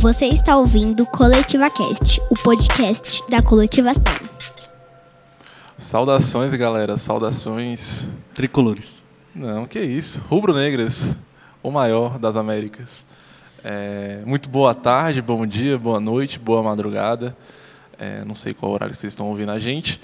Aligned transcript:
Você 0.00 0.26
está 0.26 0.56
ouvindo 0.56 1.04
Coletiva 1.04 1.68
Cast, 1.68 2.20
o 2.30 2.34
podcast 2.36 3.28
da 3.28 3.42
coletivação. 3.42 4.14
Saudações, 5.76 6.54
galera. 6.54 6.96
Saudações. 6.96 8.12
Tricolores. 8.32 9.02
Não, 9.34 9.66
que 9.66 9.80
isso. 9.80 10.22
Rubro-negras, 10.28 11.16
o 11.60 11.72
maior 11.72 12.16
das 12.16 12.36
Américas. 12.36 13.04
É, 13.64 14.22
muito 14.24 14.48
boa 14.48 14.72
tarde, 14.72 15.20
bom 15.20 15.44
dia, 15.44 15.76
boa 15.76 15.98
noite, 15.98 16.38
boa 16.38 16.62
madrugada. 16.62 17.36
É, 17.98 18.24
não 18.24 18.36
sei 18.36 18.54
qual 18.54 18.70
horário 18.70 18.94
vocês 18.94 19.12
estão 19.12 19.26
ouvindo 19.26 19.50
a 19.50 19.58
gente, 19.58 20.00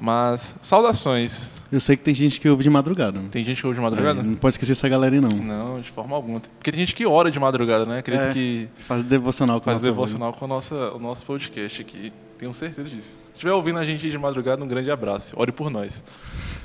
mas 0.00 0.56
saudações. 0.62 1.62
Eu 1.70 1.80
sei 1.80 1.96
que 1.96 2.02
tem 2.02 2.14
gente 2.14 2.40
que 2.40 2.48
ouve 2.48 2.62
de 2.62 2.70
madrugada. 2.70 3.18
né? 3.20 3.28
Tem 3.30 3.44
gente 3.44 3.60
que 3.60 3.66
ouve 3.66 3.76
de 3.78 3.82
madrugada? 3.82 4.20
É, 4.20 4.22
não 4.22 4.34
pode 4.34 4.54
esquecer 4.54 4.72
essa 4.72 4.88
galera 4.88 5.14
aí, 5.14 5.20
não. 5.20 5.28
Não, 5.28 5.80
de 5.80 5.90
forma 5.90 6.16
alguma. 6.16 6.40
Porque 6.40 6.70
tem 6.70 6.80
gente 6.80 6.94
que 6.94 7.04
ora 7.06 7.30
de 7.30 7.38
madrugada, 7.38 7.84
né? 7.84 7.98
Acredito 7.98 8.28
É, 8.28 8.32
que 8.32 8.68
Faz 8.78 9.02
devocional 9.02 9.60
com 9.60 9.64
faz 9.66 9.80
devocional 9.82 10.32
com 10.32 10.44
a 10.44 10.48
nossa, 10.48 10.74
o 10.92 10.98
nosso 10.98 11.26
podcast 11.26 11.82
aqui. 11.82 12.12
Tenho 12.38 12.54
certeza 12.54 12.88
disso. 12.88 13.16
Se 13.32 13.32
estiver 13.34 13.52
ouvindo 13.52 13.78
a 13.78 13.84
gente 13.84 14.08
de 14.08 14.16
madrugada, 14.18 14.62
um 14.62 14.68
grande 14.68 14.90
abraço. 14.90 15.34
Ore 15.36 15.52
por 15.52 15.70
nós. 15.70 16.02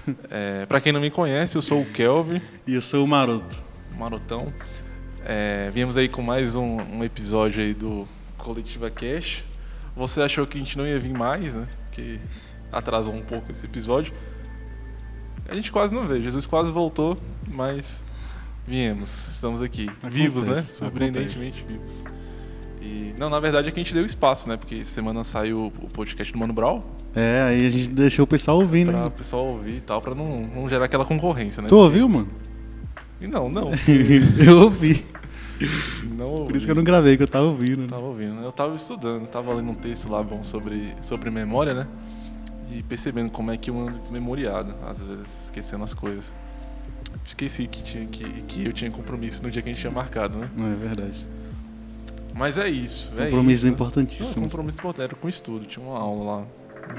É, 0.29 0.65
para 0.65 0.81
quem 0.81 0.91
não 0.91 0.99
me 0.99 1.09
conhece, 1.09 1.57
eu 1.57 1.61
sou 1.61 1.79
o 1.81 1.85
Kelvin. 1.85 2.41
E 2.67 2.73
eu 2.73 2.81
sou 2.81 3.05
o 3.05 3.07
Maroto. 3.07 3.57
Marotão. 3.97 4.51
É, 5.25 5.71
viemos 5.73 5.95
aí 5.95 6.09
com 6.09 6.21
mais 6.21 6.55
um, 6.57 6.75
um 6.81 7.03
episódio 7.05 7.63
aí 7.63 7.73
do 7.73 8.05
Coletiva 8.37 8.89
Cash. 8.91 9.45
Você 9.95 10.21
achou 10.21 10.45
que 10.45 10.57
a 10.57 10.61
gente 10.61 10.77
não 10.77 10.85
ia 10.85 10.99
vir 10.99 11.13
mais, 11.13 11.53
né? 11.55 11.65
Porque 11.85 12.19
atrasou 12.73 13.13
um 13.13 13.21
pouco 13.21 13.51
esse 13.51 13.65
episódio. 13.65 14.13
A 15.47 15.55
gente 15.55 15.71
quase 15.71 15.93
não 15.93 16.03
veio. 16.03 16.21
Jesus 16.23 16.45
quase 16.45 16.71
voltou, 16.71 17.17
mas 17.49 18.03
viemos. 18.67 19.29
Estamos 19.29 19.61
aqui. 19.61 19.89
vivos, 20.09 20.45
né? 20.47 20.53
Acontece, 20.53 20.77
Surpreendentemente 20.77 21.65
vivos. 21.67 22.03
E, 22.81 23.13
não, 23.17 23.29
na 23.29 23.39
verdade 23.39 23.69
é 23.69 23.71
que 23.71 23.79
a 23.79 23.83
gente 23.83 23.93
deu 23.93 24.05
espaço, 24.05 24.49
né? 24.49 24.57
Porque 24.57 24.83
semana 24.83 25.23
saiu 25.23 25.71
o 25.81 25.89
podcast 25.89 26.33
do 26.33 26.39
Mano 26.39 26.53
Brown. 26.53 26.81
É, 27.15 27.41
aí 27.43 27.65
a 27.65 27.69
gente 27.69 27.89
deixou 27.89 28.23
o 28.23 28.27
pessoal 28.27 28.57
ouvindo, 28.59 28.91
Pra 28.91 29.01
né? 29.01 29.05
o 29.07 29.11
pessoal 29.11 29.45
ouvir 29.45 29.77
e 29.77 29.81
tal, 29.81 30.01
pra 30.01 30.15
não, 30.15 30.47
não 30.47 30.67
gerar 30.67 30.85
aquela 30.85 31.05
concorrência, 31.05 31.61
né? 31.61 31.69
Tu 31.69 31.75
ouviu, 31.75 32.09
mano? 32.09 32.27
E 33.21 33.27
não, 33.27 33.49
não. 33.49 33.69
eu 34.45 34.61
ouvi. 34.63 35.05
não 36.17 36.45
Por 36.47 36.55
isso 36.55 36.65
que 36.65 36.71
eu 36.71 36.75
não 36.75 36.83
gravei, 36.83 37.15
que 37.15 37.23
eu 37.23 37.27
tava 37.27 37.45
ouvindo. 37.45 37.81
né? 37.83 37.87
Tava 37.87 38.01
ouvindo, 38.01 38.33
né? 38.33 38.45
Eu 38.45 38.51
tava 38.51 38.75
estudando, 38.75 39.27
tava 39.27 39.53
lendo 39.53 39.71
um 39.71 39.75
texto 39.75 40.09
lá 40.09 40.21
bom 40.23 40.41
sobre, 40.43 40.93
sobre 41.01 41.29
memória, 41.29 41.73
né? 41.73 41.87
E 42.71 42.81
percebendo 42.83 43.31
como 43.31 43.51
é 43.51 43.57
que 43.57 43.69
eu 43.69 43.79
ando 43.79 43.99
desmemoriado, 43.99 44.73
às 44.87 44.99
vezes 44.99 45.43
esquecendo 45.45 45.83
as 45.83 45.93
coisas. 45.93 46.33
Esqueci 47.25 47.67
que, 47.67 47.83
tinha, 47.83 48.05
que, 48.05 48.41
que 48.43 48.65
eu 48.65 48.73
tinha 48.73 48.89
compromisso 48.89 49.43
no 49.43 49.51
dia 49.51 49.61
que 49.61 49.69
a 49.69 49.71
gente 49.73 49.81
tinha 49.81 49.91
marcado, 49.91 50.37
né? 50.39 50.49
Não, 50.57 50.71
é 50.71 50.75
verdade. 50.75 51.27
Mas 52.33 52.57
é 52.57 52.67
isso, 52.67 53.11
é 53.17 53.25
Compromissos 53.25 53.59
isso. 53.59 53.65
né? 53.65 53.69
Não, 53.69 53.75
importantíssimos. 53.75 54.35
compromisso 54.35 54.79
importante, 54.79 55.05
era 55.05 55.15
com 55.15 55.29
estudo, 55.29 55.65
tinha 55.65 55.85
uma 55.85 55.99
aula 55.99 56.23
lá. 56.39 56.45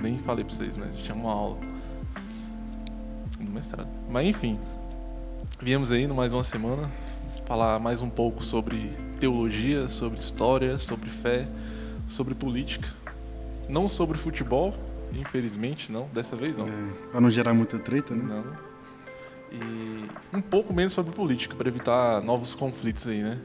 Nem 0.00 0.18
falei 0.18 0.44
pra 0.44 0.54
vocês, 0.54 0.76
mas 0.76 0.96
tinha 0.96 1.14
uma 1.16 1.32
aula. 1.32 1.58
No 3.40 3.50
mestrado. 3.50 3.88
Mas 4.08 4.26
enfim, 4.28 4.58
viemos 5.60 5.90
aí 5.90 6.06
no 6.06 6.14
mais 6.14 6.32
uma 6.32 6.44
semana 6.44 6.88
falar 7.44 7.78
mais 7.78 8.00
um 8.00 8.08
pouco 8.08 8.42
sobre 8.42 8.92
teologia, 9.18 9.88
sobre 9.88 10.18
história, 10.18 10.78
sobre 10.78 11.10
fé, 11.10 11.46
sobre 12.06 12.34
política. 12.34 12.88
Não 13.68 13.88
sobre 13.88 14.16
futebol, 14.16 14.72
infelizmente, 15.18 15.90
não, 15.90 16.08
dessa 16.12 16.36
vez 16.36 16.56
não. 16.56 16.66
É, 16.66 16.92
pra 17.10 17.20
não 17.20 17.30
gerar 17.30 17.54
muita 17.54 17.78
treta, 17.78 18.14
né? 18.14 18.22
Não. 18.22 18.74
E 19.52 20.36
um 20.36 20.40
pouco 20.40 20.72
menos 20.72 20.92
sobre 20.92 21.14
política, 21.14 21.54
para 21.54 21.68
evitar 21.68 22.20
novos 22.22 22.54
conflitos 22.54 23.06
aí, 23.06 23.22
né? 23.22 23.38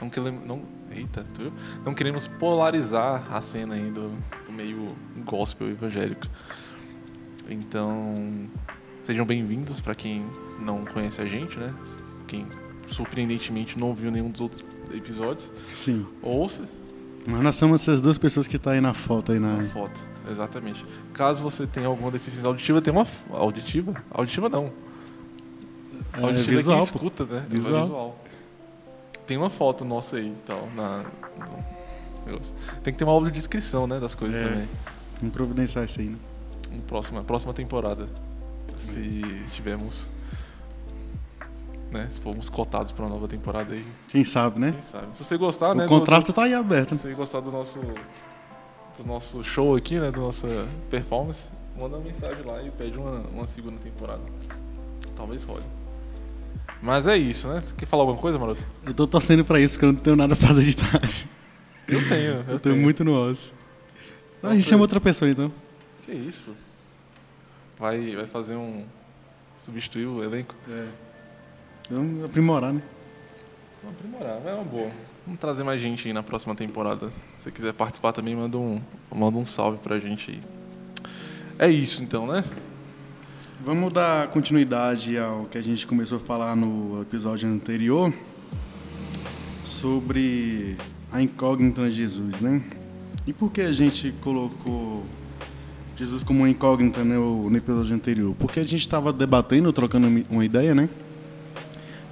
Não 0.00 0.08
queremos. 0.08 0.46
Não, 0.46 0.62
eita, 0.90 1.24
tu 1.34 1.42
viu? 1.42 1.52
Não 1.84 1.94
queremos 1.94 2.26
polarizar 2.26 3.32
a 3.32 3.40
cena 3.40 3.74
aí 3.74 3.90
do, 3.90 4.10
do 4.46 4.52
meio 4.52 4.96
gospel 5.24 5.68
evangélico. 5.70 6.26
Então, 7.48 8.48
sejam 9.02 9.26
bem-vindos 9.26 9.80
para 9.80 9.94
quem 9.94 10.24
não 10.58 10.84
conhece 10.84 11.20
a 11.20 11.26
gente, 11.26 11.58
né? 11.58 11.74
Quem 12.26 12.46
surpreendentemente 12.86 13.78
não 13.78 13.94
viu 13.94 14.10
nenhum 14.10 14.30
dos 14.30 14.40
outros 14.40 14.64
episódios, 14.92 15.50
Sim. 15.70 16.06
ouça 16.20 16.68
Mas 17.26 17.42
nós 17.42 17.56
somos 17.56 17.80
essas 17.80 18.00
duas 18.00 18.18
pessoas 18.18 18.46
que 18.46 18.58
tá 18.58 18.72
aí 18.72 18.80
na 18.80 18.94
foto 18.94 19.32
aí 19.32 19.38
na. 19.38 19.54
a 19.54 19.62
foto. 19.64 20.11
Exatamente. 20.30 20.84
Caso 21.12 21.42
você 21.42 21.66
tenha 21.66 21.86
alguma 21.88 22.10
deficiência 22.10 22.46
auditiva, 22.48 22.80
tem 22.80 22.92
uma. 22.92 23.06
Auditiva? 23.30 23.94
Auditiva 24.10 24.48
não. 24.48 24.72
É, 26.14 26.20
Auditiva 26.22 26.52
é 26.52 26.56
visual, 26.56 26.76
quem 26.76 26.84
escuta, 26.84 27.24
né? 27.24 27.42
É 27.46 27.48
Visual. 27.54 27.80
visual. 27.80 28.18
Tem 29.26 29.36
uma 29.36 29.50
foto 29.50 29.84
nossa 29.84 30.16
aí 30.16 30.28
e 30.28 30.36
tal, 30.46 30.68
na. 30.74 31.04
Tem 32.82 32.92
que 32.92 32.98
ter 32.98 33.04
uma 33.04 33.12
audiodescrição, 33.12 33.86
né, 33.86 33.98
das 33.98 34.14
coisas 34.14 34.36
É. 34.38 34.48
também. 34.48 34.68
Vamos 35.20 35.32
providenciar 35.34 35.84
isso 35.84 36.00
aí, 36.00 36.08
né? 36.08 36.18
Próxima, 36.86 37.22
próxima 37.24 37.52
temporada. 37.52 38.06
Se 38.76 39.42
tivermos. 39.52 40.10
Né, 41.90 42.06
se 42.10 42.20
formos 42.20 42.48
cotados 42.48 42.90
para 42.90 43.04
uma 43.04 43.10
nova 43.10 43.28
temporada 43.28 43.74
aí, 43.74 43.86
Quem 44.08 44.24
sabe, 44.24 44.58
né? 44.58 44.72
quem 44.72 44.80
sabe. 44.82 45.14
Se 45.14 45.24
você 45.24 45.36
gostar, 45.36 45.74
né? 45.74 45.84
o 45.84 45.86
do- 45.86 45.90
contrato 45.90 46.32
tá 46.32 46.44
aí 46.44 46.54
aberto. 46.54 46.90
do, 46.90 46.94
né? 46.94 47.00
se 47.02 47.08
você 47.08 47.14
gostar 47.14 47.40
do 47.40 47.50
nosso. 47.50 47.78
Do 48.98 49.06
nosso 49.06 49.42
show 49.42 49.74
aqui, 49.74 49.98
né? 49.98 50.10
Da 50.10 50.18
nossa 50.20 50.68
performance, 50.90 51.48
manda 51.76 51.96
uma 51.96 52.04
mensagem 52.04 52.44
lá 52.44 52.62
e 52.62 52.70
pede 52.70 52.98
uma, 52.98 53.20
uma 53.32 53.46
segunda 53.46 53.78
temporada. 53.78 54.20
Talvez 55.16 55.42
role. 55.42 55.64
Mas 56.80 57.06
é 57.06 57.16
isso, 57.16 57.48
né? 57.48 57.60
Você 57.64 57.74
quer 57.74 57.86
falar 57.86 58.02
alguma 58.02 58.18
coisa, 58.18 58.38
Maroto? 58.38 58.66
Eu 58.84 58.92
tô 58.92 59.06
torcendo 59.06 59.44
pra 59.44 59.60
isso, 59.60 59.74
porque 59.74 59.86
eu 59.86 59.92
não 59.92 59.98
tenho 60.00 60.16
nada 60.16 60.34
pra 60.36 60.48
fazer 60.48 60.62
de 60.62 60.76
tarde. 60.76 61.28
Eu 61.88 62.08
tenho, 62.08 62.32
eu, 62.32 62.44
Eu, 62.54 62.60
tenho 62.60 62.76
muito 62.76 63.04
no 63.04 63.14
osso. 63.18 63.52
a 64.42 64.46
Nossa, 64.46 64.56
gente 64.56 64.68
chama 64.68 64.82
outra 64.82 65.00
pessoa, 65.00 65.30
então. 65.30 65.52
Que 66.04 66.12
isso, 66.12 66.42
pô? 66.44 66.52
Vai, 67.78 68.14
vai 68.14 68.26
fazer 68.26 68.56
um. 68.56 68.84
substituir 69.56 70.06
o 70.06 70.22
elenco? 70.22 70.54
É. 70.68 70.86
Vamos 71.90 72.24
aprimorar, 72.24 72.72
né? 72.72 72.82
Vamos 73.82 73.98
aprimorar, 73.98 74.40
é 74.46 74.54
uma 74.54 74.62
boa. 74.62 74.90
Vamos 75.26 75.40
trazer 75.40 75.64
mais 75.64 75.80
gente 75.80 76.06
aí 76.06 76.14
na 76.14 76.22
próxima 76.22 76.54
temporada. 76.54 77.10
Se 77.10 77.20
você 77.40 77.50
quiser 77.50 77.72
participar 77.72 78.12
também, 78.12 78.36
manda 78.36 78.56
um, 78.56 78.80
manda 79.12 79.38
um 79.40 79.44
salve 79.44 79.78
pra 79.78 79.98
gente 79.98 80.30
aí. 80.30 80.40
É 81.58 81.68
isso 81.68 82.00
então, 82.00 82.24
né? 82.24 82.44
Vamos 83.64 83.92
dar 83.92 84.28
continuidade 84.28 85.18
ao 85.18 85.46
que 85.46 85.58
a 85.58 85.62
gente 85.62 85.84
começou 85.84 86.18
a 86.18 86.20
falar 86.20 86.54
no 86.54 87.02
episódio 87.02 87.48
anterior 87.48 88.14
sobre 89.64 90.76
a 91.10 91.20
incógnita 91.20 91.82
de 91.90 91.96
Jesus, 91.96 92.40
né? 92.40 92.62
E 93.26 93.32
por 93.32 93.50
que 93.50 93.62
a 93.62 93.72
gente 93.72 94.12
colocou 94.20 95.04
Jesus 95.96 96.22
como 96.22 96.40
uma 96.40 96.48
incógnita 96.48 97.02
né, 97.02 97.16
no 97.16 97.56
episódio 97.56 97.96
anterior? 97.96 98.32
Porque 98.38 98.60
a 98.60 98.64
gente 98.64 98.80
estava 98.80 99.12
debatendo, 99.12 99.72
trocando 99.72 100.06
uma 100.30 100.44
ideia, 100.44 100.72
né? 100.72 100.88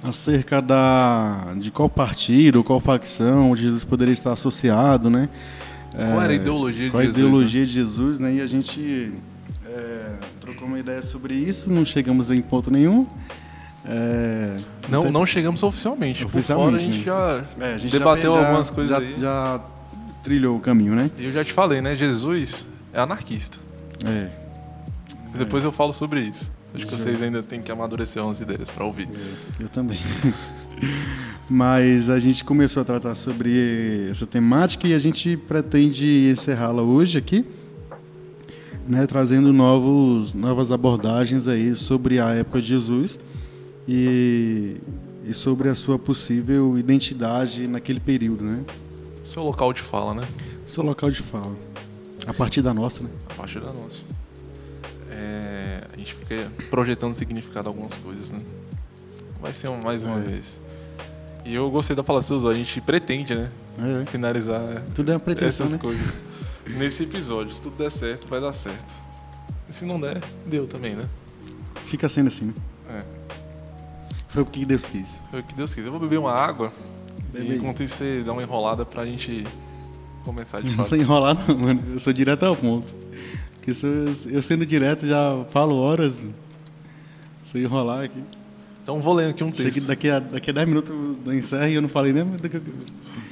Acerca 0.03 0.61
da 0.61 1.53
de 1.57 1.69
qual 1.69 1.87
partido, 1.89 2.63
qual 2.63 2.79
facção 2.79 3.55
Jesus 3.55 3.83
poderia 3.83 4.13
estar 4.13 4.33
associado, 4.33 5.09
né? 5.09 5.29
Qual 5.93 6.21
era 6.21 6.31
a 6.31 6.33
É, 6.33 6.35
ideologia 6.37 6.85
de 6.85 6.91
qual 6.91 7.01
a 7.01 7.05
Jesus? 7.05 7.17
né? 7.21 7.27
ideologia 7.27 7.65
de 7.65 7.71
Jesus, 7.71 8.19
né? 8.19 8.33
E 8.35 8.41
a 8.41 8.47
gente 8.47 9.13
é, 9.67 10.13
trocou 10.39 10.67
uma 10.67 10.79
ideia 10.79 11.01
sobre 11.03 11.35
isso, 11.35 11.71
não 11.71 11.85
chegamos 11.85 12.31
em 12.31 12.41
ponto 12.41 12.71
nenhum. 12.71 13.05
É, 13.85 14.57
Não, 14.89 15.01
até- 15.01 15.11
não 15.11 15.25
chegamos 15.25 15.61
oficialmente. 15.63 16.23
Por 16.25 16.29
fora 16.29 16.37
a 16.37 16.39
Oficialmente, 16.67 16.83
gente 16.83 16.97
né? 16.99 17.03
já 17.05 17.45
é, 17.67 17.73
a 17.73 17.77
gente 17.77 17.91
debateu 17.91 18.33
já- 18.33 18.39
algumas 18.39 18.69
coisas 18.69 18.89
já, 18.91 18.97
aí. 18.97 19.15
Já 19.19 19.61
trilhou 20.23 20.57
o 20.57 20.59
caminho, 20.59 20.95
né? 20.95 21.11
Eu 21.17 21.31
já 21.31 21.43
te 21.43 21.51
falei, 21.53 21.79
né? 21.81 21.95
Jesus 21.95 22.67
é 22.93 22.99
anarquista. 23.01 23.57
É. 24.05 24.29
Depois 25.37 25.63
eu 25.63 25.71
falo 25.71 25.93
sobre 25.93 26.21
isso. 26.21 26.51
Acho 26.73 26.85
que 26.85 26.91
vocês 26.91 27.21
ainda 27.21 27.43
têm 27.43 27.61
que 27.61 27.71
amadurecer 27.71 28.23
umas 28.23 28.39
ideias 28.39 28.69
pra 28.69 28.85
ouvir. 28.85 29.09
Eu 29.59 29.67
também. 29.67 29.99
Mas 31.49 32.09
a 32.09 32.17
gente 32.17 32.43
começou 32.43 32.81
a 32.81 32.85
tratar 32.85 33.13
sobre 33.15 34.09
essa 34.09 34.25
temática 34.25 34.87
e 34.87 34.93
a 34.93 34.99
gente 34.99 35.35
pretende 35.35 36.29
encerrá-la 36.31 36.81
hoje 36.81 37.17
aqui, 37.17 37.45
né, 38.87 39.05
trazendo 39.05 39.51
novos, 39.51 40.33
novas 40.33 40.71
abordagens 40.71 41.47
aí 41.47 41.75
sobre 41.75 42.19
a 42.19 42.29
época 42.29 42.61
de 42.61 42.69
Jesus 42.69 43.19
e, 43.87 44.77
e 45.25 45.33
sobre 45.33 45.67
a 45.67 45.75
sua 45.75 45.99
possível 45.99 46.77
identidade 46.77 47.67
naquele 47.67 47.99
período, 47.99 48.45
né? 48.45 48.63
Seu 49.23 49.43
local 49.43 49.73
de 49.73 49.81
fala, 49.81 50.13
né? 50.13 50.27
Seu 50.65 50.83
local 50.83 51.11
de 51.11 51.21
fala. 51.21 51.55
A 52.25 52.33
partir 52.33 52.61
da 52.61 52.73
nossa, 52.73 53.03
né? 53.03 53.09
A 53.29 53.33
partir 53.33 53.59
da 53.59 53.73
nossa. 53.73 54.01
É, 55.11 55.81
a 55.93 55.97
gente 55.97 56.15
fica 56.15 56.49
projetando 56.69 57.13
significado 57.13 57.67
algumas 57.67 57.93
coisas, 57.95 58.31
né? 58.31 58.39
Vai 59.41 59.51
ser 59.53 59.69
um- 59.69 59.81
mais 59.81 60.03
uma 60.05 60.17
É. 60.19 60.21
vez. 60.21 60.61
E 61.43 61.53
eu 61.53 61.69
gostei 61.69 61.95
da 61.95 62.03
palavra 62.03 62.33
usou. 62.35 62.49
A 62.49 62.53
gente 62.53 62.79
pretende, 62.79 63.35
né? 63.35 63.49
É, 63.79 64.05
Finalizar 64.05 64.61
tudo 64.95 65.11
é 65.11 65.15
uma 65.15 65.19
pretensão, 65.19 65.65
essas 65.65 65.77
né? 65.77 65.81
coisas 65.81 66.21
nesse 66.77 67.03
episódio. 67.03 67.53
Se 67.53 67.61
tudo 67.61 67.75
der 67.77 67.91
certo, 67.91 68.27
vai 68.29 68.39
dar 68.39 68.53
certo. 68.53 68.93
E 69.69 69.73
se 69.73 69.83
não 69.85 69.99
der, 69.99 70.21
deu 70.45 70.67
também, 70.67 70.95
né? 70.95 71.05
Fica 71.87 72.07
sendo 72.07 72.27
assim, 72.27 72.45
né? 72.45 72.53
É. 72.89 73.03
Foi 74.29 74.43
o 74.43 74.45
que 74.45 74.63
Deus 74.65 74.85
quis. 74.85 75.21
Foi 75.31 75.39
o 75.39 75.43
que 75.43 75.55
Deus 75.55 75.73
quis. 75.73 75.83
Eu 75.85 75.91
vou 75.91 75.99
beber 75.99 76.19
uma 76.19 76.31
água 76.31 76.71
E 77.33 77.55
enquanto 77.55 77.81
isso, 77.83 77.95
você 77.95 78.23
dá 78.25 78.31
uma 78.33 78.43
enrolada 78.43 78.85
pra 78.85 79.05
gente 79.05 79.45
começar 80.23 80.61
de 80.61 80.73
fato. 80.75 80.91
Não 80.91 80.97
enrolar 80.97 81.35
não, 81.47 81.57
mano. 81.57 81.83
Eu 81.93 81.99
sou 81.99 82.13
direto 82.13 82.43
ao 82.43 82.55
ponto. 82.55 82.93
Se 83.73 83.85
eu, 83.85 84.05
eu 84.31 84.41
sendo 84.41 84.65
direto 84.65 85.05
já 85.05 85.45
falo 85.51 85.75
horas. 85.75 86.13
Se 87.43 87.57
eu 87.59 87.63
enrolar 87.63 88.05
aqui. 88.05 88.23
Então 88.83 88.99
vou 88.99 89.13
lendo 89.13 89.29
aqui 89.29 89.43
um 89.43 89.51
que 89.51 89.63
texto. 89.63 89.85
daqui 89.85 90.09
a, 90.09 90.19
daqui 90.19 90.49
a 90.49 90.53
10 90.53 90.67
minutos 90.67 90.91
eu 91.25 91.33
encerro 91.33 91.67
e 91.67 91.75
eu 91.75 91.81
não 91.81 91.89
falei 91.89 92.11
nem. 92.11 92.25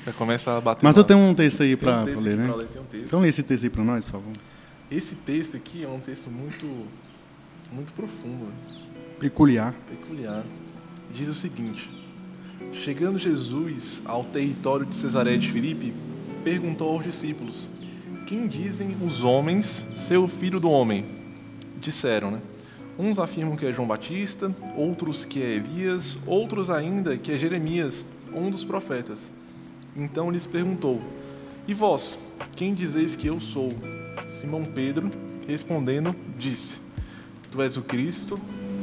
Já 0.05 0.13
começa 0.13 0.57
a 0.57 0.61
bater 0.61 0.85
Mas 0.85 0.93
tu 0.93 1.03
tem 1.03 1.17
um 1.17 1.33
texto 1.33 1.63
aí 1.63 1.75
pra, 1.75 2.01
um 2.01 2.03
ler, 2.03 2.13
aqui 2.13 2.23
né? 2.23 2.55
ler, 2.55 2.67
tem 2.67 2.81
um 2.81 2.85
texto. 2.85 3.05
Então 3.05 3.19
lê 3.19 3.29
esse 3.29 3.43
texto 3.43 3.63
aí 3.63 3.69
pra 3.69 3.83
nós, 3.83 4.05
por 4.05 4.11
favor. 4.11 4.33
Esse 4.91 5.15
texto 5.15 5.57
aqui 5.57 5.83
é 5.83 5.87
um 5.87 5.99
texto 5.99 6.29
muito, 6.29 6.65
muito 7.71 7.91
profundo, 7.93 8.53
Peculiar. 9.19 9.73
peculiar. 9.89 10.43
Diz 11.13 11.27
o 11.27 11.33
seguinte: 11.33 11.89
Chegando 12.73 13.17
Jesus 13.17 14.01
ao 14.05 14.23
território 14.23 14.85
de 14.85 14.95
Cesareia 14.95 15.37
de 15.37 15.51
Filipe, 15.51 15.93
perguntou 16.43 16.89
aos 16.89 17.03
discípulos: 17.03 17.67
Quem 18.29 18.45
dizem 18.45 18.95
os 19.03 19.23
homens 19.23 19.87
ser 19.95 20.17
o 20.17 20.27
filho 20.27 20.59
do 20.59 20.69
homem? 20.69 21.03
Disseram, 21.81 22.29
né? 22.29 22.39
Uns 22.95 23.17
afirmam 23.17 23.57
que 23.57 23.65
é 23.65 23.71
João 23.71 23.87
Batista, 23.87 24.53
outros 24.77 25.25
que 25.25 25.41
é 25.41 25.55
Elias, 25.55 26.15
outros 26.27 26.69
ainda 26.69 27.17
que 27.17 27.31
é 27.31 27.37
Jeremias, 27.39 28.05
um 28.31 28.51
dos 28.51 28.63
profetas. 28.63 29.31
Então 29.97 30.29
lhes 30.29 30.45
perguntou: 30.45 31.01
E 31.67 31.73
vós, 31.73 32.19
quem 32.55 32.75
dizeis 32.75 33.15
que 33.15 33.25
eu 33.25 33.39
sou? 33.39 33.69
Simão 34.27 34.63
Pedro, 34.63 35.09
respondendo, 35.47 36.15
disse: 36.37 36.79
Tu 37.49 37.59
és 37.63 37.77
o 37.77 37.81
Cristo, 37.81 38.39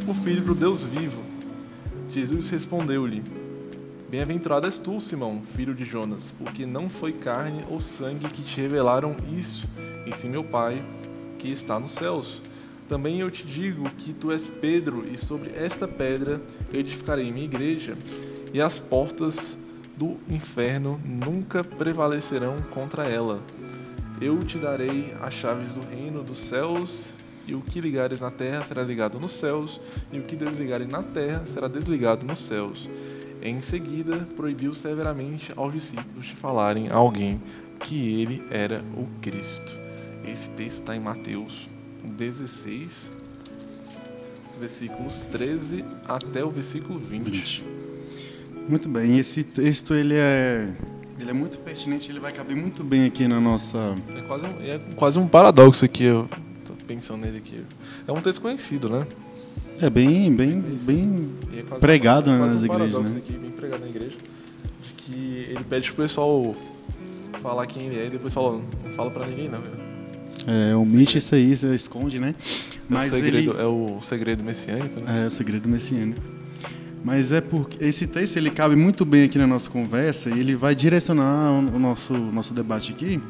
o 0.09 0.13
Filho 0.13 0.43
do 0.43 0.57
Deus 0.57 0.83
vivo. 0.83 1.23
Jesus 2.11 2.51
respondeu-lhe: 2.51 3.23
Bem-aventurado 4.09 4.67
és 4.67 4.79
tu, 4.79 5.01
Simão, 5.01 5.43
filho 5.43 5.75
de 5.75 5.85
Jonas, 5.85 6.31
porque 6.39 6.65
não 6.65 6.89
foi 6.89 7.11
carne 7.13 7.65
ou 7.69 7.81
sangue 7.81 8.29
que 8.29 8.41
te 8.41 8.61
revelaram 8.61 9.17
isso, 9.37 9.69
e 10.07 10.15
sim 10.15 10.29
meu 10.29 10.45
Pai, 10.45 10.81
que 11.41 11.49
está 11.49 11.81
nos 11.81 11.91
céus. 11.91 12.41
Também 12.89 13.19
eu 13.19 13.29
te 13.33 13.45
digo 13.45 13.83
que 13.99 14.13
tu 14.13 14.31
és 14.31 14.47
Pedro, 14.47 15.05
e 15.13 15.17
sobre 15.17 15.51
esta 15.57 15.89
pedra 15.89 16.41
edificarei 16.73 17.33
minha 17.33 17.47
igreja, 17.47 17.97
e 18.55 18.61
as 18.61 18.79
portas 18.79 19.59
do 19.97 20.19
inferno 20.31 21.01
nunca 21.05 21.65
prevalecerão 21.65 22.59
contra 22.71 23.09
ela. 23.09 23.43
Eu 24.21 24.39
te 24.39 24.57
darei 24.57 25.17
as 25.21 25.35
chaves 25.35 25.73
do 25.73 25.85
reino 25.85 26.23
dos 26.23 26.39
céus, 26.39 27.13
e 27.45 27.57
o 27.57 27.61
que 27.61 27.81
ligares 27.81 28.21
na 28.21 28.31
terra 28.31 28.63
será 28.63 28.85
ligado 28.85 29.19
nos 29.19 29.33
céus, 29.33 29.81
e 30.13 30.21
o 30.21 30.23
que 30.23 30.37
desligares 30.37 30.87
na 30.87 31.03
terra 31.03 31.45
será 31.45 31.67
desligado 31.67 32.25
nos 32.25 32.39
céus. 32.39 32.89
Em 33.47 33.61
seguida, 33.61 34.27
proibiu 34.35 34.75
severamente 34.75 35.53
aos 35.55 35.73
discípulos 35.73 36.27
de 36.27 36.35
falarem 36.35 36.89
a 36.89 36.97
alguém 36.97 37.41
que 37.79 38.21
ele 38.21 38.43
era 38.51 38.85
o 38.97 39.07
Cristo. 39.23 39.73
Esse 40.27 40.51
texto 40.51 40.81
está 40.81 40.97
em 40.97 40.99
Mateus 40.99 41.69
16, 42.03 43.13
os 44.51 44.57
versículos 44.57 45.23
13 45.31 45.85
até 46.09 46.45
o 46.45 46.51
versículo 46.51 46.99
20. 46.99 47.65
Muito 48.69 48.89
bem, 48.89 49.17
esse 49.17 49.45
texto 49.45 49.95
ele 49.95 50.17
é, 50.17 50.69
ele 51.17 51.31
é 51.31 51.33
muito 51.33 51.61
pertinente, 51.61 52.11
ele 52.11 52.19
vai 52.19 52.33
caber 52.33 52.57
muito 52.57 52.83
bem 52.83 53.05
aqui 53.05 53.29
na 53.29 53.41
nossa. 53.41 53.95
É 54.17 54.23
quase 54.23 54.45
um, 54.45 54.61
é 54.61 54.81
quase 54.97 55.19
um 55.21 55.29
paradoxo 55.29 55.85
aqui, 55.85 56.03
eu 56.03 56.29
tô 56.65 56.73
pensando 56.85 57.25
nele 57.25 57.39
aqui. 57.39 57.63
É 58.09 58.11
um 58.11 58.21
texto 58.21 58.41
conhecido, 58.41 58.89
né? 58.89 59.07
É 59.81 59.91
bem, 59.91 60.35
bem, 60.35 60.61
bem. 60.83 61.31
É 61.55 61.63
Pregado, 61.79 62.31
né, 62.31 62.39
quase 62.39 62.55
nas 62.55 62.63
um 62.63 62.67
igrejas, 62.67 63.15
né? 63.15 63.21
aqui, 63.25 63.33
bem 63.35 63.51
pregado 63.51 63.81
na 63.83 63.89
igreja, 63.89 64.17
de 64.83 64.95
que 64.95 65.47
ele 65.51 65.65
pede 65.69 65.89
pro 65.93 66.03
pessoal 66.05 66.55
falar 67.43 67.67
quem 67.67 67.87
ele 67.87 67.99
é 67.99 68.07
e 68.07 68.11
depois 68.11 68.33
fala, 68.33 68.53
não 68.53 68.93
fala 68.93 69.11
pra 69.11 69.27
ninguém 69.27 69.49
não. 69.49 69.61
É 70.47 70.71
É, 70.71 70.77
omite 70.77 71.19
isso 71.19 71.35
aí, 71.35 71.53
esconde, 71.53 72.19
né? 72.19 72.35
o 72.89 73.03
segredo, 73.03 73.61
é 73.61 73.67
o 73.67 74.01
segredo 74.01 74.45
messiânico, 74.45 75.01
né? 75.01 75.25
É, 75.25 75.27
o 75.27 75.31
segredo 75.31 75.69
messiânico. 75.69 76.23
Mas 77.05 77.31
é 77.31 77.41
porque 77.41 77.85
esse 77.85 78.07
texto 78.07 78.37
ele 78.37 78.51
cabe 78.51 78.75
muito 78.75 79.05
bem 79.05 79.25
aqui 79.25 79.39
na 79.39 79.47
nossa 79.47 79.71
conversa 79.71 80.31
e 80.31 80.41
ele 80.41 80.57
vai 80.57 80.75
direcionar 80.75 81.53
o 81.53 81.79
nosso, 81.79 82.13
nosso 82.15 82.53
debate 82.53 82.93
aqui, 82.93 83.21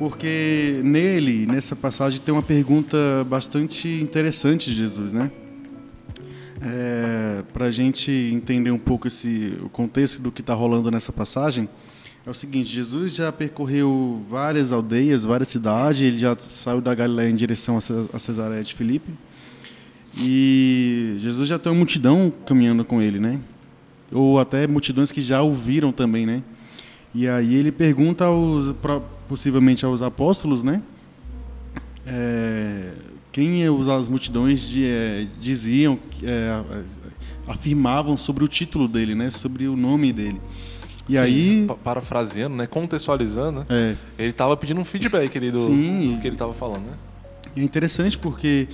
porque 0.00 0.80
nele, 0.82 1.44
nessa 1.44 1.76
passagem, 1.76 2.18
tem 2.18 2.32
uma 2.32 2.42
pergunta 2.42 2.96
bastante 3.28 3.86
interessante 3.86 4.70
de 4.70 4.76
Jesus, 4.76 5.12
né? 5.12 5.30
É, 6.62 7.42
Para 7.52 7.66
a 7.66 7.70
gente 7.70 8.10
entender 8.10 8.70
um 8.70 8.78
pouco 8.78 9.06
esse, 9.08 9.52
o 9.62 9.68
contexto 9.68 10.18
do 10.18 10.32
que 10.32 10.40
está 10.40 10.54
rolando 10.54 10.90
nessa 10.90 11.12
passagem, 11.12 11.68
é 12.26 12.30
o 12.30 12.32
seguinte: 12.32 12.70
Jesus 12.70 13.14
já 13.14 13.30
percorreu 13.30 14.22
várias 14.26 14.72
aldeias, 14.72 15.22
várias 15.22 15.48
cidades, 15.50 16.00
ele 16.00 16.18
já 16.18 16.34
saiu 16.38 16.80
da 16.80 16.94
Galiléia 16.94 17.28
em 17.28 17.36
direção 17.36 17.76
a 17.76 17.82
Ce- 17.82 18.08
a 18.10 18.18
Cesareia 18.18 18.64
de 18.64 18.74
Filipe. 18.74 19.12
E 20.16 21.16
Jesus 21.18 21.46
já 21.46 21.58
tem 21.58 21.70
uma 21.70 21.76
multidão 21.76 22.32
caminhando 22.46 22.86
com 22.86 23.02
ele, 23.02 23.20
né? 23.20 23.38
Ou 24.10 24.40
até 24.40 24.66
multidões 24.66 25.12
que 25.12 25.20
já 25.20 25.42
ouviram 25.42 25.92
também, 25.92 26.24
né? 26.24 26.42
E 27.14 27.28
aí 27.28 27.54
ele 27.54 27.70
pergunta 27.70 28.24
aos, 28.24 28.74
possivelmente 29.34 29.84
aos 29.84 30.02
apóstolos, 30.02 30.60
né? 30.64 30.82
É, 32.04 32.90
quem 33.30 33.68
os- 33.70 33.86
as 33.88 34.08
multidões 34.08 34.60
de, 34.68 34.84
é, 34.84 35.26
diziam, 35.40 35.96
é, 36.24 36.60
afirmavam 37.46 38.16
sobre 38.16 38.42
o 38.42 38.48
título 38.48 38.88
dele, 38.88 39.14
né? 39.14 39.30
Sobre 39.30 39.68
o 39.68 39.76
nome 39.76 40.12
dele. 40.12 40.40
E 41.08 41.12
Sim, 41.12 41.18
aí, 41.18 41.64
pa- 41.68 41.74
parafraseando, 41.76 42.56
né? 42.56 42.66
Contextualizando, 42.66 43.60
né? 43.60 43.66
é, 43.68 43.94
Ele 44.18 44.32
tava 44.32 44.56
pedindo 44.56 44.80
um 44.80 44.84
feedback 44.84 45.36
ali 45.38 45.52
do, 45.52 45.64
Sim. 45.64 46.14
do 46.16 46.20
que 46.20 46.26
ele 46.26 46.36
tava 46.36 46.52
falando, 46.52 46.86
né? 46.86 46.92
É 47.56 47.62
interessante 47.62 48.18
porque 48.18 48.66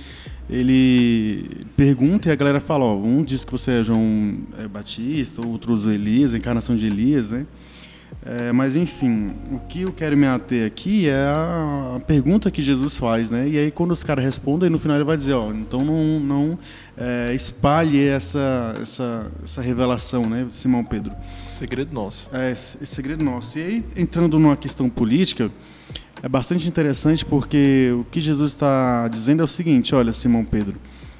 ele 0.49 1.65
pergunta 1.75 2.29
e 2.29 2.31
a 2.31 2.35
galera 2.35 2.59
fala, 2.59 2.85
ó, 2.85 2.95
um 2.97 3.23
diz 3.23 3.45
que 3.45 3.51
você 3.51 3.71
é 3.79 3.83
João 3.83 4.39
é, 4.57 4.67
Batista, 4.67 5.45
outros 5.45 5.85
Elias, 5.85 6.33
encarnação 6.33 6.75
de 6.75 6.87
Elias, 6.87 7.29
né? 7.29 7.45
É, 8.25 8.51
mas 8.51 8.75
enfim, 8.75 9.31
o 9.51 9.59
que 9.69 9.83
eu 9.83 9.93
quero 9.93 10.17
me 10.17 10.27
ater 10.27 10.67
aqui 10.67 11.07
é 11.07 11.13
a, 11.15 11.99
pergunta 12.05 12.51
que 12.51 12.61
Jesus 12.61 12.97
faz, 12.97 13.31
né? 13.31 13.47
E 13.47 13.57
aí 13.57 13.71
quando 13.71 13.91
os 13.91 14.03
caras 14.03 14.23
respondem, 14.23 14.69
no 14.69 14.77
final 14.77 14.97
ele 14.97 15.05
vai 15.05 15.15
dizer, 15.15 15.33
ó, 15.33 15.51
então 15.53 15.85
não, 15.85 16.19
não 16.19 16.59
é, 16.97 17.33
espalhe 17.33 18.05
essa, 18.05 18.75
essa, 18.81 19.31
essa 19.43 19.61
revelação, 19.61 20.29
né, 20.29 20.47
Simão 20.51 20.83
Pedro? 20.83 21.13
Segredo 21.45 21.93
nosso. 21.93 22.29
É, 22.33 22.51
esse 22.51 22.85
segredo 22.85 23.23
nosso. 23.23 23.59
E 23.59 23.63
aí, 23.63 23.85
entrando 23.95 24.37
numa 24.37 24.57
questão 24.57 24.89
política, 24.89 25.49
é 26.21 26.27
bastante 26.27 26.67
interessante 26.67 27.23
porque 27.23 27.93
o 27.97 28.03
que 28.11 28.19
Jesus 28.19 28.51
está 28.51 29.07
dizendo 29.07 29.41
é 29.41 29.45
o 29.45 29.47
seguinte: 29.47 29.95
olha, 29.95 30.11
Simão 30.11 30.43
Pedro, 30.43 30.75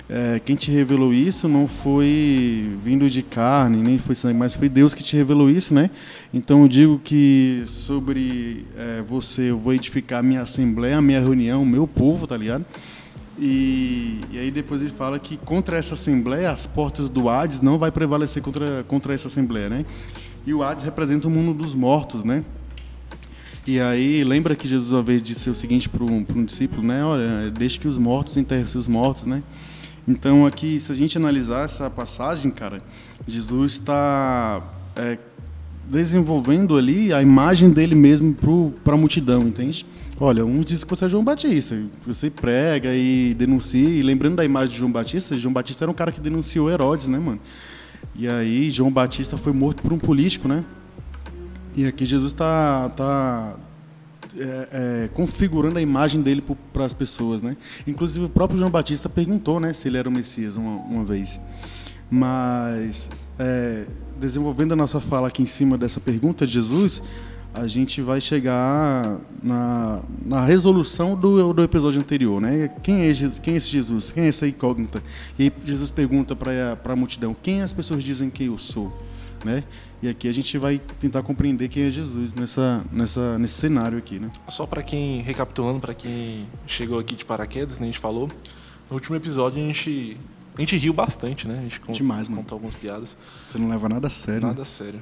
é, 0.09 0.39
quem 0.39 0.55
te 0.55 0.71
revelou 0.71 1.13
isso 1.13 1.49
não 1.49 1.67
foi 1.67 2.77
vindo 2.81 3.09
de 3.09 3.21
carne, 3.21 3.77
nem 3.77 3.97
foi 3.97 4.15
sangue, 4.15 4.37
mas 4.37 4.55
foi 4.55 4.69
Deus 4.69 4.93
que 4.93 5.03
te 5.03 5.17
revelou 5.17 5.49
isso, 5.49 5.73
né? 5.73 5.89
Então 6.33 6.61
eu 6.61 6.67
digo 6.69 7.01
que 7.03 7.63
sobre 7.65 8.65
é, 8.77 9.01
você 9.01 9.51
eu 9.51 9.59
vou 9.59 9.73
edificar 9.73 10.19
a 10.19 10.23
minha 10.23 10.41
assembleia, 10.41 10.97
a 10.97 11.01
minha 11.01 11.19
reunião, 11.19 11.61
o 11.61 11.65
meu 11.65 11.85
povo, 11.85 12.25
tá 12.25 12.37
ligado? 12.37 12.65
E, 13.37 14.21
e 14.31 14.39
aí 14.39 14.49
depois 14.49 14.81
ele 14.81 14.91
fala 14.91 15.19
que 15.19 15.35
contra 15.35 15.77
essa 15.77 15.93
assembleia, 15.93 16.51
as 16.51 16.65
portas 16.65 17.09
do 17.09 17.27
Hades 17.27 17.59
não 17.59 17.77
vai 17.77 17.91
prevalecer 17.91 18.41
contra, 18.41 18.85
contra 18.87 19.13
essa 19.13 19.27
assembleia, 19.27 19.69
né? 19.69 19.85
E 20.45 20.53
o 20.53 20.63
Hades 20.63 20.85
representa 20.85 21.27
o 21.27 21.31
mundo 21.31 21.53
dos 21.53 21.75
mortos, 21.75 22.23
né? 22.23 22.45
E 23.67 23.81
aí 23.81 24.23
lembra 24.23 24.55
que 24.55 24.65
Jesus 24.65 24.93
uma 24.93 25.03
vez 25.03 25.21
disse 25.21 25.49
o 25.49 25.55
seguinte 25.55 25.89
para 25.89 26.01
um, 26.01 26.23
para 26.23 26.39
um 26.39 26.45
discípulo, 26.45 26.81
né? 26.81 27.03
Olha, 27.03 27.51
deixe 27.51 27.77
que 27.77 27.89
os 27.89 27.97
mortos 27.97 28.37
enterrem 28.37 28.65
seus 28.65 28.87
mortos, 28.87 29.25
né? 29.25 29.43
Então 30.07 30.45
aqui, 30.45 30.79
se 30.79 30.91
a 30.91 30.95
gente 30.95 31.17
analisar 31.17 31.65
essa 31.65 31.89
passagem, 31.89 32.49
cara, 32.49 32.81
Jesus 33.27 33.73
está 33.73 34.61
é, 34.95 35.17
desenvolvendo 35.85 36.77
ali 36.77 37.11
a 37.11 37.21
imagem 37.21 37.69
dele 37.69 37.93
mesmo 37.93 38.35
para 38.83 38.93
a 38.93 38.97
multidão, 38.97 39.43
entende? 39.43 39.85
Olha, 40.19 40.45
uns 40.45 40.65
dizem 40.65 40.85
que 40.85 40.89
você 40.89 41.05
é 41.05 41.09
João 41.09 41.23
Batista, 41.23 41.77
você 42.05 42.29
prega 42.29 42.93
e 42.95 43.33
denuncia, 43.33 43.87
e 43.87 44.01
lembrando 44.01 44.37
da 44.37 44.45
imagem 44.45 44.69
de 44.69 44.79
João 44.79 44.91
Batista, 44.91 45.37
João 45.37 45.53
Batista 45.53 45.83
era 45.83 45.91
um 45.91 45.93
cara 45.93 46.11
que 46.11 46.19
denunciou 46.19 46.71
Herodes, 46.71 47.07
né, 47.07 47.19
mano? 47.19 47.39
E 48.15 48.27
aí 48.27 48.69
João 48.71 48.91
Batista 48.91 49.37
foi 49.37 49.53
morto 49.53 49.81
por 49.81 49.93
um 49.93 49.97
político, 49.97 50.47
né? 50.47 50.63
E 51.75 51.85
aqui 51.85 52.05
Jesus 52.05 52.31
está 52.31 52.89
tá, 52.89 53.55
é, 54.35 54.69
é, 54.71 55.09
configurando 55.13 55.77
a 55.77 55.81
imagem 55.81 56.21
dele 56.21 56.43
para 56.73 56.85
as 56.85 56.93
pessoas, 56.93 57.41
né? 57.41 57.55
Inclusive 57.85 58.25
o 58.25 58.29
próprio 58.29 58.57
João 58.57 58.71
Batista 58.71 59.07
perguntou, 59.07 59.59
né, 59.59 59.73
se 59.73 59.87
ele 59.87 59.97
era 59.97 60.07
o 60.07 60.11
Messias 60.11 60.57
uma, 60.57 60.75
uma 60.75 61.03
vez. 61.03 61.39
Mas 62.09 63.09
é, 63.37 63.85
desenvolvendo 64.19 64.71
a 64.73 64.75
nossa 64.75 64.99
fala 64.99 65.27
aqui 65.27 65.43
em 65.43 65.47
cima 65.47 65.77
dessa 65.77 65.99
pergunta 65.99 66.45
de 66.45 66.53
Jesus, 66.53 67.03
a 67.53 67.67
gente 67.67 68.01
vai 68.01 68.21
chegar 68.21 69.19
na, 69.41 70.01
na 70.23 70.45
resolução 70.45 71.15
do, 71.15 71.53
do 71.53 71.63
episódio 71.63 71.99
anterior, 71.99 72.39
né? 72.39 72.69
Quem 72.83 73.07
é, 73.07 73.13
Jesus, 73.13 73.39
quem 73.39 73.55
é 73.55 73.57
esse 73.57 73.69
Jesus? 73.69 74.11
Quem 74.11 74.25
é 74.25 74.27
essa 74.27 74.47
incógnita? 74.47 75.01
E 75.39 75.51
Jesus 75.65 75.89
pergunta 75.89 76.35
para 76.35 76.77
a 76.85 76.95
multidão: 76.95 77.35
quem 77.41 77.61
as 77.61 77.73
pessoas 77.73 78.03
dizem 78.03 78.29
que 78.29 78.45
eu 78.45 78.57
sou? 78.57 78.95
Né? 79.45 79.63
E 80.01 80.07
aqui 80.07 80.27
a 80.27 80.31
gente 80.31 80.57
vai 80.57 80.79
tentar 80.99 81.23
compreender 81.23 81.67
quem 81.69 81.83
é 81.83 81.91
Jesus 81.91 82.33
nessa, 82.33 82.85
nessa, 82.91 83.37
nesse 83.39 83.55
cenário 83.55 83.97
aqui, 83.97 84.19
né? 84.19 84.31
Só 84.49 84.65
para 84.65 84.83
quem, 84.83 85.21
recapitulando, 85.21 85.79
para 85.79 85.93
quem 85.93 86.47
chegou 86.65 86.99
aqui 86.99 87.15
de 87.15 87.25
paraquedas, 87.25 87.79
né, 87.79 87.83
a 87.83 87.85
gente 87.87 87.99
falou, 87.99 88.29
no 88.89 88.95
último 88.95 89.15
episódio 89.15 89.63
a 89.63 89.67
gente, 89.67 90.17
a 90.55 90.59
gente 90.61 90.77
riu 90.77 90.93
bastante, 90.93 91.47
né? 91.47 91.59
A 91.59 91.61
gente 91.63 91.81
Demais, 91.91 92.27
mano. 92.27 92.41
contou 92.41 92.55
algumas 92.55 92.75
piadas. 92.75 93.17
Você 93.49 93.57
não 93.57 93.69
leva 93.69 93.89
nada 93.89 94.07
a 94.07 94.11
sério. 94.11 94.41
Nada 94.41 94.55
né? 94.55 94.61
a 94.61 94.65
sério. 94.65 95.01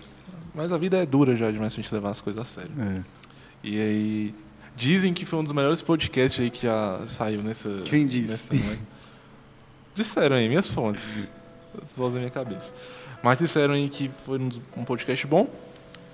Mas 0.54 0.72
a 0.72 0.78
vida 0.78 0.98
é 0.98 1.06
dura 1.06 1.36
já 1.36 1.52
demais 1.52 1.74
pra 1.74 1.84
gente 1.84 1.94
levar 1.94 2.12
as 2.12 2.22
coisas 2.22 2.42
a 2.42 2.46
sério. 2.46 2.72
É. 2.80 3.04
E 3.62 3.80
aí, 3.80 4.36
dizem 4.76 5.14
que 5.14 5.26
foi 5.26 5.40
um 5.40 5.44
dos 5.44 5.52
melhores 5.52 5.82
podcasts 5.82 6.40
aí 6.40 6.50
que 6.50 6.64
já 6.64 7.02
saiu 7.08 7.44
nessa... 7.44 7.82
Quem 7.84 8.08
disse? 8.08 8.54
nessa 8.54 8.68
noite. 8.68 8.82
Disseram 9.94 10.36
aí, 10.36 10.48
minhas 10.48 10.70
fontes. 10.70 11.14
Só 11.90 12.10
da 12.10 12.20
minha 12.20 12.30
cabeça. 12.30 12.74
Mas 13.26 13.40
disseram 13.40 13.74
aí 13.74 13.90
que 13.90 14.08
foi 14.24 14.38
um- 14.38 14.84
podcast 14.86 15.26
bom 15.26 15.48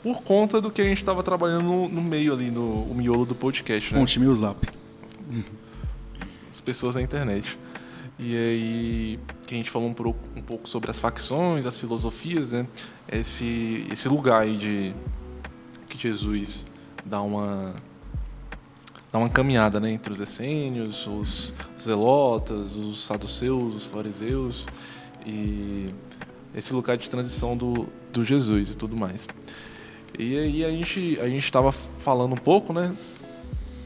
por 0.01 0.21
conta 0.23 0.61
do 0.61 0.71
que 0.71 0.81
a 0.81 0.85
gente 0.85 0.99
estava 0.99 1.21
trabalhando 1.21 1.65
no, 1.65 1.89
no 1.89 2.01
meio 2.01 2.31
ali, 2.33 2.49
no 2.49 2.83
o 2.83 2.95
miolo 2.95 3.25
do 3.25 3.35
podcast, 3.35 3.93
né? 3.93 3.99
Fonte 3.99 4.17
meu 4.17 4.33
zap. 4.33 4.65
As 6.49 6.61
pessoas 6.61 6.95
na 6.95 7.01
internet. 7.01 7.59
E 8.17 8.33
aí, 8.37 9.19
que 9.45 9.53
a 9.55 9.57
gente 9.57 9.69
falou 9.69 9.89
um, 9.89 9.93
pro- 9.93 10.15
um 10.37 10.41
pouco 10.41 10.69
sobre 10.69 10.89
as 10.89 11.01
facções, 11.01 11.65
as 11.65 11.77
filosofias, 11.77 12.49
né? 12.49 12.65
Esse, 13.11 13.85
esse 13.91 14.07
lugar 14.07 14.43
aí 14.43 14.55
de 14.55 14.93
que 15.89 15.97
Jesus 15.97 16.65
dá 17.05 17.21
uma 17.21 17.73
dá 19.11 19.19
uma 19.19 19.27
caminhada, 19.27 19.81
né, 19.81 19.91
entre 19.91 20.13
os 20.13 20.21
essênios, 20.21 21.05
os 21.07 21.53
zelotas, 21.77 22.73
os 22.77 23.03
saduceus, 23.05 23.75
os 23.75 23.85
fariseus 23.85 24.65
e 25.25 25.87
esse 26.55 26.73
lugar 26.73 26.97
de 26.97 27.09
transição 27.09 27.55
do, 27.55 27.87
do 28.11 28.23
Jesus 28.23 28.71
e 28.71 28.77
tudo 28.77 28.95
mais. 28.95 29.27
E 30.19 30.37
aí 30.37 30.65
a 30.65 30.69
gente 30.69 31.17
a 31.21 31.27
gente 31.29 31.43
estava 31.43 31.71
falando 31.71 32.33
um 32.33 32.37
pouco, 32.37 32.73
né, 32.73 32.93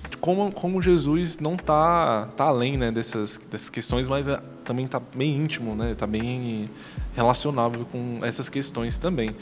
de 0.09 0.17
como, 0.17 0.51
como 0.51 0.81
Jesus 0.81 1.37
não 1.37 1.55
tá, 1.55 2.27
tá 2.35 2.45
além 2.45 2.77
né, 2.77 2.91
dessas, 2.91 3.39
dessas 3.49 3.69
questões, 3.69 4.07
mas 4.07 4.27
é, 4.27 4.41
também 4.63 4.87
tá 4.87 4.99
bem 5.15 5.35
íntimo, 5.35 5.75
né? 5.75 5.93
Tá 5.93 6.07
bem 6.07 6.69
relacionável 7.15 7.85
com 7.85 8.19
essas 8.23 8.49
questões 8.49 8.97
também. 8.97 9.35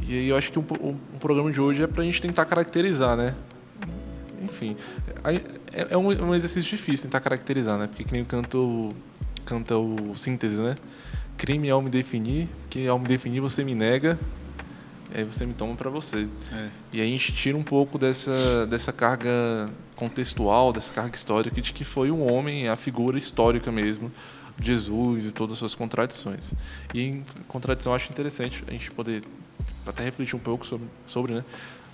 E 0.00 0.12
aí 0.12 0.28
eu 0.28 0.36
acho 0.36 0.50
que 0.50 0.58
o, 0.58 0.62
o, 0.80 0.96
o 1.14 1.18
programa 1.20 1.50
de 1.52 1.60
hoje 1.60 1.82
é 1.82 1.86
pra 1.86 2.02
gente 2.02 2.20
tentar 2.20 2.44
caracterizar, 2.44 3.16
né? 3.16 3.34
Enfim, 4.42 4.76
a- 5.22 5.32
é, 5.32 5.42
é 5.90 5.96
um, 5.96 6.06
um 6.08 6.34
exercício 6.34 6.68
difícil 6.70 7.04
tentar 7.06 7.20
caracterizar, 7.20 7.78
né? 7.78 7.86
Porque 7.86 8.02
que 8.04 8.12
nem 8.12 8.24
canta 8.24 8.58
o, 8.58 8.92
canta 9.44 9.76
o 9.76 10.16
síntese, 10.16 10.60
né? 10.60 10.76
Crime 11.38 11.70
ao 11.70 11.80
me 11.80 11.88
definir, 11.88 12.48
porque 12.60 12.86
ao 12.86 12.98
me 12.98 13.06
definir 13.06 13.40
você 13.40 13.64
me 13.64 13.74
nega, 13.74 14.18
aí 15.14 15.24
você 15.24 15.46
me 15.46 15.54
toma 15.54 15.74
pra 15.74 15.88
você. 15.88 16.28
É. 16.52 16.68
E 16.92 17.00
aí 17.00 17.08
a 17.08 17.10
gente 17.10 17.32
tira 17.32 17.56
um 17.56 17.62
pouco 17.62 17.96
dessa, 17.96 18.66
dessa 18.66 18.92
carga 18.92 19.70
contextual, 19.96 20.72
dessa 20.72 20.92
carga 20.92 21.16
histórica 21.16 21.60
de 21.60 21.72
que 21.72 21.84
foi 21.84 22.10
um 22.10 22.30
homem, 22.30 22.68
a 22.68 22.76
figura 22.76 23.16
histórica 23.16 23.72
mesmo, 23.72 24.12
Jesus 24.60 25.26
e 25.26 25.32
todas 25.32 25.54
as 25.54 25.58
suas 25.58 25.74
contradições. 25.74 26.52
E 26.92 27.00
em 27.00 27.24
contradição 27.46 27.94
acho 27.94 28.10
interessante 28.10 28.62
a 28.66 28.72
gente 28.72 28.90
poder 28.90 29.22
até 29.86 30.04
refletir 30.04 30.36
um 30.36 30.40
pouco 30.40 30.66
sobre, 30.66 30.86
sobre 31.06 31.34
né? 31.34 31.44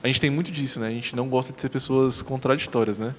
A 0.02 0.06
gente 0.06 0.20
tem 0.20 0.28
muito 0.28 0.52
disso, 0.52 0.80
né? 0.80 0.88
A 0.88 0.90
gente 0.90 1.16
não 1.16 1.28
gosta 1.28 1.52
de 1.52 1.60
ser 1.60 1.70
pessoas 1.70 2.20
contraditórias, 2.20 2.98
né? 2.98 3.14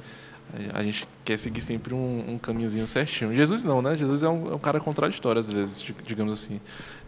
A 0.73 0.83
gente 0.83 1.07
quer 1.23 1.37
seguir 1.37 1.61
sempre 1.61 1.93
um, 1.93 2.23
um 2.33 2.37
caminhozinho 2.37 2.85
certinho. 2.87 3.33
Jesus 3.33 3.63
não, 3.63 3.81
né? 3.81 3.95
Jesus 3.95 4.23
é 4.23 4.29
um, 4.29 4.51
é 4.51 4.55
um 4.55 4.59
cara 4.59 4.79
contraditório 4.79 5.39
às 5.39 5.51
vezes, 5.51 5.81
di- 5.81 5.95
digamos 6.05 6.33
assim. 6.33 6.59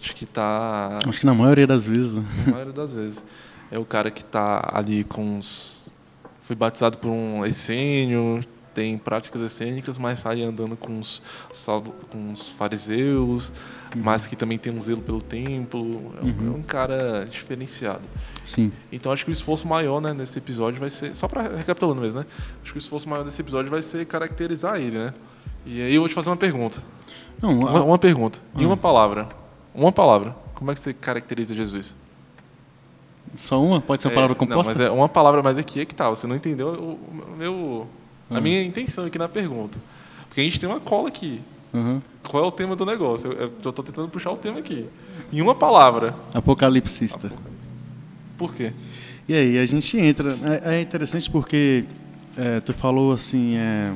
Acho 0.01 0.16
que 0.16 0.25
tá 0.25 1.00
Acho 1.08 1.20
que 1.20 1.25
na 1.25 1.34
maioria 1.34 1.66
das 1.68 1.86
vezes. 1.86 2.13
né? 2.13 2.25
a 2.48 2.51
maioria 2.51 2.74
das 2.74 2.92
vezes. 2.92 3.24
É 3.72 3.77
o 3.77 3.86
cara 3.86 4.10
que 4.12 4.24
tá 4.24 4.70
ali 4.74 5.04
com 5.04 5.38
os. 5.38 5.92
Foi 6.42 6.56
batizado 6.56 6.98
por 6.98 7.10
um 7.10 7.46
essênio, 7.46 8.39
tem 8.77 8.96
práticas 8.96 9.41
essênicas, 9.41 9.98
mas 9.98 10.19
sai 10.19 10.43
andando 10.43 10.77
com 10.77 11.00
os, 11.00 11.24
com 12.12 12.31
os 12.31 12.50
fariseus, 12.50 13.51
mas 13.96 14.27
que 14.27 14.36
também 14.36 14.55
tem 14.60 14.72
um 14.72 14.79
zelo 14.79 15.01
pelo 15.01 15.19
templo. 15.19 16.13
É 16.22 16.24
um, 16.24 16.53
é 16.53 16.57
um 16.57 16.62
cara 16.62 17.25
diferenciado. 17.27 18.01
Sim. 18.46 18.72
Então 18.91 19.12
acho 19.12 19.25
que 19.25 19.31
o 19.31 19.34
esforço 19.34 19.67
maior 19.67 20.00
né, 20.00 20.13
nesse 20.13 20.38
episódio 20.38 20.79
vai 20.79 20.91
ser. 20.91 21.15
Só 21.15 21.27
para 21.27 21.41
recapitulando 21.57 22.00
mesmo, 22.01 22.19
né? 22.19 22.25
Acho 22.62 22.72
que 22.72 22.77
o 22.77 22.79
esforço 22.79 23.10
maior 23.10 23.24
desse 23.24 23.41
episódio 23.41 23.72
vai 23.72 23.81
ser 23.81 24.05
caracterizar 24.05 24.79
ele, 24.79 25.00
né? 25.00 25.13
E 25.65 25.81
aí 25.81 25.96
eu 25.96 26.01
vou 26.01 26.07
te 26.10 26.13
fazer 26.13 26.29
uma 26.29 26.38
pergunta. 26.38 26.84
Não, 27.41 27.57
Uma, 27.57 27.79
a- 27.79 27.84
uma 27.84 27.98
pergunta. 27.98 28.39
Em 28.55 28.63
Ah. 28.63 28.67
uma 28.67 28.77
palavra. 28.77 29.27
Uma 29.74 29.91
palavra. 29.91 30.36
Como 30.53 30.69
é 30.69 30.75
que 30.75 30.79
você 30.79 30.93
caracteriza 30.93 31.55
Jesus? 31.55 31.96
só 33.36 33.62
uma? 33.62 33.81
Pode 33.81 34.01
ser 34.01 34.07
uma 34.07 34.13
palavra 34.15 34.36
É, 34.36 34.39
composta? 34.39 34.55
Não, 34.63 34.65
mas 34.65 34.79
é 34.79 34.89
uma 34.89 35.10
palavra, 35.10 35.41
mas 35.43 35.57
aqui 35.57 35.79
é 35.81 35.86
que 35.86 35.93
tá. 35.96 36.10
Você 36.10 36.25
não 36.27 36.36
entendeu 36.36 36.69
o, 36.69 36.93
o 36.93 37.36
meu, 37.38 37.88
a 38.29 38.38
Ah. 38.38 38.41
minha 38.41 38.62
intenção 38.63 39.05
aqui 39.05 39.17
na 39.17 39.27
pergunta. 39.29 39.79
Porque 40.27 40.41
a 40.41 40.43
gente 40.43 40.60
tem 40.60 40.67
uma 40.69 40.79
cola 40.79 41.07
aqui. 41.07 41.41
Uhum. 41.74 42.01
Qual 42.27 42.43
é 42.43 42.48
o 42.48 42.51
tema 42.51 42.75
do 42.75 42.86
negócio? 42.86 43.31
Eu, 43.31 43.50
tô 43.50 43.72
tentando 43.84 44.07
puxar 44.10 44.31
o 44.31 44.38
tema 44.38 44.60
aqui. 44.60 44.86
Em 45.31 45.41
uma 45.41 45.53
palavra. 45.55 46.15
Apocalipsista. 46.34 47.31
Por 48.38 48.53
quê? 48.53 48.72
E 49.27 49.34
aí 49.34 49.57
a 49.57 49.65
gente 49.65 49.98
entra. 49.98 50.38
É, 50.63 50.75
é 50.77 50.81
interessante 50.81 51.29
porque 51.29 51.86
é, 52.38 52.60
tu 52.62 52.74
falou 52.74 53.12
assim 53.12 53.55
é, 53.57 53.93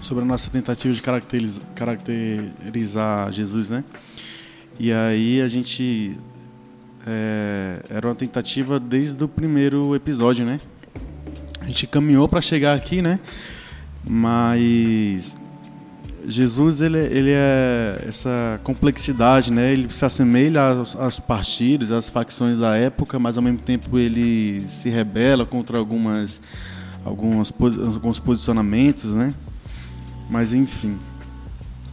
sobre 0.00 0.22
a 0.22 0.26
nossa 0.26 0.48
tentativa 0.50 0.92
de 0.94 1.02
caracteriz- 1.02 1.60
caracterizar 1.74 3.32
Jesus, 3.32 3.70
né? 3.70 3.84
E 4.78 4.92
aí 4.92 5.40
a 5.42 5.48
gente 5.48 6.16
é, 7.06 7.82
era 7.88 8.06
uma 8.08 8.14
tentativa 8.14 8.78
desde 8.78 9.22
o 9.22 9.28
primeiro 9.28 9.94
episódio, 9.94 10.44
né? 10.44 10.60
A 11.60 11.66
gente 11.66 11.86
caminhou 11.86 12.28
para 12.28 12.40
chegar 12.40 12.74
aqui, 12.76 13.02
né? 13.02 13.20
Mas 14.04 15.38
Jesus 16.26 16.80
ele, 16.80 16.98
ele 16.98 17.30
é 17.32 18.04
essa 18.06 18.60
complexidade, 18.62 19.52
né? 19.52 19.72
Ele 19.72 19.92
se 19.92 20.04
assemelha 20.04 20.60
aos, 20.62 20.96
aos 20.96 21.20
partidos, 21.20 21.90
às 21.90 22.08
facções 22.08 22.58
da 22.58 22.76
época, 22.76 23.18
mas 23.18 23.36
ao 23.36 23.42
mesmo 23.42 23.58
tempo 23.58 23.98
ele 23.98 24.64
se 24.68 24.88
rebela 24.88 25.46
contra 25.46 25.78
algumas, 25.78 26.40
algumas 27.04 27.52
alguns 27.94 28.18
posicionamentos, 28.18 29.14
né? 29.14 29.34
Mas 30.28 30.54
enfim, 30.54 30.98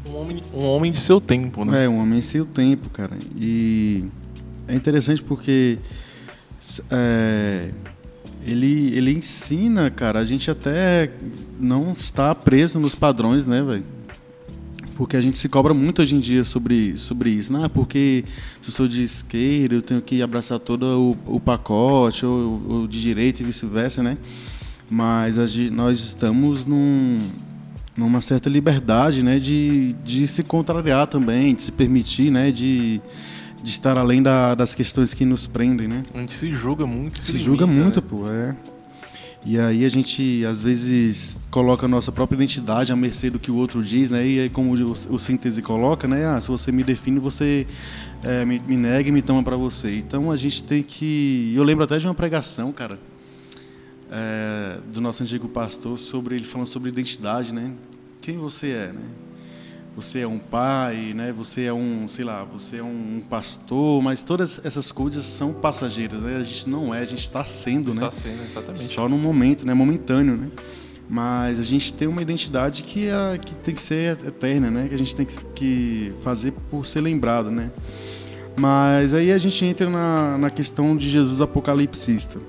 Um 0.05 0.15
homem, 0.15 0.43
um 0.53 0.63
homem 0.63 0.91
de 0.91 0.99
seu 0.99 1.19
tempo, 1.19 1.65
né? 1.65 1.85
é 1.85 1.89
um 1.89 1.99
homem 1.99 2.21
sem 2.21 2.39
o 2.39 2.45
tempo, 2.45 2.89
cara. 2.89 3.17
E 3.35 4.05
é 4.67 4.75
interessante 4.75 5.23
porque 5.23 5.79
é, 6.91 7.71
ele, 8.45 8.95
ele 8.95 9.11
ensina, 9.11 9.89
cara, 9.89 10.19
a 10.19 10.25
gente 10.25 10.49
até 10.49 11.11
não 11.59 11.93
está 11.97 12.33
preso 12.33 12.79
nos 12.79 12.95
padrões, 12.95 13.45
né, 13.45 13.61
velho? 13.61 13.83
Porque 14.95 15.15
a 15.15 15.21
gente 15.21 15.37
se 15.37 15.47
cobra 15.47 15.75
muito 15.75 16.01
hoje 16.01 16.15
em 16.15 16.19
dia 16.19 16.43
sobre, 16.43 16.97
sobre 16.97 17.29
isso. 17.29 17.53
Não, 17.53 17.69
porque 17.69 18.25
se 18.61 18.69
eu 18.69 18.73
sou 18.73 18.87
de 18.87 19.03
esquerda, 19.03 19.75
eu 19.75 19.81
tenho 19.81 20.01
que 20.01 20.23
abraçar 20.23 20.57
todo 20.57 21.15
o, 21.27 21.35
o 21.35 21.39
pacote, 21.39 22.25
ou, 22.25 22.63
ou 22.67 22.87
de 22.87 22.99
direita 22.99 23.43
e 23.43 23.45
vice-versa, 23.45 24.01
né? 24.01 24.17
Mas 24.89 25.37
a 25.37 25.45
nós 25.71 25.99
estamos 25.99 26.65
num, 26.65 27.19
numa 27.95 28.21
certa 28.21 28.49
liberdade, 28.49 29.21
né? 29.21 29.37
De, 29.37 29.93
de 30.03 30.25
se 30.25 30.41
contrariar 30.41 31.05
também, 31.05 31.53
de 31.53 31.61
se 31.61 31.71
permitir, 31.71 32.31
né? 32.31 32.49
De, 32.51 32.99
de 33.61 33.69
estar 33.69 33.97
além 33.97 34.21
da- 34.21 34.53
das 34.55 34.73
questões 34.75 35.13
que 35.13 35.25
nos 35.25 35.47
prendem, 35.47 35.87
né? 35.87 36.03
A 36.13 36.19
gente 36.19 36.33
se 36.33 36.51
julga 36.53 36.85
muito. 36.85 37.17
Se 37.19 37.31
limita, 37.33 37.45
julga 37.45 37.67
muito, 37.67 38.01
né? 38.01 38.07
pô, 38.07 38.29
é. 38.29 38.55
E 39.45 39.57
aí 39.57 39.85
a 39.85 39.89
gente, 39.89 40.43
às 40.45 40.61
vezes, 40.61 41.39
coloca 41.49 41.85
a 41.85 41.89
nossa 41.89 42.11
própria 42.11 42.35
identidade 42.35 42.91
à 42.91 42.95
mercê 42.95 43.29
do 43.29 43.39
que 43.39 43.49
o 43.49 43.55
outro 43.55 43.81
diz, 43.83 44.09
né? 44.09 44.27
E 44.27 44.39
aí, 44.41 44.49
como 44.49 44.73
o, 44.75 44.91
o 44.91 45.17
síntese 45.19 45.61
coloca, 45.61 46.07
né? 46.07 46.25
Ah, 46.25 46.41
se 46.41 46.49
você 46.49 46.71
me 46.71 46.83
define, 46.83 47.17
você 47.19 47.65
é, 48.23 48.43
me, 48.43 48.59
me 48.59 48.75
nega 48.75 49.07
e 49.07 49.11
me 49.11 49.21
toma 49.21 49.41
pra 49.43 49.55
você. 49.55 49.95
Então 49.97 50.31
a 50.31 50.35
gente 50.35 50.63
tem 50.63 50.83
que... 50.83 51.53
Eu 51.55 51.63
lembro 51.63 51.83
até 51.83 51.97
de 51.97 52.05
uma 52.07 52.13
pregação, 52.15 52.73
cara, 52.73 52.99
é, 54.11 54.79
do 54.91 54.99
nosso 54.99 55.23
antigo 55.23 55.47
pastor, 55.47 55.97
sobre 55.97 56.35
ele 56.35 56.43
falando 56.45 56.67
sobre 56.67 56.89
identidade, 56.89 57.53
né? 57.53 57.71
Quem 58.21 58.37
você 58.37 58.67
é, 58.71 58.87
né? 58.93 59.01
Você 59.97 60.19
é 60.19 60.27
um 60.27 60.37
pai, 60.37 61.11
né? 61.15 61.33
Você 61.35 61.63
é 61.63 61.73
um, 61.73 62.07
sei 62.07 62.23
lá, 62.23 62.43
você 62.43 62.77
é 62.77 62.83
um 62.83 63.19
pastor, 63.27 63.99
mas 63.99 64.21
todas 64.21 64.63
essas 64.63 64.91
coisas 64.91 65.23
são 65.23 65.51
passageiras, 65.51 66.21
né? 66.21 66.37
A 66.37 66.43
gente 66.43 66.69
não 66.69 66.93
é, 66.93 66.99
a 66.99 67.05
gente 67.05 67.23
está 67.23 67.43
sendo, 67.43 67.89
Está 67.89 68.05
né? 68.05 68.11
sendo, 68.11 68.43
exatamente. 68.43 68.93
Só 68.93 69.09
no 69.09 69.17
momento, 69.17 69.65
né? 69.65 69.73
Momentâneo, 69.73 70.37
né? 70.37 70.49
Mas 71.09 71.59
a 71.59 71.63
gente 71.63 71.91
tem 71.91 72.07
uma 72.07 72.21
identidade 72.21 72.83
que, 72.83 73.07
é, 73.07 73.39
que 73.39 73.55
tem 73.55 73.73
que 73.73 73.81
ser 73.81 74.23
eterna, 74.23 74.69
né? 74.69 74.87
Que 74.87 74.93
a 74.93 74.99
gente 74.99 75.15
tem 75.15 75.25
que, 75.25 75.35
que 75.55 76.13
fazer 76.23 76.51
por 76.69 76.85
ser 76.85 77.01
lembrado, 77.01 77.49
né? 77.49 77.71
Mas 78.55 79.15
aí 79.15 79.31
a 79.31 79.37
gente 79.39 79.65
entra 79.65 79.89
na, 79.89 80.37
na 80.37 80.49
questão 80.51 80.95
de 80.95 81.09
Jesus 81.09 81.41
apocalipsista. 81.41 82.39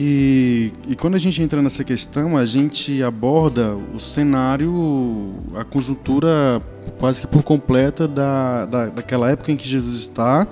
E, 0.00 0.72
e 0.86 0.94
quando 0.94 1.16
a 1.16 1.18
gente 1.18 1.42
entra 1.42 1.60
nessa 1.60 1.82
questão, 1.82 2.36
a 2.36 2.46
gente 2.46 3.02
aborda 3.02 3.74
o 3.92 3.98
cenário, 3.98 5.34
a 5.56 5.64
conjuntura 5.64 6.62
quase 7.00 7.20
que 7.20 7.26
por 7.26 7.42
completa 7.42 8.06
da, 8.06 8.64
da, 8.64 8.86
daquela 8.86 9.28
época 9.28 9.50
em 9.50 9.56
que 9.56 9.68
Jesus 9.68 9.96
está 9.96 10.46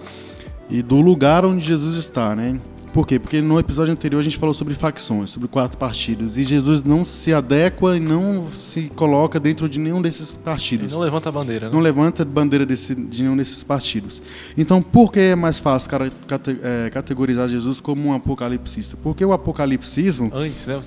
e 0.68 0.82
do 0.82 1.00
lugar 1.00 1.44
onde 1.44 1.64
Jesus 1.64 1.94
está, 1.94 2.34
né? 2.34 2.58
Por 2.96 3.06
quê? 3.06 3.18
Porque 3.18 3.42
no 3.42 3.60
episódio 3.60 3.92
anterior 3.92 4.20
a 4.20 4.22
gente 4.22 4.38
falou 4.38 4.54
sobre 4.54 4.72
facções, 4.72 5.28
sobre 5.28 5.48
quatro 5.48 5.76
partidos. 5.76 6.38
E 6.38 6.44
Jesus 6.44 6.82
não 6.82 7.04
se 7.04 7.30
adequa 7.30 7.94
e 7.94 8.00
não 8.00 8.48
se 8.56 8.84
coloca 8.96 9.38
dentro 9.38 9.68
de 9.68 9.78
nenhum 9.78 10.00
desses 10.00 10.32
partidos. 10.32 10.86
Ele 10.86 10.94
não 10.94 11.00
levanta 11.00 11.28
a 11.28 11.32
bandeira, 11.32 11.66
né? 11.66 11.74
Não 11.74 11.80
levanta 11.80 12.24
bandeira 12.24 12.64
desse, 12.64 12.94
de 12.94 13.22
nenhum 13.22 13.36
desses 13.36 13.62
partidos. 13.62 14.22
Então, 14.56 14.80
por 14.80 15.12
que 15.12 15.20
é 15.20 15.34
mais 15.34 15.58
fácil 15.58 15.90
cara, 15.90 16.10
cate, 16.26 16.58
é, 16.62 16.88
categorizar 16.88 17.50
Jesus 17.50 17.82
como 17.82 18.08
um 18.08 18.14
apocalipsista? 18.14 18.96
Porque 19.02 19.22
o 19.22 19.34
apocalipsismo. 19.34 20.30
Antes, 20.32 20.66
né? 20.66 20.80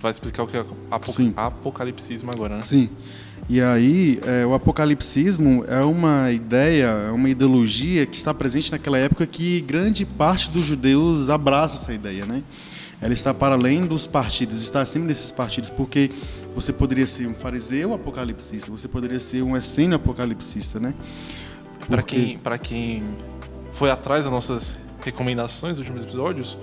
Vai 0.00 0.10
explicar 0.10 0.44
o 0.44 0.46
que 0.46 0.56
é 0.56 0.64
apoc 0.90 1.14
Sim. 1.14 1.34
apocalipsismo 1.36 2.30
agora, 2.32 2.56
né? 2.56 2.62
Sim. 2.62 2.88
E 3.48 3.60
aí, 3.60 4.20
é, 4.24 4.46
o 4.46 4.54
apocalipsismo 4.54 5.64
é 5.68 5.80
uma 5.80 6.30
ideia, 6.30 6.86
é 6.86 7.10
uma 7.10 7.28
ideologia 7.28 8.06
que 8.06 8.16
está 8.16 8.32
presente 8.32 8.70
naquela 8.72 8.96
época 8.96 9.26
que 9.26 9.60
grande 9.62 10.06
parte 10.06 10.48
dos 10.50 10.64
judeus 10.64 11.28
abraça 11.28 11.76
essa 11.82 11.92
ideia, 11.92 12.24
né? 12.24 12.42
Ela 13.00 13.12
está 13.12 13.34
para 13.34 13.54
além 13.54 13.84
dos 13.84 14.06
partidos, 14.06 14.62
está 14.62 14.80
acima 14.80 15.06
desses 15.06 15.32
partidos, 15.32 15.68
porque 15.70 16.10
você 16.54 16.72
poderia 16.72 17.06
ser 17.06 17.26
um 17.26 17.34
fariseu 17.34 17.92
apocalipsista, 17.92 18.70
você 18.70 18.86
poderia 18.86 19.18
ser 19.18 19.42
um 19.42 19.56
essênio 19.56 19.96
apocalipsista, 19.96 20.78
né? 20.78 20.94
Para 21.88 21.96
Porque- 21.98 22.16
quem, 22.16 22.38
pra 22.38 22.56
quem 22.58 23.02
foi 23.72 23.90
atrás 23.90 24.22
das 24.24 24.32
nossas 24.32 24.76
recomendações 25.04 25.72
dos 25.76 25.80
últimos 25.80 26.04
episódios, 26.04 26.56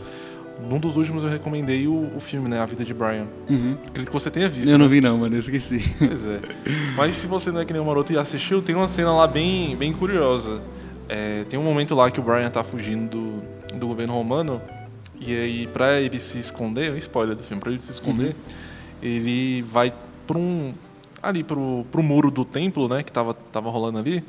num 0.67 0.79
dos 0.79 0.97
últimos 0.97 1.23
eu 1.23 1.29
recomendei 1.29 1.87
o, 1.87 2.11
o 2.15 2.19
filme, 2.19 2.49
né? 2.49 2.59
A 2.59 2.65
Vida 2.65 2.83
de 2.83 2.93
Brian. 2.93 3.27
Uhum. 3.49 3.73
Acredito 3.87 4.07
que 4.07 4.13
você 4.13 4.29
tenha 4.29 4.49
visto. 4.49 4.69
Eu 4.69 4.77
não 4.77 4.85
né? 4.85 4.91
vi 4.91 5.01
não, 5.01 5.17
mano, 5.17 5.35
eu 5.35 5.39
esqueci. 5.39 5.83
Pois 5.97 6.25
é. 6.25 6.39
Mas 6.95 7.15
se 7.15 7.27
você 7.27 7.51
não 7.51 7.61
é 7.61 7.65
que 7.65 7.73
nem 7.73 7.81
o 7.81 7.85
Maroto 7.85 8.11
e 8.13 8.17
assistiu, 8.17 8.61
tem 8.61 8.75
uma 8.75 8.87
cena 8.87 9.13
lá 9.13 9.27
bem, 9.27 9.75
bem 9.75 9.93
curiosa. 9.93 10.61
É, 11.07 11.43
tem 11.45 11.59
um 11.59 11.63
momento 11.63 11.95
lá 11.95 12.11
que 12.11 12.19
o 12.19 12.23
Brian 12.23 12.49
tá 12.49 12.63
fugindo 12.63 13.09
do, 13.09 13.77
do 13.77 13.87
governo 13.87 14.13
romano. 14.13 14.61
E 15.19 15.35
aí, 15.35 15.67
pra 15.67 15.99
ele 15.99 16.19
se 16.19 16.39
esconder, 16.39 16.89
é 16.89 16.93
um 16.93 16.97
spoiler 16.97 17.35
do 17.35 17.43
filme, 17.43 17.61
pra 17.61 17.71
ele 17.71 17.81
se 17.81 17.91
esconder, 17.91 18.35
ele 19.01 19.61
vai 19.63 19.93
pra 20.25 20.37
um. 20.37 20.73
ali 21.21 21.43
pro, 21.43 21.85
pro 21.91 22.01
muro 22.01 22.31
do 22.31 22.45
templo, 22.45 22.87
né? 22.87 23.03
Que 23.03 23.11
tava, 23.11 23.33
tava 23.33 23.69
rolando 23.69 23.99
ali. 23.99 24.23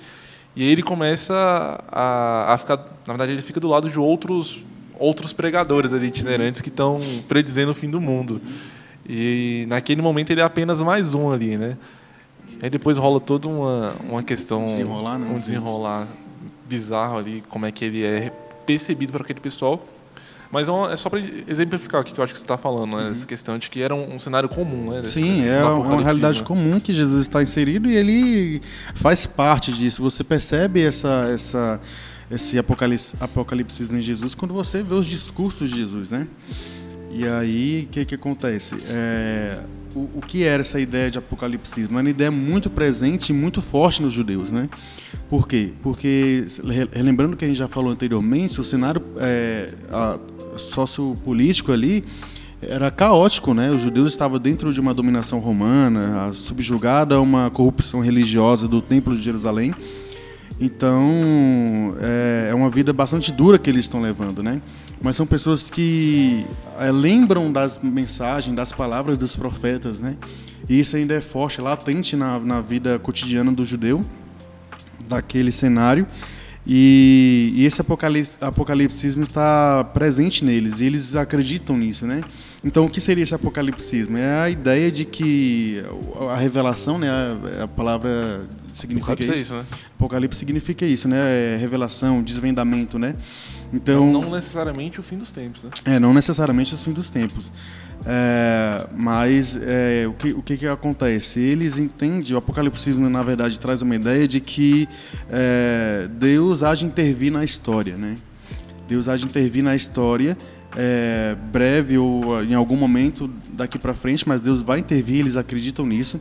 E 0.57 0.63
aí 0.63 0.69
ele 0.69 0.83
começa 0.83 1.35
a, 1.89 2.55
a 2.55 2.59
ficar. 2.59 2.77
Na 2.77 3.15
verdade, 3.15 3.33
ele 3.33 3.43
fica 3.43 3.61
do 3.61 3.69
lado 3.69 3.89
de 3.89 4.01
outros, 4.01 4.65
outros 5.01 5.33
pregadores 5.33 5.93
ali, 5.93 6.07
itinerantes, 6.09 6.61
que 6.61 6.69
estão 6.69 7.01
predizendo 7.27 7.73
o 7.73 7.75
fim 7.75 7.91
do 7.91 8.01
mundo. 8.01 8.41
E 9.09 9.65
naquele 9.69 10.01
momento 10.03 10.31
ele 10.31 10.41
é 10.41 10.45
apenas 10.45 10.81
mais 10.83 11.15
um 11.15 11.31
ali, 11.31 11.57
né? 11.57 11.77
Aí 12.63 12.69
depois 12.71 12.97
rola 12.99 13.19
toda 13.19 13.49
uma, 13.49 13.95
uma 14.09 14.23
questão. 14.23 14.65
Desenrolar, 14.67 15.19
né? 15.19 15.27
Um 15.33 15.37
desenrolar 15.37 16.07
bizarro 16.69 17.19
ali, 17.19 17.43
como 17.49 17.67
é 17.67 17.73
que 17.73 17.85
ele 17.85 18.05
é 18.05 18.31
percebido 18.67 19.11
por 19.11 19.23
aquele 19.23 19.41
pessoal. 19.41 19.85
Mas 20.53 20.67
é, 20.69 20.71
uma- 20.73 20.93
é 20.93 20.97
só 20.97 21.09
para 21.09 21.21
exemplificar 21.47 22.01
o 22.01 22.05
que 22.05 22.17
eu 22.19 22.23
acho 22.25 22.33
que 22.33 22.39
você 22.39 22.45
está 22.45 22.59
falando, 22.59 22.97
né? 22.97 23.11
Essa 23.11 23.25
questão 23.27 23.57
de 23.57 23.71
que 23.71 23.81
era 23.81 23.95
um, 23.95 24.17
um 24.17 24.19
cenário 24.19 24.49
comum, 24.49 24.91
né? 24.91 24.99
Uhum. 24.99 25.05
Sim, 25.05 25.43
desse 25.43 25.57
é 25.59 25.65
uma 25.65 26.03
realidade 26.03 26.43
comum 26.43 26.79
que 26.81 26.93
Jesus 26.93 27.23
está 27.23 27.41
inserido 27.43 27.89
e 27.89 27.97
ele 27.97 28.61
faz 28.97 29.27
parte 29.27 29.73
disso. 29.73 30.03
Você 30.03 30.23
percebe 30.25 30.83
essa, 30.83 31.31
essa, 31.33 31.81
esse 32.31 32.59
apocalipse, 32.59 33.15
apocalipsismo 33.19 33.97
em 33.99 34.03
Jesus 34.03 34.35
quando 34.35 34.55
você 34.55 34.83
vê 34.83 34.95
os 34.95 35.07
discursos 35.07 35.71
de 35.71 35.77
Jesus, 35.77 36.11
né? 36.11 36.27
E 37.13 37.27
aí, 37.27 37.87
o 37.89 37.93
que, 37.93 38.05
que 38.05 38.15
acontece? 38.15 38.77
É, 38.89 39.59
o, 39.95 40.09
o 40.15 40.21
que 40.25 40.45
era 40.45 40.61
essa 40.61 40.79
ideia 40.79 41.11
de 41.11 41.19
apocalipsismo? 41.19 41.95
Era 41.99 42.05
uma 42.05 42.11
ideia 42.11 42.31
muito 42.31 42.71
presente 42.71 43.31
e 43.31 43.33
muito 43.33 43.61
forte 43.61 44.01
nos 44.01 44.13
judeus, 44.13 44.53
né? 44.53 44.69
Por 45.29 45.49
quê? 45.49 45.73
Porque, 45.83 46.47
re- 46.65 46.89
relembrando 46.93 47.35
o 47.35 47.37
que 47.37 47.45
a 47.45 47.49
gente 47.49 47.57
já 47.57 47.67
falou 47.67 47.91
anteriormente, 47.91 48.61
o 48.61 48.65
cenário 48.65 49.03
é, 49.19 49.75
a- 49.91 50.21
sociopolítico 50.57 51.73
ali 51.73 52.05
era 52.63 52.91
caótico, 52.93 53.53
né? 53.55 53.71
Os 53.73 53.83
judeus 53.83 54.13
estavam 54.13 54.39
dentro 54.39 54.73
de 54.73 54.79
uma 54.81 54.95
dominação 54.95 55.41
romana, 55.41 56.33
subjugada 56.33 57.17
a 57.17 57.21
uma 57.21 57.51
corrupção 57.51 58.01
religiosa 58.01 58.69
do 58.69 58.81
Templo 58.81 59.17
de 59.17 59.23
Jerusalém. 59.23 59.75
Então, 60.61 61.97
é, 61.99 62.49
é 62.51 62.55
uma 62.55 62.69
vida 62.69 62.93
bastante 62.93 63.33
dura 63.33 63.59
que 63.59 63.71
eles 63.71 63.87
estão 63.87 64.01
levando, 64.01 64.43
né? 64.43 64.61
Mas 65.01 65.17
são 65.17 65.27
pessoas 65.27 65.71
que 65.71 66.45
é, 66.79 66.91
lembram 66.93 67.51
das 67.51 67.79
mensagens, 67.83 68.55
das 68.55 68.71
palavras 68.71 69.17
dos 69.17 69.35
profetas, 69.35 69.99
né? 69.99 70.17
E 70.69 70.79
isso 70.79 70.97
ainda 70.97 71.15
é 71.15 71.21
forte, 71.23 71.63
latente 71.63 72.15
na, 72.15 72.39
na 72.39 72.61
vida 72.61 72.99
cotidiana 72.99 73.51
do 73.51 73.65
judeu, 73.65 74.05
daquele 75.09 75.51
cenário. 75.51 76.07
E, 76.73 77.53
e 77.57 77.67
esse 77.67 77.81
apocalipse, 77.81 78.37
apocalipsismo 78.41 79.25
está 79.25 79.83
presente 79.93 80.45
neles, 80.45 80.79
e 80.79 80.85
eles 80.85 81.17
acreditam 81.17 81.77
nisso, 81.77 82.07
né? 82.07 82.23
Então, 82.63 82.85
o 82.85 82.89
que 82.89 83.01
seria 83.01 83.25
esse 83.25 83.35
apocalipsismo? 83.35 84.17
É 84.17 84.43
a 84.43 84.49
ideia 84.49 84.89
de 84.93 85.05
que 85.05 85.83
a 86.31 86.37
revelação, 86.37 86.97
né? 86.97 87.11
A, 87.11 87.65
a 87.65 87.69
palavra 87.69 88.47
significa 88.73 89.15
Apocalipse 89.15 89.31
é 89.37 89.43
isso. 89.43 89.55
isso, 89.55 89.57
né? 89.57 89.65
Apocalipse 89.97 90.39
significa 90.39 90.87
isso, 90.87 91.09
né? 91.09 91.17
É 91.19 91.57
revelação, 91.57 92.23
desvendamento, 92.23 93.01
né? 93.01 93.17
Então, 93.73 94.13
Não, 94.13 94.23
não 94.23 94.31
necessariamente 94.31 95.01
o 95.01 95.03
fim 95.03 95.19
dos 95.19 95.33
tempos, 95.33 95.65
né? 95.65 95.71
é, 95.85 95.99
não 95.99 96.15
necessariamente 96.15 96.73
os 96.73 96.85
fim 96.85 96.93
dos 96.93 97.11
tempos. 97.11 97.51
É, 98.07 98.87
mas 98.97 99.59
é, 99.61 100.07
o, 100.07 100.13
que, 100.13 100.31
o 100.33 100.43
que, 100.43 100.57
que 100.57 100.67
acontece? 100.67 101.41
Eles 101.41 101.79
entendem, 101.79 102.35
o 102.35 102.39
apocalipsismo 102.39 103.09
na 103.11 103.23
verdade 103.23 103.61
traz 103.61 103.83
uma 103.83 103.95
ideia 103.95 104.27
de 104.27 104.41
que 104.41 104.89
é, 105.29 106.09
Deus 106.19 106.63
há 106.63 106.75
de 106.75 106.87
intervir 106.87 107.31
na 107.31 107.45
história, 107.45 107.97
né? 107.97 108.17
Deus 108.89 109.07
há 109.07 109.17
de 109.17 109.25
intervir 109.25 109.63
na 109.63 109.77
história, 109.77 110.37
é, 110.77 111.37
breve 111.53 111.99
ou 111.99 112.43
em 112.43 112.55
algum 112.55 112.77
momento 112.77 113.31
daqui 113.53 113.79
para 113.79 113.95
frente, 113.95 114.27
mas 114.27 114.41
Deus 114.41 114.63
vai 114.63 114.79
intervir, 114.81 115.21
eles 115.21 115.37
acreditam 115.37 115.87
nisso. 115.87 116.21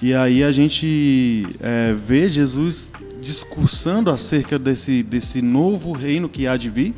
E 0.00 0.12
aí 0.14 0.42
a 0.42 0.50
gente 0.50 1.46
é, 1.60 1.94
vê 1.94 2.28
Jesus 2.28 2.90
discursando 3.20 4.10
acerca 4.10 4.58
desse, 4.58 5.02
desse 5.02 5.40
novo 5.40 5.92
reino 5.92 6.28
que 6.28 6.46
há 6.46 6.56
de 6.56 6.68
vir. 6.68 6.94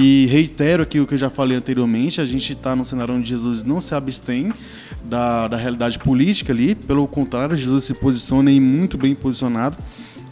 E 0.00 0.26
reitero 0.26 0.84
aqui 0.84 1.00
o 1.00 1.06
que 1.08 1.14
eu 1.14 1.18
já 1.18 1.28
falei 1.28 1.58
anteriormente: 1.58 2.20
a 2.20 2.24
gente 2.24 2.52
está 2.52 2.76
num 2.76 2.84
cenário 2.84 3.16
onde 3.16 3.28
Jesus 3.28 3.64
não 3.64 3.80
se 3.80 3.96
abstém 3.96 4.52
da, 5.04 5.48
da 5.48 5.56
realidade 5.56 5.98
política 5.98 6.52
ali, 6.52 6.76
pelo 6.76 7.08
contrário, 7.08 7.56
Jesus 7.56 7.82
se 7.82 7.94
posiciona 7.94 8.48
e 8.52 8.60
muito 8.60 8.96
bem 8.96 9.12
posicionado. 9.12 9.76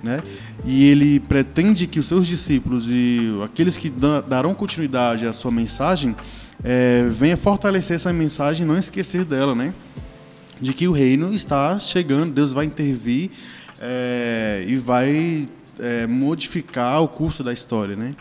Né? 0.04 0.22
E 0.64 0.84
ele 0.84 1.18
pretende 1.18 1.88
que 1.88 1.98
os 1.98 2.06
seus 2.06 2.28
discípulos 2.28 2.88
e 2.88 3.28
aqueles 3.42 3.76
que 3.76 3.90
da- 3.90 4.20
darão 4.20 4.54
continuidade 4.54 5.26
à 5.26 5.32
sua 5.32 5.50
mensagem 5.50 6.14
é, 6.62 7.08
venha 7.10 7.36
fortalecer 7.36 7.96
essa 7.96 8.12
mensagem 8.12 8.64
não 8.64 8.78
esquecer 8.78 9.24
dela, 9.24 9.52
né? 9.52 9.74
de 10.60 10.72
que 10.72 10.86
o 10.86 10.92
reino 10.92 11.34
está 11.34 11.76
chegando, 11.80 12.32
Deus 12.32 12.52
vai 12.52 12.66
intervir 12.66 13.30
é, 13.80 14.64
e 14.68 14.76
vai 14.76 15.48
é, 15.80 16.06
modificar 16.06 17.02
o 17.02 17.08
curso 17.08 17.42
da 17.42 17.52
história, 17.52 17.96
né? 17.96 18.14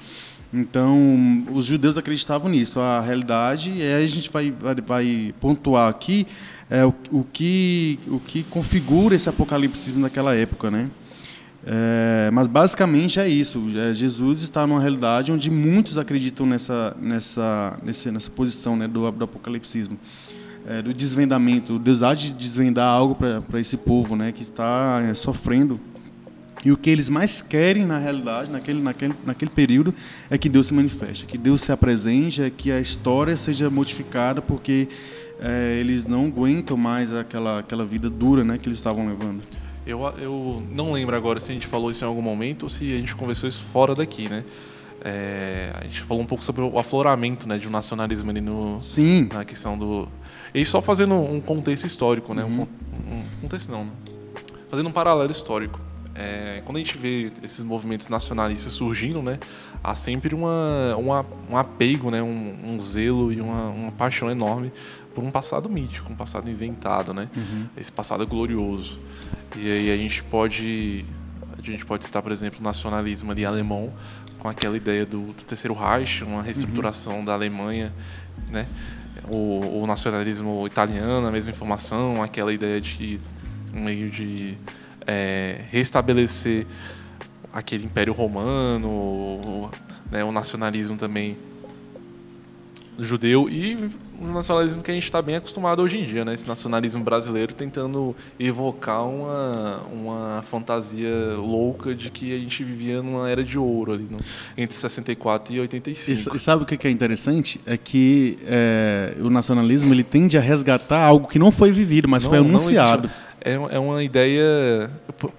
Então, 0.55 1.45
os 1.51 1.65
judeus 1.65 1.97
acreditavam 1.97 2.49
nisso. 2.49 2.79
A 2.79 3.01
realidade, 3.01 3.71
e 3.71 3.81
aí 3.81 4.03
a 4.03 4.07
gente 4.07 4.29
vai, 4.29 4.53
vai, 4.85 5.33
pontuar 5.39 5.89
aqui 5.89 6.25
é, 6.69 6.85
o, 6.85 6.93
o, 7.11 7.23
que, 7.25 7.99
o 8.07 8.19
que 8.19 8.43
configura 8.43 9.15
esse 9.15 9.27
apocalipsismo 9.27 9.99
naquela 9.99 10.33
época, 10.33 10.71
né? 10.71 10.89
É, 11.67 12.29
mas 12.31 12.47
basicamente 12.47 13.19
é 13.19 13.27
isso. 13.27 13.65
É, 13.75 13.93
Jesus 13.93 14.43
está 14.43 14.65
numa 14.65 14.79
realidade 14.79 15.31
onde 15.31 15.51
muitos 15.51 15.97
acreditam 15.97 16.45
nessa, 16.45 16.95
nessa, 16.99 17.77
nesse, 17.83 18.09
nessa 18.09 18.29
posição 18.29 18.77
né, 18.77 18.87
do, 18.87 19.11
do 19.11 19.23
apocalipsismo 19.25 19.99
é, 20.67 20.81
do 20.81 20.93
desvendamento. 20.93 21.77
Deus 21.77 22.01
há 22.01 22.13
de 22.13 22.31
desvendar 22.31 22.87
algo 22.87 23.15
para 23.15 23.59
esse 23.59 23.75
povo 23.75 24.15
né, 24.15 24.31
que 24.31 24.43
está 24.43 25.01
é, 25.03 25.13
sofrendo. 25.13 25.79
E 26.65 26.71
o 26.71 26.77
que 26.77 26.89
eles 26.89 27.07
mais 27.09 27.41
querem, 27.43 27.85
na 27.85 27.99
realidade, 27.99 28.49
naquele, 28.49 28.81
naquele, 28.81 29.13
naquele 29.23 29.51
período, 29.51 29.93
é 30.31 30.37
que 30.37 30.49
Deus 30.49 30.65
se 30.67 30.73
manifeste, 30.73 31.25
que 31.27 31.37
Deus 31.37 31.61
se 31.61 31.71
apresente, 31.71 32.41
é 32.41 32.49
que 32.49 32.71
a 32.71 32.79
história 32.79 33.37
seja 33.37 33.69
modificada, 33.69 34.41
porque 34.41 34.89
é, 35.39 35.77
eles 35.79 36.05
não 36.05 36.25
aguentam 36.25 36.75
mais 36.75 37.13
aquela, 37.13 37.59
aquela 37.59 37.85
vida 37.85 38.09
dura 38.09 38.43
né, 38.43 38.57
que 38.57 38.67
eles 38.67 38.79
estavam 38.79 39.07
levando. 39.07 39.43
Eu, 39.85 40.01
eu 40.17 40.63
não 40.73 40.91
lembro 40.91 41.15
agora 41.15 41.39
se 41.39 41.51
a 41.51 41.53
gente 41.53 41.67
falou 41.67 41.91
isso 41.91 42.03
em 42.03 42.07
algum 42.07 42.21
momento 42.23 42.63
ou 42.63 42.69
se 42.69 42.91
a 42.91 42.97
gente 42.97 43.15
conversou 43.15 43.47
isso 43.47 43.61
fora 43.65 43.93
daqui, 43.93 44.27
né? 44.27 44.43
É, 45.03 45.71
a 45.79 45.83
gente 45.83 46.01
falou 46.01 46.23
um 46.23 46.25
pouco 46.25 46.43
sobre 46.43 46.63
o 46.63 46.79
afloramento 46.79 47.47
né, 47.47 47.59
de 47.59 47.67
um 47.67 47.71
nacionalismo 47.71 48.31
ali 48.31 48.41
no, 48.41 48.81
Sim, 48.81 49.29
na 49.31 49.45
questão 49.45 49.77
do. 49.77 50.07
E 50.51 50.65
só 50.65 50.81
fazendo 50.81 51.13
um 51.13 51.39
contexto 51.39 51.85
histórico, 51.85 52.33
né? 52.33 52.43
Um, 52.43 52.47
Uhum. 52.47 52.65
con- 52.65 52.67
um 53.11 53.41
contexto 53.41 53.71
não, 53.71 53.85
né? 53.85 53.91
Fazendo 54.67 54.89
um 54.89 54.91
paralelo 54.91 55.29
histórico. 55.29 55.79
É, 56.17 56.61
quando 56.63 56.77
a 56.77 56.79
gente 56.79 56.97
vê 56.97 57.29
esses 57.43 57.61
movimentos 57.61 58.07
nacionalistas 58.07 58.71
surgindo, 58.71 59.21
né? 59.21 59.37
Há 59.83 59.93
sempre 59.95 60.33
uma, 60.33 60.95
uma, 60.97 61.25
um 61.49 61.57
apego, 61.57 62.09
né? 62.09 62.23
Um, 62.23 62.55
um 62.63 62.79
zelo 62.79 63.33
e 63.33 63.41
uma, 63.41 63.67
uma 63.67 63.91
paixão 63.91 64.31
enorme 64.31 64.71
por 65.13 65.23
um 65.23 65.29
passado 65.29 65.69
mítico, 65.69 66.11
um 66.11 66.15
passado 66.15 66.49
inventado, 66.49 67.13
né? 67.13 67.29
Uhum. 67.35 67.67
Esse 67.75 67.91
passado 67.91 68.25
glorioso. 68.25 69.01
E 69.57 69.69
aí 69.69 69.91
a 69.91 69.97
gente 69.97 70.23
pode 70.23 71.05
A 71.57 71.61
gente 71.61 71.85
pode 71.85 72.05
citar, 72.05 72.21
por 72.21 72.31
exemplo, 72.31 72.59
o 72.61 72.63
nacionalismo 72.63 73.31
ali 73.31 73.45
alemão, 73.45 73.91
com 74.39 74.47
aquela 74.47 74.77
ideia 74.77 75.05
do, 75.05 75.33
do 75.33 75.43
terceiro 75.43 75.73
Reich, 75.73 76.23
uma 76.23 76.41
reestruturação 76.41 77.25
da 77.25 77.33
Alemanha, 77.33 77.93
né? 78.49 78.67
O, 79.27 79.81
o, 79.81 79.87
nacionalismo 79.87 80.65
italiano, 80.67 81.27
a 81.27 81.31
mesma 81.31 81.51
informação, 81.51 82.21
aquela 82.21 82.53
ideia 82.53 82.79
de 82.79 83.19
meio 83.73 84.09
de 84.09 84.55
é, 85.07 85.63
restabelecer 85.69 86.65
aquele 87.53 87.85
Império 87.85 88.13
Romano, 88.13 88.87
o, 88.87 89.71
né, 90.11 90.23
o 90.23 90.31
nacionalismo 90.31 90.97
também 90.97 91.37
judeu 92.99 93.49
e 93.49 93.89
o 94.19 94.27
nacionalismo 94.27 94.81
que 94.81 94.89
a 94.89 94.93
gente 94.93 95.03
está 95.03 95.21
bem 95.21 95.35
acostumado 95.35 95.81
hoje 95.81 95.97
em 95.97 96.05
dia, 96.05 96.23
né? 96.23 96.33
Esse 96.33 96.47
nacionalismo 96.47 97.03
brasileiro 97.03 97.53
tentando 97.53 98.15
evocar 98.39 99.05
uma, 99.05 99.81
uma 99.91 100.41
fantasia 100.43 101.35
louca 101.37 101.93
de 101.93 102.09
que 102.09 102.33
a 102.33 102.37
gente 102.37 102.63
vivia 102.63 103.01
numa 103.01 103.29
era 103.29 103.43
de 103.43 103.59
ouro 103.59 103.93
ali, 103.93 104.07
no, 104.09 104.19
entre 104.57 104.75
64 104.75 105.53
e 105.53 105.59
85. 105.59 106.35
E, 106.35 106.39
sabe 106.39 106.63
o 106.63 106.65
que 106.65 106.87
é 106.87 106.91
interessante? 106.91 107.59
É 107.65 107.75
que 107.75 108.37
é, 108.45 109.15
o 109.19 109.29
nacionalismo 109.29 109.93
ele 109.93 110.03
tende 110.03 110.37
a 110.37 110.41
resgatar 110.41 111.03
algo 111.03 111.27
que 111.27 111.37
não 111.37 111.51
foi 111.51 111.71
vivido, 111.71 112.07
mas 112.07 112.23
não, 112.23 112.29
foi 112.29 112.39
anunciado 112.39 113.09
é, 113.45 113.53
é 113.53 113.79
uma 113.79 114.03
ideia 114.03 114.89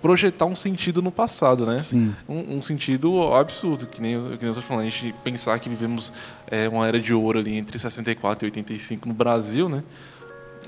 projetar 0.00 0.44
um 0.46 0.54
sentido 0.54 1.02
no 1.02 1.10
passado, 1.10 1.66
né? 1.66 1.80
Sim. 1.80 2.14
Um, 2.28 2.58
um 2.58 2.62
sentido 2.62 3.34
absurdo, 3.34 3.84
que 3.88 4.00
nem, 4.00 4.14
que 4.14 4.28
nem 4.28 4.46
eu 4.46 4.50
estou 4.50 4.62
falando. 4.62 4.86
A 4.86 4.88
gente 4.88 5.12
pensar 5.24 5.58
que 5.58 5.68
vivemos 5.68 6.12
é, 6.46 6.68
uma 6.68 6.86
era 6.86 7.00
de 7.00 7.12
ouro 7.12 7.40
ali 7.40 7.56
entre 7.56 7.76
64 7.76 8.46
e 8.46 8.48
85 8.48 9.08
no 9.08 9.14
Brasil, 9.14 9.68
né? 9.68 9.82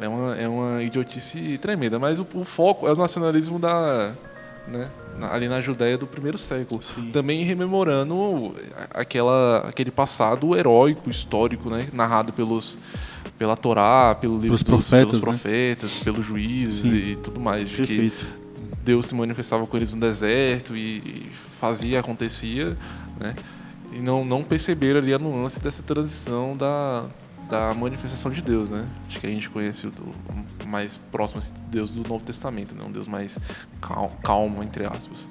É 0.01 0.09
uma, 0.09 0.37
é 0.37 0.49
uma 0.49 0.83
idiotice 0.83 1.59
tremenda. 1.59 1.97
Mas 1.97 2.19
o, 2.19 2.27
o 2.35 2.45
foco 2.45 2.89
é 2.89 2.93
o 2.93 2.97
nacionalismo 2.97 3.57
da, 3.61 4.13
né? 4.67 4.91
ali 5.31 5.49
na 5.49 5.61
Judéia 5.61 5.97
do 5.97 6.09
primeiro 6.09 6.39
século. 6.39 6.83
Sim. 6.83 7.11
Também 7.13 7.45
rememorando 7.45 8.55
aquela, 8.91 9.59
aquele 9.59 9.93
passado 9.93 10.57
heróico, 10.57 11.09
histórico, 11.09 11.71
né? 11.71 11.89
narrado 11.93 12.33
pelos 12.33 12.79
pela 13.39 13.57
Torá, 13.57 14.17
pelo 14.21 14.35
livro 14.35 14.51
dos, 14.51 14.63
profetas, 14.63 14.91
pelos 14.91 15.15
né? 15.15 15.21
profetas, 15.21 15.99
pelos 15.99 16.27
juízes 16.27 16.91
Sim. 16.91 16.97
e 17.13 17.17
tudo 17.17 17.41
mais, 17.41 17.69
de 17.69 17.77
Perfeito. 17.77 18.17
que 18.17 18.75
Deus 18.85 19.07
se 19.07 19.15
manifestava 19.15 19.67
com 19.67 19.77
eles 19.77 19.95
no 19.95 20.01
deserto 20.01 20.77
e, 20.77 21.31
fazia, 21.61 22.01
acontecia, 22.01 22.77
né? 23.19 23.35
E 23.93 24.01
não, 24.01 24.25
não 24.25 24.45
perceberam 24.45 25.01
ali 25.01 25.15
a 25.15 25.19
nuance 25.19 25.61
dessa 25.61 25.83
transição 25.83 26.57
da, 26.57 27.07
da 27.49 27.75
manifestação 27.75 28.31
de 28.31 28.43
Deus, 28.43 28.69
né? 28.69 28.87
Acho 29.07 29.21
que 29.21 29.27
a 29.27 29.31
gente 29.31 29.49
conhece 29.49 29.87
o, 29.87 29.93
o 30.65 30.69
mais 30.69 30.99
próximo 31.11 31.39
assim, 31.39 31.55
Deus 31.71 31.91
do 31.91 32.09
Novo 32.09 32.25
Testamento, 32.25 32.75
né? 32.75 32.85
Um 32.87 32.93
Deus 32.93 33.09
mais 33.09 33.39
calmo, 33.81 34.13
calmo 34.23 34.63
entre 34.63 34.85
aspas. 34.85 35.29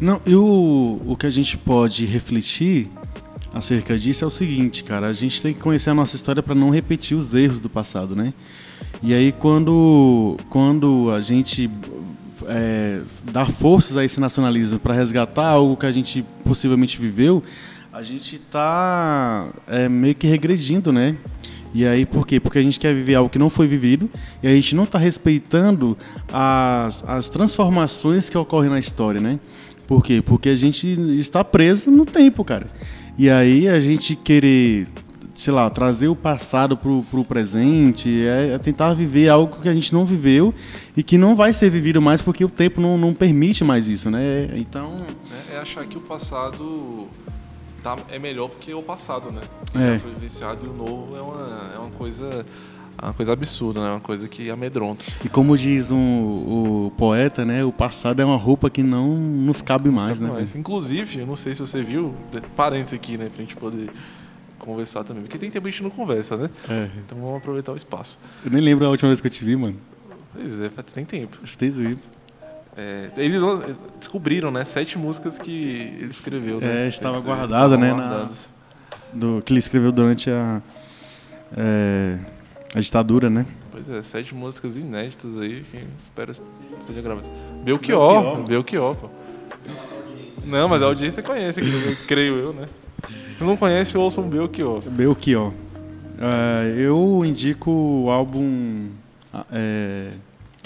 Não, 0.00 0.20
e 0.26 0.34
o, 0.34 1.00
o 1.06 1.16
que 1.16 1.26
a 1.26 1.30
gente 1.30 1.56
pode 1.56 2.04
refletir 2.04 2.90
acerca 3.52 3.98
disso 3.98 4.24
é 4.24 4.26
o 4.26 4.30
seguinte, 4.30 4.84
cara, 4.84 5.06
a 5.06 5.12
gente 5.12 5.40
tem 5.40 5.54
que 5.54 5.60
conhecer 5.60 5.90
a 5.90 5.94
nossa 5.94 6.16
história 6.16 6.42
para 6.42 6.54
não 6.54 6.70
repetir 6.70 7.16
os 7.16 7.34
erros 7.34 7.60
do 7.60 7.68
passado, 7.68 8.14
né? 8.14 8.32
E 9.02 9.14
aí 9.14 9.32
quando 9.32 10.36
quando 10.48 11.10
a 11.10 11.20
gente 11.20 11.70
é, 12.46 13.00
dá 13.24 13.44
forças 13.46 13.96
a 13.96 14.04
esse 14.04 14.20
nacionalismo 14.20 14.78
para 14.78 14.94
resgatar 14.94 15.48
algo 15.48 15.76
que 15.76 15.86
a 15.86 15.92
gente 15.92 16.24
possivelmente 16.44 17.00
viveu, 17.00 17.42
a 17.92 18.02
gente 18.02 18.36
está 18.36 19.48
é, 19.66 19.88
meio 19.88 20.14
que 20.14 20.26
regredindo, 20.26 20.92
né? 20.92 21.16
E 21.74 21.86
aí 21.86 22.06
por 22.06 22.26
quê? 22.26 22.40
Porque 22.40 22.58
a 22.58 22.62
gente 22.62 22.78
quer 22.78 22.94
viver 22.94 23.14
algo 23.14 23.28
que 23.28 23.38
não 23.38 23.50
foi 23.50 23.66
vivido 23.66 24.10
e 24.42 24.46
a 24.46 24.50
gente 24.50 24.74
não 24.74 24.84
está 24.84 24.98
respeitando 24.98 25.96
as, 26.32 27.04
as 27.06 27.28
transformações 27.28 28.28
que 28.30 28.36
ocorrem 28.36 28.70
na 28.70 28.78
história, 28.78 29.20
né? 29.20 29.38
Por 29.86 30.02
quê? 30.02 30.20
Porque 30.20 30.48
a 30.48 30.56
gente 30.56 30.86
está 31.18 31.44
preso 31.44 31.90
no 31.90 32.04
tempo, 32.04 32.44
cara. 32.44 32.66
E 33.18 33.30
aí 33.30 33.68
a 33.68 33.80
gente 33.80 34.14
querer, 34.14 34.86
sei 35.34 35.52
lá, 35.52 35.68
trazer 35.70 36.08
o 36.08 36.14
passado 36.14 36.76
pro, 36.76 37.02
pro 37.10 37.24
presente, 37.24 38.08
é, 38.26 38.54
é, 38.54 38.58
tentar 38.58 38.92
viver 38.92 39.28
algo 39.28 39.60
que 39.60 39.68
a 39.68 39.72
gente 39.72 39.92
não 39.92 40.04
viveu 40.04 40.54
e 40.96 41.02
que 41.02 41.16
não 41.16 41.34
vai 41.34 41.52
ser 41.52 41.70
vivido 41.70 42.00
mais 42.02 42.20
porque 42.20 42.44
o 42.44 42.50
tempo 42.50 42.80
não, 42.80 42.98
não 42.98 43.14
permite 43.14 43.64
mais 43.64 43.88
isso, 43.88 44.10
né? 44.10 44.50
Então. 44.54 45.06
É, 45.50 45.54
é 45.54 45.58
achar 45.58 45.86
que 45.86 45.96
o 45.96 46.00
passado 46.00 47.08
tá, 47.82 47.96
é 48.10 48.18
melhor 48.18 48.48
porque 48.48 48.74
o 48.74 48.82
passado, 48.82 49.30
né? 49.30 49.40
É. 49.74 49.94
Já 49.94 50.00
foi 50.00 50.12
vivenciado 50.12 50.66
e 50.66 50.68
o 50.68 50.74
novo 50.74 51.16
é 51.16 51.20
uma, 51.20 51.72
é 51.74 51.78
uma 51.78 51.90
coisa 51.90 52.44
uma 53.02 53.14
coisa 53.14 53.32
absurda, 53.32 53.80
né? 53.80 53.90
Uma 53.90 54.00
coisa 54.00 54.28
que 54.28 54.50
amedronta. 54.50 55.04
E 55.24 55.28
como 55.28 55.56
diz 55.56 55.90
um, 55.90 55.96
o 56.86 56.92
poeta, 56.96 57.44
né? 57.44 57.64
O 57.64 57.72
passado 57.72 58.20
é 58.20 58.24
uma 58.24 58.36
roupa 58.36 58.70
que 58.70 58.82
não 58.82 59.16
nos 59.16 59.62
cabe 59.62 59.90
nos 59.90 60.00
mais, 60.00 60.18
cabe 60.18 60.24
né? 60.24 60.34
Mais. 60.34 60.54
Inclusive, 60.54 61.20
eu 61.20 61.26
não 61.26 61.36
sei 61.36 61.54
se 61.54 61.60
você 61.60 61.82
viu, 61.82 62.14
parênteses 62.56 62.94
aqui, 62.94 63.18
né? 63.18 63.28
Pra 63.28 63.38
gente 63.38 63.56
poder 63.56 63.90
conversar 64.58 65.04
também. 65.04 65.22
Porque 65.22 65.38
tem 65.38 65.50
tempo 65.50 65.66
a 65.66 65.70
gente 65.70 65.82
não 65.82 65.90
conversa, 65.90 66.36
né? 66.36 66.50
É. 66.68 66.90
Então 67.04 67.18
vamos 67.18 67.36
aproveitar 67.36 67.72
o 67.72 67.76
espaço. 67.76 68.18
Eu 68.44 68.50
nem 68.50 68.60
lembro 68.60 68.86
a 68.86 68.90
última 68.90 69.08
vez 69.08 69.20
que 69.20 69.26
eu 69.26 69.30
te 69.30 69.44
vi, 69.44 69.56
mano. 69.56 69.76
Pois 70.32 70.60
é, 70.60 70.68
tem 70.68 71.04
tempo. 71.04 71.38
Tem 71.58 71.70
tempo. 71.70 72.02
É, 72.76 73.10
eles 73.16 73.40
descobriram, 73.98 74.50
né? 74.50 74.64
Sete 74.64 74.98
músicas 74.98 75.38
que 75.38 75.96
ele 75.98 76.10
escreveu. 76.10 76.58
É, 76.58 76.60
né, 76.60 76.88
estava 76.88 77.18
guardada, 77.20 77.78
né? 77.78 77.94
Na, 77.94 78.28
do, 79.12 79.42
que 79.42 79.52
ele 79.52 79.60
escreveu 79.60 79.90
durante 79.90 80.30
a... 80.30 80.60
É, 81.56 82.18
a 82.74 82.80
ditadura, 82.80 83.30
né? 83.30 83.46
Pois 83.70 83.88
é, 83.88 84.02
sete 84.02 84.34
músicas 84.34 84.76
inéditas 84.76 85.38
aí 85.40 85.62
que 85.62 85.84
espero 86.00 86.32
seja 86.34 87.02
gravada. 87.02 87.26
Belchior, 87.64 88.42
Belchior, 88.44 88.96
pô. 88.96 89.08
Não, 90.46 90.68
mas 90.68 90.82
a 90.82 90.86
audiência 90.86 91.22
conhece, 91.22 91.60
creio 92.06 92.36
eu, 92.36 92.52
né? 92.52 92.68
Se 93.36 93.44
não 93.44 93.56
conhece, 93.56 93.98
ouça 93.98 94.20
um 94.20 94.28
Belchior. 94.28 94.80
Belchior. 94.82 95.52
Uh, 95.52 96.78
eu 96.78 97.22
indico 97.24 97.70
o 97.70 98.10
álbum... 98.10 98.88
É... 99.52 100.10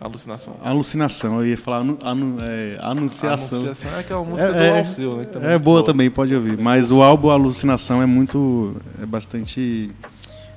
Alucinação. 0.01 0.57
Alucinação, 0.63 1.41
eu 1.41 1.47
ia 1.47 1.59
falar 1.59 1.79
anu, 1.79 1.99
anu, 2.03 2.39
é, 2.41 2.79
Anunciação. 2.81 3.59
Anunciação 3.59 3.97
é 3.97 4.01
aquela 4.01 4.25
música 4.25 4.49
é, 4.49 4.71
do 4.71 4.79
Alceu, 4.79 5.17
né? 5.17 5.27
é 5.35 5.59
boa, 5.59 5.59
boa 5.59 5.85
também, 5.85 6.11
pode 6.11 6.35
ouvir. 6.35 6.57
Mas 6.57 6.91
o 6.91 7.03
álbum 7.03 7.29
Alucinação 7.29 8.01
é 8.01 8.07
muito. 8.07 8.75
é 9.03 9.05
bastante 9.05 9.91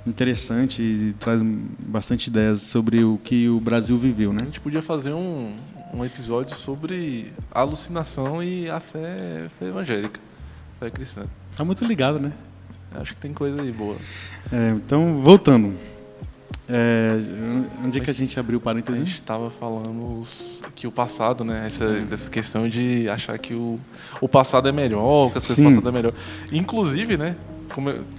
interessante 0.05 0.81
e 0.81 1.15
traz 1.19 1.41
bastante 1.41 2.27
ideias 2.27 2.61
sobre 2.61 3.03
o 3.03 3.19
que 3.23 3.47
o 3.47 3.59
Brasil 3.59 3.97
viveu, 3.97 4.33
né? 4.33 4.39
A 4.41 4.45
gente 4.45 4.59
podia 4.59 4.81
fazer 4.81 5.13
um, 5.13 5.55
um 5.93 6.03
episódio 6.03 6.55
sobre 6.57 7.31
alucinação 7.51 8.43
e 8.43 8.69
a 8.69 8.79
fé, 8.79 9.47
fé 9.59 9.67
evangélica, 9.67 10.19
fé 10.79 10.89
cristã. 10.89 11.25
Tá 11.55 11.63
muito 11.63 11.85
ligado, 11.85 12.19
né? 12.19 12.31
Acho 12.95 13.15
que 13.15 13.21
tem 13.21 13.33
coisa 13.33 13.61
aí 13.61 13.71
boa. 13.71 13.95
É, 14.51 14.69
então, 14.71 15.17
voltando. 15.17 15.73
É, 16.67 17.17
onde 17.83 17.99
é 17.99 18.01
que 18.01 18.09
a 18.09 18.13
gente 18.13 18.39
abriu 18.39 18.57
o 18.57 18.61
parênteses? 18.61 19.01
A 19.01 19.03
gente 19.03 19.13
estava 19.15 19.49
falando 19.49 20.23
que 20.73 20.87
o 20.87 20.91
passado, 20.91 21.43
né? 21.43 21.65
Essa, 21.67 21.85
essa 22.11 22.29
questão 22.29 22.69
de 22.69 23.09
achar 23.09 23.37
que 23.37 23.53
o, 23.53 23.79
o 24.21 24.29
passado 24.29 24.67
é 24.67 24.71
melhor, 24.71 25.31
que 25.31 25.37
as 25.37 25.45
coisas 25.45 25.63
do 25.63 25.69
passado 25.69 25.89
é 25.89 25.91
melhor. 25.91 26.13
Inclusive, 26.51 27.17
né? 27.17 27.35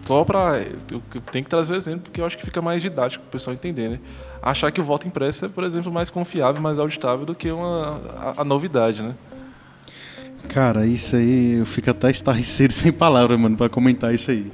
Só 0.03 0.25
para 0.25 0.61
eu 0.91 1.03
tenho 1.31 1.45
que 1.45 1.51
trazer 1.51 1.73
o 1.73 1.77
exemplo 1.77 2.01
porque 2.01 2.21
eu 2.21 2.27
acho 2.27 2.37
que 2.37 2.45
fica 2.45 2.61
mais 2.63 2.83
didático 2.83 3.23
para 3.25 3.29
o 3.29 3.33
pessoal 3.33 3.55
entender, 3.55 3.89
né? 3.89 4.01
Achar 4.43 4.71
que 4.71 4.81
o 4.81 4.85
voto 4.85 5.07
impresso 5.07 5.45
é, 5.47 5.49
por 5.49 5.65
exemplo, 5.65 5.93
mais 5.93 6.11
confiável, 6.11 6.61
mais 6.61 6.79
auditável 6.79 7.25
do 7.25 7.35
que 7.35 7.51
uma 7.51 8.01
a, 8.17 8.43
a 8.43 8.45
novidade, 8.45 9.03
né? 9.03 9.15
Cara, 10.49 10.87
isso 10.87 11.17
aí 11.17 11.59
eu 11.59 11.67
fico 11.67 11.91
até 11.91 12.11
estarrecido 12.11 12.73
sem 12.75 12.93
palavras, 12.93 13.39
mano, 13.39 13.57
para 13.57 13.69
comentar 13.69 14.15
isso 14.15 14.31
aí. 14.31 14.53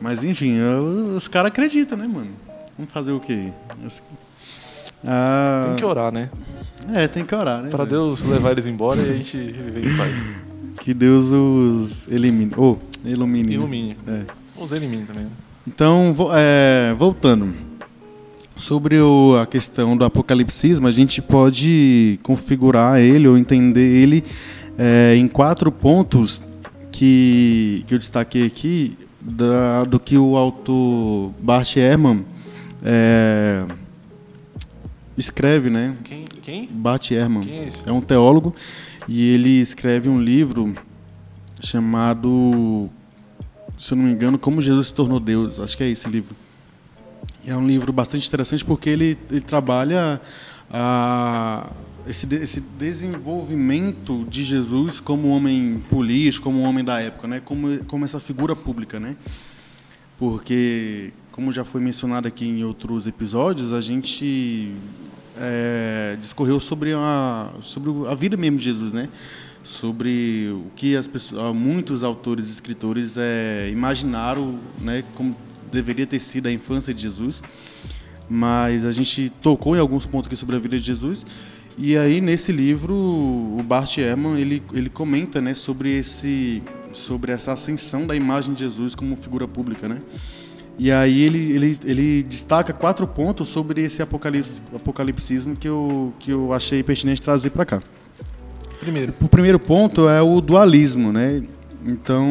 Mas 0.00 0.24
enfim, 0.24 0.56
eu, 0.56 1.14
os 1.16 1.28
caras 1.28 1.48
acreditam, 1.50 1.96
né, 1.96 2.06
mano? 2.06 2.30
Vamos 2.76 2.92
fazer 2.92 3.12
o 3.12 3.20
quê? 3.20 3.52
Ah, 5.04 5.62
tem 5.66 5.76
que 5.76 5.84
orar, 5.84 6.12
né? 6.12 6.30
É, 6.92 7.06
tem 7.06 7.24
que 7.24 7.34
orar, 7.34 7.62
né? 7.62 7.70
Para 7.70 7.84
Deus 7.84 8.24
levar 8.24 8.50
eles 8.52 8.66
embora 8.66 9.00
e 9.00 9.10
a 9.10 9.14
gente 9.14 9.36
viver 9.36 9.86
em 9.86 9.96
paz. 9.96 10.26
Que 10.82 10.92
Deus 10.92 11.26
os 11.30 12.08
elimine. 12.08 12.50
Ou 12.56 12.76
oh, 12.76 13.08
ilumine. 13.08 13.54
Ilumine. 13.54 13.96
Né? 14.04 14.26
É. 14.26 14.60
Os 14.60 14.72
elimine 14.72 15.04
também. 15.04 15.24
Né? 15.26 15.30
Então, 15.64 16.12
é, 16.34 16.92
voltando. 16.98 17.54
Sobre 18.56 18.98
o, 18.98 19.38
a 19.40 19.46
questão 19.46 19.96
do 19.96 20.04
apocalipsismo, 20.04 20.88
a 20.88 20.90
gente 20.90 21.22
pode 21.22 22.18
configurar 22.24 22.98
ele 22.98 23.28
ou 23.28 23.38
entender 23.38 23.80
ele 23.80 24.24
é, 24.76 25.14
em 25.14 25.28
quatro 25.28 25.70
pontos 25.70 26.42
que, 26.90 27.84
que 27.86 27.94
eu 27.94 27.98
destaquei 27.98 28.44
aqui 28.44 28.98
da, 29.20 29.84
do 29.84 30.00
que 30.00 30.18
o 30.18 30.36
autor 30.36 31.32
Bart 31.40 31.76
Ehrman 31.76 32.24
é, 32.84 33.64
escreve, 35.16 35.70
né? 35.70 35.94
Quem? 36.02 36.24
quem? 36.42 36.66
Bart 36.66 37.08
Ehrman. 37.12 37.42
Quem 37.44 37.60
é, 37.60 37.68
esse? 37.68 37.88
é 37.88 37.92
um 37.92 38.00
teólogo 38.00 38.52
e 39.08 39.34
ele 39.34 39.60
escreve 39.60 40.08
um 40.08 40.20
livro 40.20 40.74
chamado, 41.60 42.88
se 43.78 43.92
eu 43.92 43.96
não 43.96 44.04
me 44.04 44.12
engano, 44.12 44.38
Como 44.38 44.60
Jesus 44.60 44.88
se 44.88 44.94
tornou 44.94 45.20
Deus. 45.20 45.58
Acho 45.58 45.76
que 45.76 45.84
é 45.84 45.88
esse 45.88 46.08
livro. 46.08 46.34
E 47.44 47.50
é 47.50 47.56
um 47.56 47.66
livro 47.66 47.92
bastante 47.92 48.26
interessante 48.26 48.64
porque 48.64 48.90
ele, 48.90 49.18
ele 49.30 49.40
trabalha 49.40 50.20
a, 50.70 51.70
esse, 52.06 52.32
esse 52.36 52.60
desenvolvimento 52.60 54.24
de 54.28 54.44
Jesus 54.44 55.00
como 55.00 55.28
homem 55.28 55.82
político, 55.90 56.44
como 56.44 56.62
homem 56.62 56.84
da 56.84 57.00
época, 57.00 57.26
né? 57.26 57.40
Como, 57.44 57.84
como 57.84 58.04
essa 58.04 58.20
figura 58.20 58.54
pública, 58.54 59.00
né? 59.00 59.16
Porque, 60.18 61.12
como 61.32 61.50
já 61.50 61.64
foi 61.64 61.80
mencionado 61.80 62.28
aqui 62.28 62.44
em 62.46 62.62
outros 62.62 63.06
episódios, 63.08 63.72
a 63.72 63.80
gente 63.80 64.72
é, 65.36 66.16
discorreu 66.20 66.60
sobre 66.60 66.92
a, 66.94 67.50
sobre 67.60 67.90
a 68.08 68.14
vida 68.14 68.36
mesmo 68.36 68.58
de 68.58 68.64
Jesus, 68.64 68.92
né? 68.92 69.08
Sobre 69.64 70.50
o 70.50 70.70
que 70.74 70.96
as 70.96 71.06
pessoas, 71.06 71.54
muitos 71.54 72.02
autores 72.02 72.48
e 72.48 72.52
escritores 72.52 73.16
é, 73.16 73.68
imaginaram, 73.70 74.58
né? 74.80 75.04
Como 75.14 75.36
deveria 75.70 76.06
ter 76.06 76.18
sido 76.20 76.48
a 76.48 76.52
infância 76.52 76.92
de 76.92 77.02
Jesus 77.02 77.42
mas 78.28 78.86
a 78.86 78.92
gente 78.92 79.28
tocou 79.42 79.76
em 79.76 79.78
alguns 79.78 80.06
pontos 80.06 80.26
aqui 80.26 80.36
sobre 80.36 80.56
a 80.56 80.58
vida 80.58 80.78
de 80.78 80.86
Jesus. 80.86 81.26
E 81.76 81.96
aí 81.98 82.20
nesse 82.20 82.50
livro 82.50 82.94
o 82.94 83.62
Bart 83.62 83.98
Ehrman 83.98 84.38
ele, 84.38 84.62
ele 84.72 84.88
comenta, 84.88 85.40
né, 85.40 85.52
sobre 85.54 85.98
esse 85.98 86.62
sobre 86.92 87.32
essa 87.32 87.52
ascensão 87.52 88.06
da 88.06 88.14
imagem 88.14 88.52
de 88.52 88.60
Jesus 88.60 88.94
como 88.94 89.16
figura 89.16 89.48
pública, 89.48 89.88
né? 89.88 90.00
E 90.78 90.90
aí 90.90 91.22
ele, 91.22 91.52
ele, 91.52 91.78
ele 91.84 92.22
destaca 92.22 92.72
quatro 92.72 93.06
pontos 93.06 93.48
sobre 93.48 93.82
esse 93.82 94.02
apocalipse, 94.02 94.60
apocalipsismo 94.74 95.54
que 95.54 95.68
eu, 95.68 96.12
que 96.18 96.30
eu 96.30 96.52
achei 96.52 96.82
pertinente 96.82 97.20
trazer 97.20 97.50
para 97.50 97.64
cá. 97.64 97.82
Primeiro, 98.80 99.14
O 99.20 99.28
primeiro 99.28 99.60
ponto 99.60 100.08
é 100.08 100.20
o 100.20 100.40
dualismo, 100.40 101.12
né? 101.12 101.42
Então, 101.86 102.26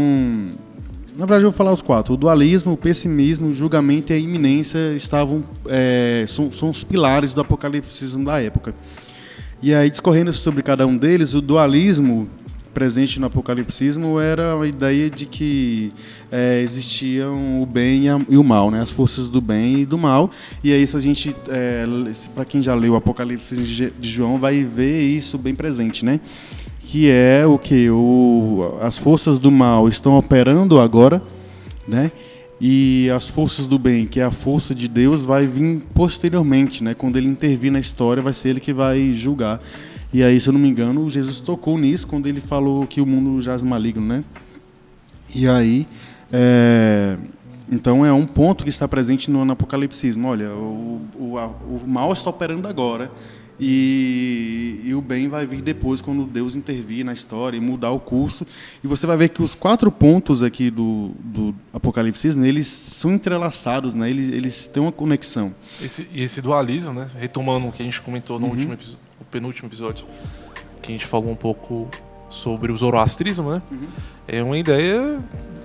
na 1.15 1.25
verdade, 1.25 1.43
eu 1.43 1.51
vou 1.51 1.57
falar 1.57 1.71
os 1.71 1.81
quatro. 1.81 2.13
O 2.13 2.17
dualismo, 2.17 2.73
o 2.73 2.77
pessimismo, 2.77 3.49
o 3.49 3.53
julgamento 3.53 4.11
e 4.11 4.15
a 4.15 4.19
iminência 4.19 4.93
estavam 4.95 5.43
é, 5.67 6.25
são, 6.27 6.51
são 6.51 6.69
os 6.69 6.83
pilares 6.83 7.33
do 7.33 7.41
apocalipsismo 7.41 8.25
da 8.25 8.41
época. 8.41 8.73
E 9.61 9.73
aí, 9.73 9.89
discorrendo 9.89 10.33
sobre 10.33 10.63
cada 10.63 10.87
um 10.87 10.97
deles, 10.97 11.33
o 11.33 11.41
dualismo 11.41 12.27
presente 12.73 13.19
no 13.19 13.27
apocalipsismo 13.27 14.19
era 14.19 14.59
a 14.59 14.67
ideia 14.67 15.09
de 15.09 15.25
que 15.25 15.91
é, 16.31 16.61
existiam 16.61 17.61
o 17.61 17.65
bem 17.65 18.05
e, 18.29 18.37
o 18.37 18.43
mal, 18.43 18.71
né? 18.71 18.81
As 18.81 18.91
forças 18.91 19.29
do 19.29 19.41
bem 19.41 19.81
e 19.81 19.85
do 19.85 19.97
mal. 19.97 20.31
E 20.63 20.73
aí, 20.73 20.85
se 20.87 20.95
a 20.95 20.99
gente, 20.99 21.35
para 22.33 22.45
quem 22.45 22.61
já 22.61 22.73
leu 22.73 22.93
o 22.93 22.95
Apocalipse 22.95 23.55
de 23.55 24.09
João, 24.09 24.37
vai 24.37 24.63
ver 24.63 25.01
isso 25.01 25.37
bem 25.37 25.53
presente, 25.53 26.03
né? 26.05 26.19
que 26.91 27.09
é 27.09 27.45
o 27.45 27.57
que 27.57 27.89
o, 27.89 28.77
as 28.81 28.97
forças 28.97 29.39
do 29.39 29.49
mal 29.49 29.87
estão 29.87 30.17
operando 30.17 30.77
agora, 30.77 31.21
né? 31.87 32.11
E 32.59 33.09
as 33.15 33.29
forças 33.29 33.65
do 33.65 33.79
bem, 33.79 34.05
que 34.05 34.19
é 34.19 34.23
a 34.23 34.29
força 34.29 34.75
de 34.75 34.89
Deus, 34.89 35.23
vai 35.23 35.47
vir 35.47 35.81
posteriormente, 35.93 36.83
né? 36.83 36.93
Quando 36.93 37.15
ele 37.15 37.29
intervir 37.29 37.71
na 37.71 37.79
história, 37.79 38.21
vai 38.21 38.33
ser 38.33 38.49
ele 38.49 38.59
que 38.59 38.73
vai 38.73 39.13
julgar. 39.13 39.61
E 40.13 40.23
aí, 40.23 40.39
se 40.41 40.49
eu 40.49 40.53
não 40.53 40.59
me 40.59 40.67
engano, 40.69 41.09
Jesus 41.09 41.39
tocou 41.39 41.77
nisso 41.77 42.05
quando 42.07 42.27
ele 42.27 42.41
falou 42.41 42.85
que 42.85 42.99
o 42.99 43.05
mundo 43.05 43.39
jaz 43.41 43.61
maligno, 43.63 44.05
né? 44.05 44.23
E 45.33 45.47
aí, 45.47 45.87
é, 46.31 47.17
então 47.71 48.05
é 48.05 48.11
um 48.11 48.25
ponto 48.25 48.63
que 48.65 48.69
está 48.69 48.87
presente 48.87 49.31
no, 49.31 49.45
no 49.45 49.53
Apocalipsismo. 49.53 50.27
Olha, 50.27 50.49
o, 50.53 51.01
o, 51.17 51.37
a- 51.37 51.47
o 51.47 51.81
mal 51.87 52.11
está 52.11 52.29
operando 52.29 52.67
agora 52.67 53.09
e, 53.63 54.81
e 54.85 54.93
o 54.95 55.01
bem 55.01 55.29
vai 55.29 55.45
vir 55.45 55.61
depois 55.61 56.01
quando 56.01 56.25
Deus 56.25 56.55
intervir 56.55 57.05
na 57.05 57.13
história 57.13 57.55
e 57.55 57.59
mudar 57.61 57.91
o 57.91 57.99
curso. 57.99 58.45
E 58.83 58.87
você 58.87 59.05
vai 59.05 59.15
ver 59.15 59.29
que 59.29 59.43
os 59.43 59.53
quatro 59.53 59.91
pontos 59.91 60.41
aqui 60.41 60.71
do, 60.71 61.11
do 61.19 61.55
Apocalipsismo 61.71 62.43
eles 62.43 62.65
são 62.65 63.11
entrelaçados, 63.13 63.93
né? 63.93 64.09
Eles, 64.09 64.29
eles 64.29 64.67
têm 64.67 64.81
uma 64.81 64.91
conexão. 64.91 65.53
esse, 65.81 66.07
e 66.11 66.23
esse 66.23 66.41
dualismo, 66.41 66.91
né? 66.93 67.07
Retomando 67.17 67.67
o 67.67 67.71
que 67.71 67.83
a 67.83 67.85
gente 67.85 68.01
comentou 68.01 68.39
no 68.39 68.47
Uhum. 68.47 68.51
último 68.53 68.77
penúltimo 69.29 69.69
episódio, 69.69 70.05
que 70.81 70.91
a 70.91 70.95
gente 70.95 71.05
falou 71.05 71.31
um 71.31 71.35
pouco 71.35 71.87
sobre 72.31 72.71
o 72.71 72.77
zoroastrismo, 72.77 73.51
né? 73.51 73.61
Uhum. 73.71 73.87
É 74.27 74.41
uma 74.43 74.57
ideia 74.57 75.19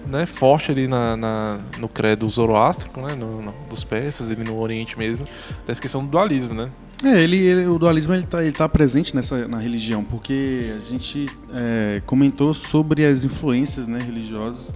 né, 0.06 0.24
forte 0.26 0.70
ali 0.70 0.86
na, 0.86 1.16
na- 1.16 1.58
no 1.78 1.88
credo 1.88 2.28
zoroástrico, 2.28 3.00
né? 3.00 3.14
No, 3.14 3.42
no- 3.42 3.54
dos 3.68 3.82
persas, 3.84 4.30
ali 4.30 4.44
no 4.44 4.56
Oriente 4.58 4.98
mesmo, 4.98 5.24
dessa 5.66 5.80
questão 5.80 6.04
do 6.04 6.10
dualismo, 6.10 6.54
né? 6.54 6.70
É, 7.04 7.20
ele, 7.22 7.36
ele- 7.36 7.66
o 7.66 7.78
dualismo 7.78 8.14
ele 8.14 8.22
está 8.24 8.42
ele 8.42 8.52
tá 8.52 8.68
presente 8.68 9.14
nessa 9.14 9.46
na 9.48 9.58
religião, 9.58 10.02
porque 10.04 10.72
a 10.76 10.80
gente 10.80 11.26
é, 11.52 12.00
comentou 12.06 12.54
sobre 12.54 13.04
as 13.04 13.24
influências 13.24 13.86
né, 13.86 13.98
religiosas 14.00 14.72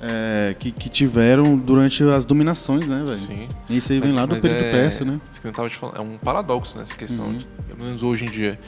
é, 0.00 0.54
que, 0.58 0.70
que 0.70 0.88
tiveram 0.88 1.56
durante 1.58 2.02
as 2.04 2.24
dominações, 2.24 2.86
né, 2.86 3.02
velho? 3.04 3.18
Sim. 3.18 3.48
Isso 3.68 3.92
aí 3.92 3.98
vem 3.98 4.12
Mas- 4.12 4.20
lá 4.20 4.26
do 4.26 4.36
período 4.36 4.64
é- 4.64 4.70
persa, 4.70 5.04
né? 5.04 5.20
Isso 5.30 5.40
que 5.40 5.46
eu 5.48 5.52
tava 5.52 5.68
te 5.68 5.76
falando, 5.76 5.96
é 5.96 6.00
um 6.00 6.16
paradoxo 6.16 6.78
nessa 6.78 6.96
questão. 6.96 7.26
Uhum. 7.26 7.36
de, 7.36 7.46
pelo 7.66 7.84
menos 7.84 8.02
hoje 8.02 8.24
em 8.24 8.30
dia, 8.30 8.58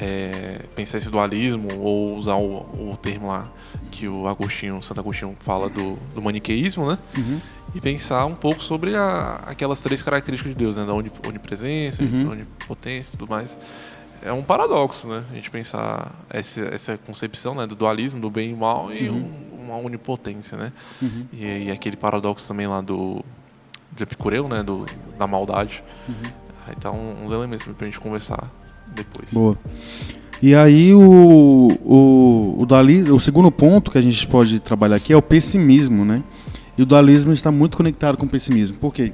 é, 0.00 0.64
pensar 0.76 0.98
esse 0.98 1.10
dualismo, 1.10 1.68
ou 1.80 2.14
usar 2.16 2.36
o, 2.36 2.58
o 2.92 2.96
termo 3.00 3.28
lá 3.28 3.48
que 3.90 4.06
o 4.06 4.28
Agostinho, 4.28 4.80
Santo 4.80 5.00
Agostinho 5.00 5.34
fala 5.40 5.68
do, 5.68 5.96
do 6.14 6.22
maniqueísmo, 6.22 6.86
né? 6.88 6.98
Uhum. 7.16 7.40
E 7.74 7.80
pensar 7.80 8.24
um 8.26 8.34
pouco 8.34 8.62
sobre 8.62 8.94
a- 8.94 9.40
aquelas 9.46 9.82
três 9.82 10.02
características 10.02 10.52
de 10.52 10.58
Deus, 10.58 10.76
né? 10.76 10.84
Da 10.86 10.94
oni- 10.94 11.10
onipresença, 11.26 12.02
Uhum. 12.02 12.30
onipotência 12.30 13.14
e 13.14 13.18
tudo 13.18 13.28
mais. 13.28 13.58
É 14.22 14.32
um 14.32 14.42
paradoxo, 14.42 15.08
né? 15.08 15.24
A 15.30 15.34
gente 15.34 15.50
pensar 15.50 16.12
essa, 16.30 16.60
essa 16.74 16.98
concepção 16.98 17.54
né? 17.54 17.66
do 17.66 17.74
dualismo, 17.74 18.20
do 18.20 18.30
bem 18.30 18.50
e 18.50 18.54
mal, 18.54 18.92
e 18.92 19.08
Uhum. 19.08 19.16
um- 19.52 19.64
uma 19.68 19.76
onipotência, 19.76 20.56
né? 20.56 20.72
Uhum. 21.02 21.26
E, 21.32 21.44
e 21.64 21.70
aquele 21.70 21.96
paradoxo 21.96 22.46
também 22.48 22.66
lá 22.66 22.80
do, 22.80 23.22
do 23.92 24.02
Epicureu, 24.02 24.48
né? 24.48 24.62
Do, 24.62 24.86
da 25.18 25.26
maldade. 25.26 25.82
Uhum. 26.08 26.14
Um- 26.92 27.24
uns 27.24 27.32
elementos 27.32 27.66
pra 27.66 27.86
gente 27.86 27.98
conversar 27.98 28.50
depois. 28.94 29.28
Boa. 29.32 29.58
E 30.40 30.54
aí 30.54 30.94
o, 30.94 31.00
o, 31.84 32.62
o, 32.62 32.66
duali- 32.66 33.10
o 33.10 33.18
segundo 33.18 33.50
ponto 33.50 33.90
que 33.90 33.98
a 33.98 34.02
gente 34.02 34.26
pode 34.26 34.60
trabalhar 34.60 34.96
aqui 34.96 35.12
é 35.12 35.16
o 35.16 35.22
pessimismo, 35.22 36.04
né? 36.04 36.22
E 36.76 36.82
o 36.82 36.86
dualismo 36.86 37.32
está 37.32 37.50
muito 37.50 37.76
conectado 37.76 38.16
com 38.16 38.24
o 38.24 38.28
pessimismo. 38.28 38.78
Por 38.78 38.94
quê? 38.94 39.12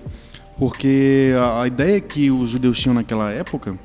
Porque 0.58 1.32
a, 1.38 1.62
a 1.62 1.66
ideia 1.66 1.98
que 2.00 2.30
os 2.30 2.50
judeus 2.50 2.78
tinham 2.78 2.94
naquela 2.94 3.30
época, 3.30 3.78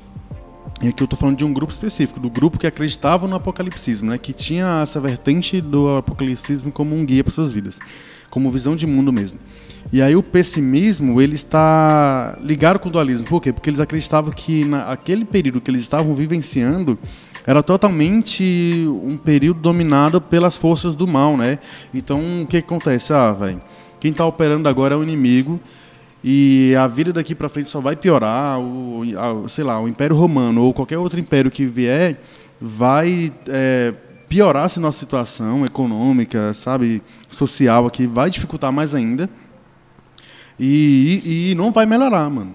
e 0.82 0.88
aqui 0.88 1.02
eu 1.02 1.06
estou 1.06 1.18
falando 1.18 1.38
de 1.38 1.44
um 1.44 1.52
grupo 1.52 1.72
específico, 1.72 2.20
do 2.20 2.28
grupo 2.28 2.58
que 2.58 2.66
acreditava 2.66 3.26
no 3.26 3.36
apocalipsismo, 3.36 4.10
né? 4.10 4.18
Que 4.18 4.34
tinha 4.34 4.82
essa 4.82 5.00
vertente 5.00 5.62
do 5.62 5.96
apocalipsismo 5.96 6.70
como 6.70 6.94
um 6.94 7.04
guia 7.06 7.24
para 7.24 7.32
suas 7.32 7.52
vidas, 7.52 7.78
como 8.30 8.50
visão 8.50 8.74
de 8.74 8.86
mundo 8.86 9.12
mesmo. 9.12 9.38
E 9.92 10.00
aí 10.00 10.14
o 10.14 10.22
pessimismo, 10.22 11.20
ele 11.20 11.34
está 11.34 12.38
ligado 12.40 12.78
com 12.78 12.88
o 12.88 12.92
dualismo. 12.92 13.26
Por 13.26 13.40
quê? 13.40 13.52
Porque 13.52 13.68
eles 13.68 13.80
acreditavam 13.80 14.30
que 14.30 14.64
naquele 14.64 15.24
período 15.24 15.60
que 15.60 15.70
eles 15.70 15.82
estavam 15.82 16.14
vivenciando 16.14 16.96
era 17.46 17.62
totalmente 17.62 18.86
um 19.02 19.16
período 19.16 19.60
dominado 19.60 20.20
pelas 20.20 20.56
forças 20.56 20.94
do 20.94 21.08
mal, 21.08 21.36
né? 21.36 21.58
Então, 21.92 22.42
o 22.42 22.46
que, 22.46 22.58
acontece? 22.58 23.12
Ah, 23.12 23.32
velho, 23.32 23.60
quem 23.98 24.12
está 24.12 24.24
operando 24.24 24.68
agora 24.68 24.94
é 24.94 24.98
o 24.98 25.02
inimigo 25.02 25.58
e 26.22 26.74
a 26.78 26.86
vida 26.86 27.12
daqui 27.12 27.34
para 27.34 27.48
frente 27.48 27.70
só 27.70 27.80
vai 27.80 27.96
piorar. 27.96 28.60
O, 28.60 29.02
sei 29.48 29.64
lá, 29.64 29.80
o 29.80 29.88
Império 29.88 30.14
Romano 30.14 30.62
ou 30.62 30.74
qualquer 30.74 30.98
outro 30.98 31.18
império 31.18 31.50
que 31.50 31.64
vier 31.64 32.20
vai 32.60 33.32
é, 33.48 33.94
piorar 34.30 34.66
essa 34.66 34.80
nossa 34.80 35.00
situação 35.00 35.66
econômica, 35.66 36.54
sabe, 36.54 37.02
social 37.28 37.84
aqui, 37.86 38.06
vai 38.06 38.30
dificultar 38.30 38.70
mais 38.72 38.94
ainda. 38.94 39.28
E, 40.58 41.20
e, 41.24 41.50
e 41.50 41.54
não 41.56 41.72
vai 41.72 41.84
melhorar, 41.84 42.30
mano. 42.30 42.54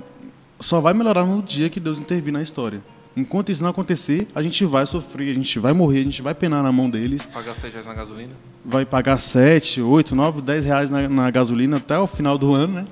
Só 0.60 0.80
vai 0.80 0.94
melhorar 0.94 1.26
no 1.26 1.44
dia 1.44 1.70
que 1.70 1.80
Deus 1.80 2.00
intervir 2.00 2.32
na 2.32 2.42
história. 2.42 2.82
Enquanto 3.18 3.52
isso 3.52 3.62
não 3.62 3.70
acontecer, 3.70 4.28
a 4.34 4.42
gente 4.42 4.64
vai 4.64 4.86
sofrer, 4.86 5.32
a 5.32 5.34
gente 5.34 5.60
vai 5.60 5.74
morrer, 5.74 6.00
a 6.00 6.04
gente 6.04 6.22
vai 6.22 6.34
penar 6.34 6.64
na 6.64 6.72
mão 6.72 6.90
deles, 6.90 7.26
Pagar 7.26 7.56
7 7.56 7.72
reais 7.74 7.88
na 7.88 7.94
gasolina? 7.94 8.34
vai 8.64 8.86
pagar 8.86 9.20
7, 9.22 9.82
8, 9.82 10.16
9, 10.16 10.42
10 10.42 10.66
reais 10.66 10.90
na, 10.90 11.08
na 11.10 11.30
gasolina 11.30 11.78
até 11.78 11.98
o 12.00 12.08
final 12.08 12.38
do 12.38 12.54
ano, 12.54 12.74
né? 12.74 12.88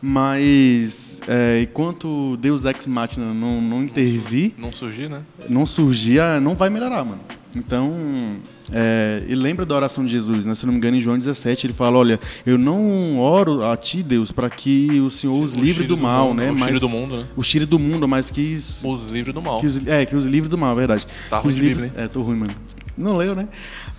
Mas 0.00 1.18
é, 1.26 1.62
enquanto 1.62 2.36
Deus 2.36 2.64
Ex 2.64 2.86
Machina 2.86 3.34
não, 3.34 3.60
não 3.60 3.82
intervir, 3.82 4.54
Não 4.56 4.72
surgir, 4.72 5.08
né? 5.08 5.22
não 5.48 5.66
surgir, 5.66 6.20
ah, 6.20 6.40
não 6.40 6.54
vai 6.54 6.70
melhorar, 6.70 7.04
mano. 7.04 7.20
Então, 7.56 8.36
é, 8.70 9.24
e 9.26 9.34
lembra 9.34 9.64
da 9.64 9.74
oração 9.74 10.04
de 10.04 10.12
Jesus, 10.12 10.44
né? 10.44 10.54
Se 10.54 10.66
não 10.66 10.72
me 10.72 10.76
engano, 10.78 10.96
em 10.98 11.00
João 11.00 11.16
17, 11.16 11.66
ele 11.66 11.72
fala: 11.72 11.96
Olha, 11.98 12.20
eu 12.44 12.58
não 12.58 13.18
oro 13.18 13.64
a 13.64 13.76
ti, 13.76 14.02
Deus, 14.02 14.30
para 14.30 14.50
que 14.50 15.00
o 15.00 15.08
Senhor 15.08 15.42
os 15.42 15.52
O 15.52 15.56
livre 15.56 15.74
tire 15.84 15.88
do 15.88 15.96
mal, 15.96 16.28
mundo, 16.28 16.36
né? 16.36 16.50
O 16.50 16.54
Mas 16.54 16.66
tire 16.68 16.80
do 16.80 16.88
mundo, 16.88 17.16
né? 17.16 17.24
os 17.34 17.48
tire 17.48 17.64
do 17.64 17.78
mundo, 17.78 18.06
mas 18.06 18.30
que, 18.30 18.60
Os 18.84 19.08
livres 19.10 19.34
do 19.34 19.40
mal. 19.40 19.60
que 19.60 19.66
os, 19.66 19.86
é, 19.86 20.04
que 20.04 20.14
os 20.14 20.26
livre 20.26 20.48
do 20.48 20.58
mal, 20.58 20.72
é 20.72 20.76
verdade. 20.76 21.06
Tá 21.30 21.38
ruim 21.38 21.48
os 21.48 21.54
de 21.54 21.60
livre- 21.62 21.82
Bíblia, 21.84 22.00
hein? 22.00 22.04
É, 22.04 22.08
tô 22.08 22.20
ruim, 22.20 22.36
mano. 22.36 22.52
Não 22.96 23.16
leio, 23.16 23.34
né? 23.34 23.48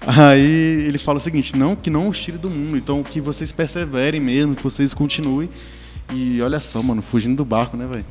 Aí 0.05 0.83
ele 0.87 0.97
fala 0.99 1.17
o 1.17 1.21
seguinte: 1.21 1.55
não, 1.57 1.75
que 1.75 1.89
não 1.89 2.07
os 2.07 2.19
tire 2.19 2.37
do 2.37 2.49
mundo, 2.51 2.77
então 2.77 3.01
que 3.01 3.19
vocês 3.19 3.51
perseverem 3.51 4.21
mesmo, 4.21 4.55
que 4.55 4.63
vocês 4.63 4.93
continuem. 4.93 5.49
E 6.13 6.41
olha 6.41 6.59
só, 6.59 6.81
mano, 6.83 7.01
fugindo 7.01 7.35
do 7.37 7.45
barco, 7.45 7.75
né, 7.77 7.87
velho? 7.87 8.05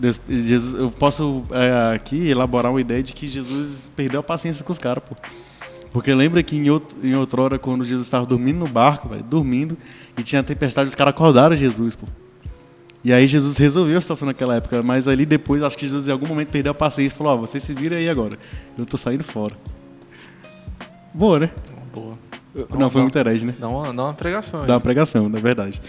Deus- 0.00 0.20
Jesus- 0.28 0.80
Eu 0.80 0.90
posso 0.90 1.44
é, 1.50 1.94
aqui 1.94 2.28
elaborar 2.28 2.72
uma 2.72 2.80
ideia 2.80 3.02
de 3.02 3.12
que 3.12 3.28
Jesus 3.28 3.90
perdeu 3.94 4.20
a 4.20 4.22
paciência 4.22 4.64
com 4.64 4.72
os 4.72 4.78
caras, 4.78 5.04
pô. 5.06 5.14
Porque 5.92 6.14
lembra 6.14 6.42
que 6.42 6.56
em, 6.56 6.70
outro, 6.70 6.96
em 7.06 7.14
outra 7.14 7.42
hora, 7.42 7.58
quando 7.58 7.84
Jesus 7.84 8.06
estava 8.06 8.24
dormindo 8.24 8.58
no 8.60 8.68
barco, 8.68 9.08
velho, 9.08 9.22
dormindo, 9.24 9.76
e 10.16 10.22
tinha 10.22 10.42
tempestade, 10.42 10.88
os 10.88 10.94
caras 10.94 11.12
acordaram 11.12 11.54
Jesus, 11.54 11.96
pô. 11.96 12.06
E 13.02 13.12
aí 13.12 13.26
Jesus 13.26 13.56
resolveu 13.56 13.98
a 13.98 14.00
situação 14.00 14.26
naquela 14.26 14.54
época, 14.56 14.82
mas 14.82 15.08
ali 15.08 15.26
depois, 15.26 15.62
acho 15.62 15.76
que 15.76 15.86
Jesus 15.86 16.06
em 16.06 16.12
algum 16.12 16.26
momento 16.26 16.48
perdeu 16.48 16.70
a 16.72 16.74
paciência 16.74 17.14
e 17.14 17.18
falou, 17.18 17.32
ó, 17.32 17.36
oh, 17.36 17.40
você 17.40 17.58
se 17.58 17.74
vira 17.74 17.96
aí 17.96 18.08
agora. 18.08 18.38
Eu 18.78 18.86
tô 18.86 18.96
saindo 18.96 19.24
fora. 19.24 19.54
Boa, 21.12 21.38
né? 21.40 21.50
Boa. 21.92 22.16
Não, 22.78 22.90
foi 22.90 23.02
muito 23.02 23.16
herege, 23.18 23.44
né? 23.44 23.54
Dá 23.58 23.68
uma, 23.68 23.92
dá 23.92 24.04
uma 24.04 24.14
pregação 24.14 24.60
aí. 24.62 24.66
Dá 24.66 24.74
uma 24.74 24.80
pregação, 24.80 25.28
na 25.28 25.38
verdade. 25.38 25.80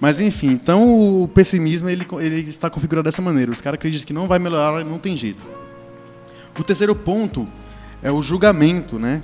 Mas 0.00 0.18
enfim, 0.18 0.48
então 0.48 1.22
o 1.22 1.28
pessimismo 1.28 1.88
ele, 1.88 2.06
ele 2.20 2.48
está 2.48 2.70
configurado 2.70 3.04
dessa 3.04 3.20
maneira. 3.20 3.52
Os 3.52 3.60
caras 3.60 3.76
acreditam 3.76 4.06
que 4.06 4.12
não 4.12 4.26
vai 4.26 4.38
melhorar, 4.38 4.82
não 4.84 4.98
tem 4.98 5.14
jeito. 5.14 5.44
O 6.58 6.64
terceiro 6.64 6.94
ponto 6.94 7.46
é 8.02 8.10
o 8.10 8.22
julgamento, 8.22 8.98
né? 8.98 9.20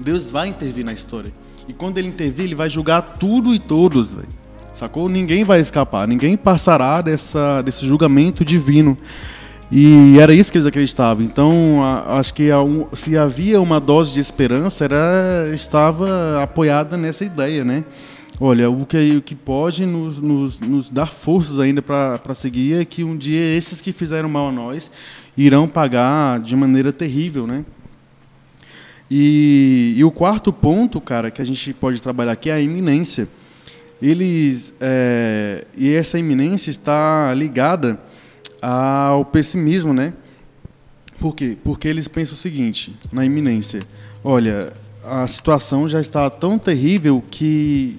Deus 0.00 0.30
vai 0.30 0.48
intervir 0.48 0.84
na 0.84 0.92
história. 0.92 1.32
E 1.68 1.72
quando 1.72 1.98
ele 1.98 2.08
intervir, 2.08 2.46
ele 2.46 2.54
vai 2.54 2.70
julgar 2.70 3.16
tudo 3.18 3.54
e 3.54 3.58
todos, 3.58 4.14
véio. 4.14 4.28
sacou? 4.72 5.08
Ninguém 5.08 5.44
vai 5.44 5.60
escapar, 5.60 6.08
ninguém 6.08 6.36
passará 6.36 7.02
dessa, 7.02 7.60
desse 7.62 7.86
julgamento 7.86 8.44
divino. 8.44 8.96
E 9.70 10.18
era 10.18 10.32
isso 10.32 10.52
que 10.52 10.58
eles 10.58 10.66
acreditavam. 10.66 11.24
Então, 11.24 11.82
a, 11.82 12.18
acho 12.18 12.32
que 12.32 12.50
a, 12.50 12.58
se 12.94 13.16
havia 13.16 13.60
uma 13.60 13.80
dose 13.80 14.12
de 14.12 14.20
esperança, 14.20 14.84
era, 14.84 15.50
estava 15.52 16.42
apoiada 16.42 16.96
nessa 16.96 17.24
ideia, 17.24 17.64
né? 17.64 17.84
Olha, 18.38 18.68
o 18.68 18.84
que, 18.84 19.16
o 19.16 19.22
que 19.22 19.34
pode 19.34 19.86
nos, 19.86 20.20
nos, 20.20 20.60
nos 20.60 20.90
dar 20.90 21.06
forças 21.06 21.58
ainda 21.58 21.80
para 21.80 22.34
seguir 22.34 22.74
é 22.74 22.84
que 22.84 23.02
um 23.02 23.16
dia 23.16 23.56
esses 23.56 23.80
que 23.80 23.92
fizeram 23.92 24.28
mal 24.28 24.48
a 24.48 24.52
nós 24.52 24.90
irão 25.36 25.66
pagar 25.66 26.38
de 26.40 26.54
maneira 26.54 26.92
terrível, 26.92 27.46
né? 27.46 27.64
E, 29.10 29.94
e, 29.96 30.04
o 30.04 30.10
quarto 30.10 30.52
ponto, 30.52 31.00
cara, 31.00 31.30
que 31.30 31.40
a 31.40 31.44
gente 31.44 31.72
pode 31.72 32.02
trabalhar 32.02 32.32
aqui 32.32 32.50
é 32.50 32.54
a 32.54 32.60
iminência. 32.60 33.26
Eles 34.02 34.74
é, 34.80 35.64
e 35.74 35.94
essa 35.94 36.18
iminência 36.18 36.70
está 36.70 37.32
ligada 37.32 37.98
ao 38.60 39.24
pessimismo, 39.24 39.94
né? 39.94 40.12
Por 41.18 41.34
quê? 41.34 41.56
Porque 41.64 41.88
eles 41.88 42.06
pensam 42.06 42.34
o 42.34 42.38
seguinte 42.38 42.94
na 43.10 43.24
iminência: 43.24 43.80
olha, 44.22 44.74
a 45.02 45.26
situação 45.26 45.88
já 45.88 46.00
está 46.00 46.28
tão 46.28 46.58
terrível 46.58 47.22
que 47.30 47.96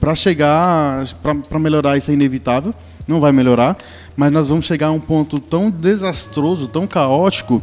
para 0.00 0.14
chegar 0.14 1.04
para 1.48 1.58
melhorar 1.58 1.96
isso 1.96 2.10
é 2.10 2.14
inevitável, 2.14 2.74
não 3.06 3.20
vai 3.20 3.32
melhorar, 3.32 3.76
mas 4.16 4.32
nós 4.32 4.48
vamos 4.48 4.64
chegar 4.64 4.88
a 4.88 4.92
um 4.92 5.00
ponto 5.00 5.38
tão 5.38 5.70
desastroso, 5.70 6.68
tão 6.68 6.86
caótico 6.86 7.62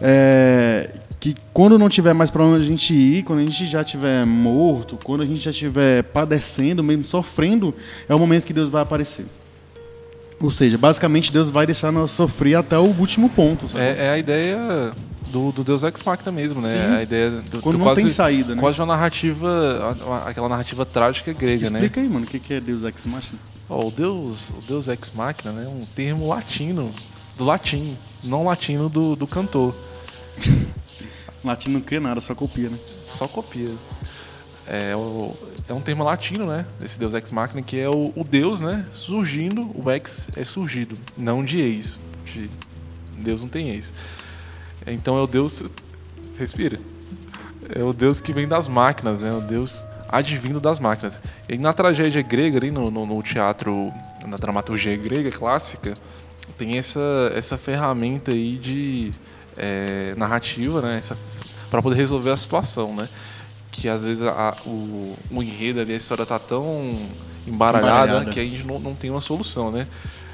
é, 0.00 0.90
que 1.18 1.34
quando 1.52 1.78
não 1.78 1.88
tiver 1.88 2.12
mais 2.12 2.30
para 2.30 2.44
onde 2.44 2.62
a 2.62 2.66
gente 2.66 2.94
ir, 2.94 3.22
quando 3.22 3.40
a 3.40 3.42
gente 3.42 3.66
já 3.66 3.82
estiver 3.82 4.24
morto, 4.26 4.98
quando 5.02 5.22
a 5.22 5.26
gente 5.26 5.40
já 5.40 5.50
estiver 5.50 6.02
padecendo, 6.04 6.82
mesmo 6.84 7.04
sofrendo, 7.04 7.74
é 8.08 8.14
o 8.14 8.18
momento 8.18 8.44
que 8.44 8.52
Deus 8.52 8.68
vai 8.68 8.82
aparecer. 8.82 9.26
Ou 10.38 10.50
seja, 10.50 10.76
basicamente 10.76 11.32
Deus 11.32 11.50
vai 11.50 11.64
deixar 11.64 11.90
nós 11.90 12.10
sofrer 12.10 12.56
até 12.56 12.78
o 12.78 12.84
último 12.84 13.30
ponto. 13.30 13.66
É, 13.76 14.06
é, 14.06 14.10
a 14.10 14.18
ideia 14.18 14.92
do, 15.30 15.52
do, 15.52 15.64
Deus 15.64 15.82
Ex 15.82 16.02
Machina 16.02 16.32
mesmo, 16.32 16.60
né? 16.60 16.68
Sim. 16.68 16.94
A 16.94 17.02
ideia 17.02 17.30
do, 17.30 17.60
Quando 17.60 17.74
do 17.74 17.78
não 17.78 17.86
quase, 17.86 18.02
tem 18.02 18.10
saída, 18.10 18.54
né? 18.54 18.60
Quase 18.60 18.80
uma 18.80 18.86
narrativa, 18.86 19.96
aquela 20.26 20.48
narrativa 20.48 20.84
trágica 20.84 21.32
grega, 21.32 21.64
Explica 21.64 21.72
né? 21.72 21.86
Explica 21.86 22.00
aí, 22.00 22.08
mano, 22.08 22.24
o 22.24 22.28
que 22.28 22.54
é 22.54 22.60
Deus 22.60 22.84
Ex 22.84 23.06
Machina? 23.06 23.38
Oh, 23.68 23.88
o 23.88 23.90
Deus, 23.90 24.50
o 24.50 24.66
Deus 24.66 24.88
Ex 24.88 25.12
Machina, 25.14 25.52
né? 25.52 25.68
Um 25.68 25.84
termo 25.84 26.28
latino, 26.28 26.92
do 27.36 27.44
latim, 27.44 27.96
não 28.22 28.44
latino 28.44 28.88
do, 28.88 29.16
do 29.16 29.26
cantor. 29.26 29.74
latino 31.44 31.74
não 31.74 31.80
cria 31.80 32.00
nada, 32.00 32.20
só 32.20 32.34
copia, 32.34 32.70
né? 32.70 32.78
Só 33.04 33.26
copia. 33.28 33.70
É, 34.66 34.96
o, 34.96 35.34
é 35.68 35.72
um 35.72 35.80
termo 35.80 36.02
latino, 36.02 36.46
né? 36.46 36.66
Desse 36.78 36.98
Deus 36.98 37.14
Ex 37.14 37.30
Machina, 37.30 37.62
que 37.62 37.78
é 37.78 37.88
o, 37.88 38.12
o 38.16 38.24
Deus, 38.24 38.60
né? 38.60 38.86
Surgindo, 38.90 39.70
o 39.74 39.90
ex 39.90 40.28
é 40.36 40.44
surgido, 40.44 40.98
não 41.16 41.44
de 41.44 41.60
ex. 41.60 42.00
De 42.24 42.50
Deus 43.18 43.42
não 43.42 43.48
tem 43.48 43.70
ex. 43.70 43.92
Então 44.86 45.18
é 45.18 45.22
o 45.22 45.26
Deus. 45.26 45.64
Respira. 46.38 46.78
É 47.74 47.82
o 47.82 47.92
Deus 47.92 48.20
que 48.20 48.32
vem 48.32 48.46
das 48.46 48.68
máquinas, 48.68 49.18
né? 49.18 49.32
O 49.32 49.40
Deus 49.40 49.84
advindo 50.08 50.60
das 50.60 50.78
máquinas. 50.78 51.20
E 51.48 51.58
na 51.58 51.72
tragédia 51.72 52.22
grega, 52.22 52.58
ali 52.58 52.70
no, 52.70 52.90
no, 52.90 53.06
no 53.06 53.22
teatro, 53.22 53.92
na 54.26 54.36
dramaturgia 54.36 54.96
grega 54.96 55.30
clássica, 55.30 55.94
tem 56.56 56.78
essa, 56.78 57.32
essa 57.34 57.58
ferramenta 57.58 58.30
aí 58.30 58.56
de 58.56 59.10
é, 59.56 60.14
narrativa, 60.16 60.80
né? 60.80 61.00
Para 61.70 61.82
poder 61.82 61.96
resolver 61.96 62.30
a 62.30 62.36
situação, 62.36 62.94
né? 62.94 63.08
que 63.76 63.88
às 63.88 64.02
vezes 64.02 64.22
a, 64.22 64.56
o, 64.64 65.14
o 65.30 65.42
enredo 65.42 65.80
ali, 65.80 65.92
a 65.92 65.96
história 65.96 66.24
tá 66.24 66.38
tão 66.38 66.88
embaralhada, 67.46 68.02
embaralhada. 68.02 68.30
que 68.30 68.40
a 68.40 68.42
gente 68.42 68.64
não, 68.64 68.78
não 68.78 68.94
tem 68.94 69.10
uma 69.10 69.20
solução, 69.20 69.70
né? 69.70 69.86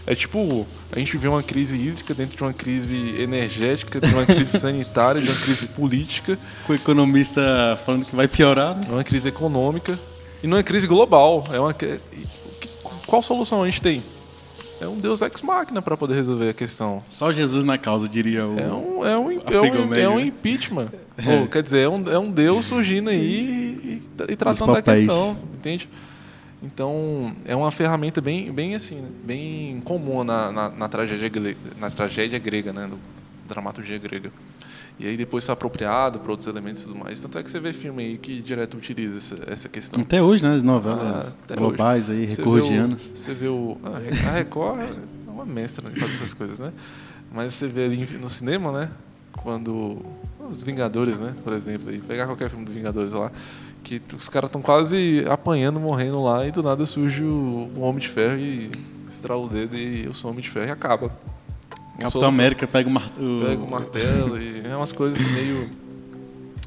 É 0.06 0.14
tipo, 0.14 0.66
a 0.90 0.98
gente 0.98 1.16
vê 1.16 1.28
uma 1.28 1.42
crise 1.42 1.76
hídrica 1.76 2.12
dentro 2.12 2.36
de 2.36 2.42
uma 2.42 2.52
crise 2.52 3.14
energética, 3.20 4.00
de 4.00 4.12
uma 4.12 4.26
crise 4.26 4.58
sanitária, 4.58 5.20
de 5.20 5.28
uma 5.28 5.40
crise 5.40 5.66
política. 5.68 6.38
Com 6.66 6.72
o 6.72 6.76
economista 6.76 7.78
falando 7.86 8.04
que 8.04 8.16
vai 8.16 8.26
piorar. 8.26 8.74
Né? 8.74 8.82
É 8.88 8.92
uma 8.92 9.04
crise 9.04 9.28
econômica. 9.28 9.98
E 10.42 10.46
não 10.46 10.58
é 10.58 10.62
crise 10.62 10.88
global. 10.88 11.44
É 11.52 11.60
uma, 11.60 11.74
qual 13.06 13.22
solução 13.22 13.62
a 13.62 13.66
gente 13.66 13.80
tem? 13.80 14.02
É 14.80 14.88
um 14.88 14.98
Deus 14.98 15.22
ex 15.22 15.42
máquina 15.42 15.80
para 15.80 15.96
poder 15.96 16.14
resolver 16.14 16.48
a 16.48 16.52
questão. 16.52 17.04
Só 17.08 17.32
Jesus 17.32 17.62
na 17.62 17.78
causa, 17.78 18.08
diria 18.08 18.44
o. 18.44 18.58
É 18.58 18.72
um, 18.72 19.06
é 19.06 19.16
um, 19.16 19.30
é 19.30 19.60
um, 19.60 19.94
é 19.94 20.08
um 20.08 20.20
impeachment. 20.20 20.88
É. 21.14 21.46
quer 21.46 21.62
dizer, 21.62 21.80
é 21.80 21.88
um, 21.90 22.02
é 22.10 22.18
um 22.18 22.30
Deus 22.30 22.64
surgindo 22.64 23.10
aí 23.10 23.18
e, 23.18 24.02
e, 24.28 24.32
e 24.32 24.34
tratando 24.34 24.72
da 24.72 24.80
questão, 24.80 25.36
entende? 25.54 25.86
Então, 26.62 27.34
é 27.44 27.56
uma 27.56 27.72
ferramenta 27.72 28.20
bem, 28.20 28.52
bem 28.52 28.74
assim, 28.74 28.96
né? 28.96 29.08
bem 29.24 29.80
comum 29.84 30.22
na, 30.22 30.52
na, 30.52 30.68
na, 30.68 30.88
tragédia, 30.88 31.28
grega, 31.28 31.58
na 31.78 31.90
tragédia 31.90 32.38
grega, 32.38 32.72
né? 32.72 32.86
Do, 32.86 32.98
dramaturgia 33.48 33.98
grega. 33.98 34.30
E 34.98 35.06
aí 35.06 35.16
depois 35.16 35.44
foi 35.44 35.52
apropriado 35.52 36.20
para 36.20 36.30
outros 36.30 36.46
elementos 36.46 36.82
e 36.82 36.86
tudo 36.86 36.98
mais. 36.98 37.18
Tanto 37.18 37.38
é 37.38 37.42
que 37.42 37.50
você 37.50 37.58
vê 37.58 37.72
filme 37.72 38.04
aí 38.04 38.18
que 38.18 38.40
direto 38.40 38.76
utiliza 38.76 39.18
essa, 39.18 39.52
essa 39.52 39.68
questão. 39.68 40.02
Até 40.02 40.22
hoje, 40.22 40.44
né? 40.44 40.54
As 40.54 40.62
novelas 40.62 41.34
ah, 41.50 41.54
globais 41.54 42.08
hoje. 42.08 42.20
aí, 42.20 42.26
recordianas. 42.26 43.02
Você 43.14 43.34
vê 43.34 43.48
o... 43.48 43.76
A 43.82 44.30
Record 44.32 44.80
é 44.80 45.30
uma 45.30 45.44
mestra 45.44 45.90
em 45.90 45.96
fazer 45.96 46.12
essas 46.14 46.32
coisas, 46.32 46.58
né? 46.58 46.72
Mas 47.32 47.54
você 47.54 47.66
vê 47.66 47.86
ali 47.86 48.18
no 48.20 48.30
cinema, 48.30 48.70
né? 48.70 48.90
Quando... 49.32 49.98
Os 50.48 50.62
Vingadores, 50.62 51.18
né? 51.18 51.34
Por 51.42 51.52
exemplo. 51.52 51.88
Aí, 51.88 51.98
pegar 51.98 52.26
qualquer 52.26 52.50
filme 52.50 52.64
dos 52.64 52.74
Vingadores 52.74 53.12
lá. 53.12 53.32
Que 53.82 54.00
os 54.14 54.28
caras 54.28 54.48
estão 54.48 54.62
quase 54.62 55.24
apanhando, 55.28 55.80
morrendo 55.80 56.22
lá. 56.22 56.46
E 56.46 56.50
do 56.50 56.62
nada 56.62 56.86
surge 56.86 57.22
o, 57.24 57.70
o 57.76 57.80
Homem 57.80 58.00
de 58.00 58.08
Ferro 58.08 58.38
e 58.38 58.70
estrala 59.08 59.42
o 59.42 59.48
dedo 59.48 59.76
e 59.76 60.04
eu 60.04 60.14
sou 60.14 60.30
Homem 60.30 60.42
de 60.42 60.50
Ferro 60.50 60.66
e 60.66 60.70
acaba. 60.70 61.10
Capitão 61.98 62.28
América 62.28 62.66
pega 62.66 62.88
o, 62.88 62.92
mar... 62.92 63.10
pega 63.46 63.62
o 63.62 63.70
martelo 63.70 64.40
e 64.40 64.66
é 64.66 64.74
umas 64.74 64.92
coisas 64.92 65.20
meio 65.28 65.70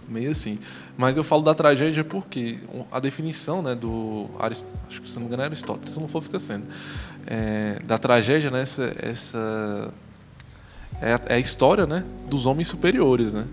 meio 0.07 0.31
assim. 0.31 0.59
Mas 0.97 1.17
eu 1.17 1.23
falo 1.23 1.41
da 1.41 1.53
tragédia 1.53 2.03
porque 2.03 2.59
a 2.91 2.99
definição, 2.99 3.61
né, 3.61 3.75
do 3.75 4.29
acho 4.39 4.63
que 5.01 5.09
se 5.09 5.15
não 5.15 5.23
me 5.23 5.27
engano 5.27 5.43
é 5.43 5.45
Aristóteles, 5.45 5.93
se 5.93 5.99
não 5.99 6.07
for 6.07 6.21
fica 6.21 6.39
sendo, 6.39 6.65
é, 7.25 7.79
da 7.85 7.97
tragédia, 7.97 8.49
né, 8.49 8.61
essa, 8.61 8.95
essa 8.97 9.93
é, 11.01 11.13
a, 11.13 11.21
é 11.27 11.33
a 11.35 11.39
história, 11.39 11.85
né, 11.85 12.05
dos 12.29 12.45
homens 12.45 12.67
superiores, 12.67 13.33
né. 13.33 13.45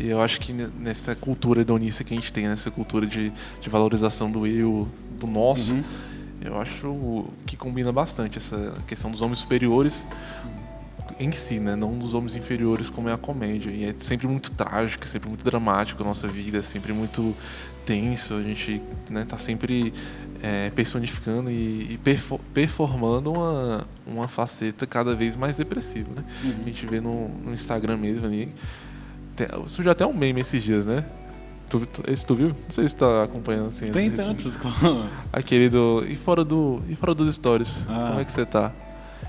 E 0.00 0.08
eu 0.08 0.20
acho 0.20 0.40
que 0.40 0.52
nessa 0.52 1.14
cultura 1.14 1.60
hedonista 1.60 2.02
que 2.02 2.14
a 2.14 2.16
gente 2.16 2.32
tem, 2.32 2.48
nessa 2.48 2.70
cultura 2.70 3.06
de, 3.06 3.32
de 3.60 3.68
valorização 3.68 4.30
do 4.30 4.46
eu, 4.46 4.88
do 5.18 5.26
nosso, 5.26 5.74
uhum. 5.74 5.84
eu 6.40 6.60
acho 6.60 7.26
que 7.44 7.56
combina 7.56 7.92
bastante 7.92 8.38
essa 8.38 8.82
questão 8.86 9.10
dos 9.10 9.20
homens 9.20 9.40
superiores 9.40 10.08
em 11.18 11.30
si, 11.30 11.60
né? 11.60 11.76
Não 11.76 11.98
dos 11.98 12.14
homens 12.14 12.34
inferiores 12.34 12.88
como 12.88 13.10
é 13.10 13.12
a 13.12 13.18
comédia. 13.18 13.70
E 13.70 13.84
é 13.84 13.94
sempre 13.98 14.26
muito 14.26 14.50
trágico, 14.52 15.06
sempre 15.06 15.28
muito 15.28 15.44
dramático 15.44 16.02
a 16.02 16.06
nossa 16.06 16.26
vida, 16.26 16.58
é 16.58 16.62
sempre 16.62 16.94
muito 16.94 17.36
tenso. 17.84 18.34
A 18.34 18.42
gente 18.42 18.80
né, 19.10 19.26
tá 19.26 19.36
sempre 19.36 19.92
é, 20.42 20.70
personificando 20.70 21.50
e, 21.50 21.94
e 21.94 22.00
performando 22.54 23.32
uma, 23.32 23.86
uma 24.06 24.28
faceta 24.28 24.86
cada 24.86 25.14
vez 25.14 25.36
mais 25.36 25.58
depressiva, 25.58 26.10
né? 26.16 26.24
Uhum. 26.42 26.62
A 26.62 26.64
gente 26.64 26.86
vê 26.86 27.00
no, 27.00 27.28
no 27.28 27.52
Instagram 27.52 27.98
mesmo 27.98 28.24
ali. 28.24 28.50
Surgiu 29.66 29.92
até 29.92 30.06
um 30.06 30.12
meme 30.12 30.40
esses 30.40 30.62
dias, 30.62 30.86
né? 30.86 31.04
Tu, 31.68 31.86
tu, 31.86 32.02
esse 32.10 32.26
tu 32.26 32.34
viu? 32.34 32.48
Não 32.48 32.56
sei 32.68 32.88
se 32.88 32.96
tá 32.96 33.24
acompanhando 33.24 33.68
assim. 33.68 33.90
Tem 33.92 34.10
tantos. 34.10 34.58
Aquele 35.32 35.68
do. 35.68 36.04
E 36.06 36.16
fora 36.16 36.44
do. 36.44 36.82
E 36.88 36.96
fora 36.96 37.14
dos 37.14 37.32
stories. 37.34 37.86
Ah. 37.88 38.08
Como 38.08 38.20
é 38.20 38.24
que 38.24 38.32
você 38.32 38.44
tá? 38.44 38.72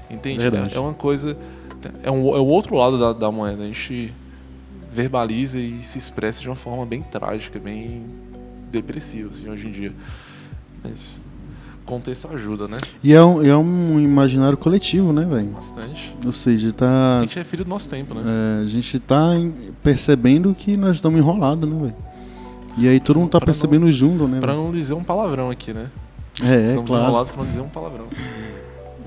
Entende? 0.10 0.44
É 0.74 0.80
uma 0.80 0.94
coisa 0.94 1.38
é, 2.04 2.12
um, 2.12 2.36
é 2.36 2.40
o 2.40 2.46
outro 2.46 2.76
lado 2.76 3.00
da, 3.00 3.14
da 3.14 3.32
moeda. 3.32 3.64
A 3.64 3.66
gente 3.66 4.14
verbaliza 4.92 5.58
e 5.60 5.84
se 5.84 5.98
expressa 5.98 6.42
de 6.42 6.50
uma 6.50 6.56
forma 6.56 6.86
bem 6.86 7.02
trágica, 7.02 7.58
bem 7.60 8.06
depressiva, 8.70 9.30
assim, 9.30 9.50
hoje 9.50 9.68
em 9.68 9.72
dia. 9.72 9.94
Mas 10.84 11.24
contexto 11.92 12.28
ajuda, 12.34 12.68
né? 12.68 12.78
E 13.04 13.14
é 13.14 13.22
um, 13.24 13.44
é 13.46 13.56
um 13.58 14.00
imaginário 14.00 14.58
coletivo, 14.58 15.12
né, 15.12 15.26
velho? 15.26 15.48
Bastante. 15.50 16.16
Ou 16.26 16.32
seja, 16.32 16.72
tá... 16.72 17.20
A 17.20 17.22
gente 17.22 17.38
é 17.40 17.44
filho 17.44 17.66
do 17.66 17.70
nosso 17.70 17.90
tempo, 17.90 18.14
né? 18.16 18.22
É, 18.26 18.64
a 18.64 18.68
gente 18.68 18.98
tá 19.00 19.32
percebendo 19.84 20.56
que 20.58 20.78
nós 20.78 20.96
estamos 20.96 21.20
enrolados, 21.20 21.70
né, 21.70 21.76
velho? 21.82 21.96
E 22.78 22.88
aí 22.88 23.00
todo 23.02 23.20
mundo 23.20 23.30
tá 23.32 23.40
pra 23.40 23.48
percebendo 23.48 23.86
não, 23.86 23.92
junto, 23.92 24.28
né? 24.28 24.40
Pra 24.40 24.54
véio? 24.54 24.64
não 24.66 24.72
dizer 24.72 24.94
um 24.94 25.04
palavrão 25.04 25.50
aqui, 25.50 25.74
né? 25.74 25.88
É, 26.42 26.74
Somos 26.74 26.90
claro. 26.90 27.04
enrolados 27.04 27.30
pra 27.32 27.42
não 27.44 27.48
dizer 27.50 27.62
um 27.62 27.68
palavrão. 27.70 28.06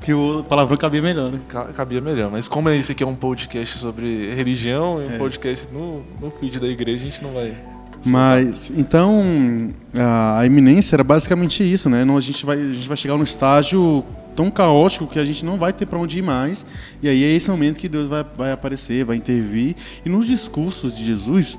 Que 0.02 0.12
o 0.12 0.44
palavrão 0.44 0.76
cabia 0.76 1.00
melhor, 1.00 1.32
né? 1.32 1.40
Ca- 1.48 1.72
Cabia 1.72 2.00
melhor. 2.02 2.30
Mas 2.30 2.46
como 2.46 2.68
esse 2.68 2.92
aqui 2.92 3.02
é 3.02 3.06
um 3.06 3.14
podcast 3.14 3.78
sobre 3.78 4.34
religião 4.34 5.00
e 5.02 5.06
um 5.06 5.12
É. 5.12 5.18
podcast 5.18 5.72
no, 5.72 6.02
no 6.20 6.30
feed 6.30 6.60
da 6.60 6.68
igreja, 6.68 7.02
a 7.02 7.06
gente 7.06 7.22
não 7.22 7.32
vai. 7.32 7.54
Mas, 8.04 8.70
então, 8.76 9.72
a, 9.96 10.40
a 10.40 10.46
iminência 10.46 10.96
era 10.96 11.04
basicamente 11.04 11.62
isso, 11.62 11.88
né? 11.88 12.04
Não, 12.04 12.16
a, 12.16 12.20
gente 12.20 12.44
vai, 12.44 12.58
a 12.58 12.72
gente 12.72 12.86
vai 12.86 12.96
chegar 12.96 13.16
num 13.16 13.24
estágio 13.24 14.04
tão 14.34 14.50
caótico 14.50 15.06
que 15.06 15.18
a 15.18 15.24
gente 15.24 15.44
não 15.44 15.56
vai 15.56 15.72
ter 15.72 15.86
para 15.86 15.98
onde 15.98 16.18
ir 16.18 16.22
mais. 16.22 16.66
E 17.02 17.08
aí 17.08 17.24
é 17.24 17.30
esse 17.30 17.50
momento 17.50 17.78
que 17.78 17.88
Deus 17.88 18.08
vai, 18.08 18.24
vai 18.36 18.52
aparecer, 18.52 19.04
vai 19.04 19.16
intervir. 19.16 19.74
E 20.04 20.08
nos 20.08 20.26
discursos 20.26 20.96
de 20.96 21.04
Jesus, 21.04 21.58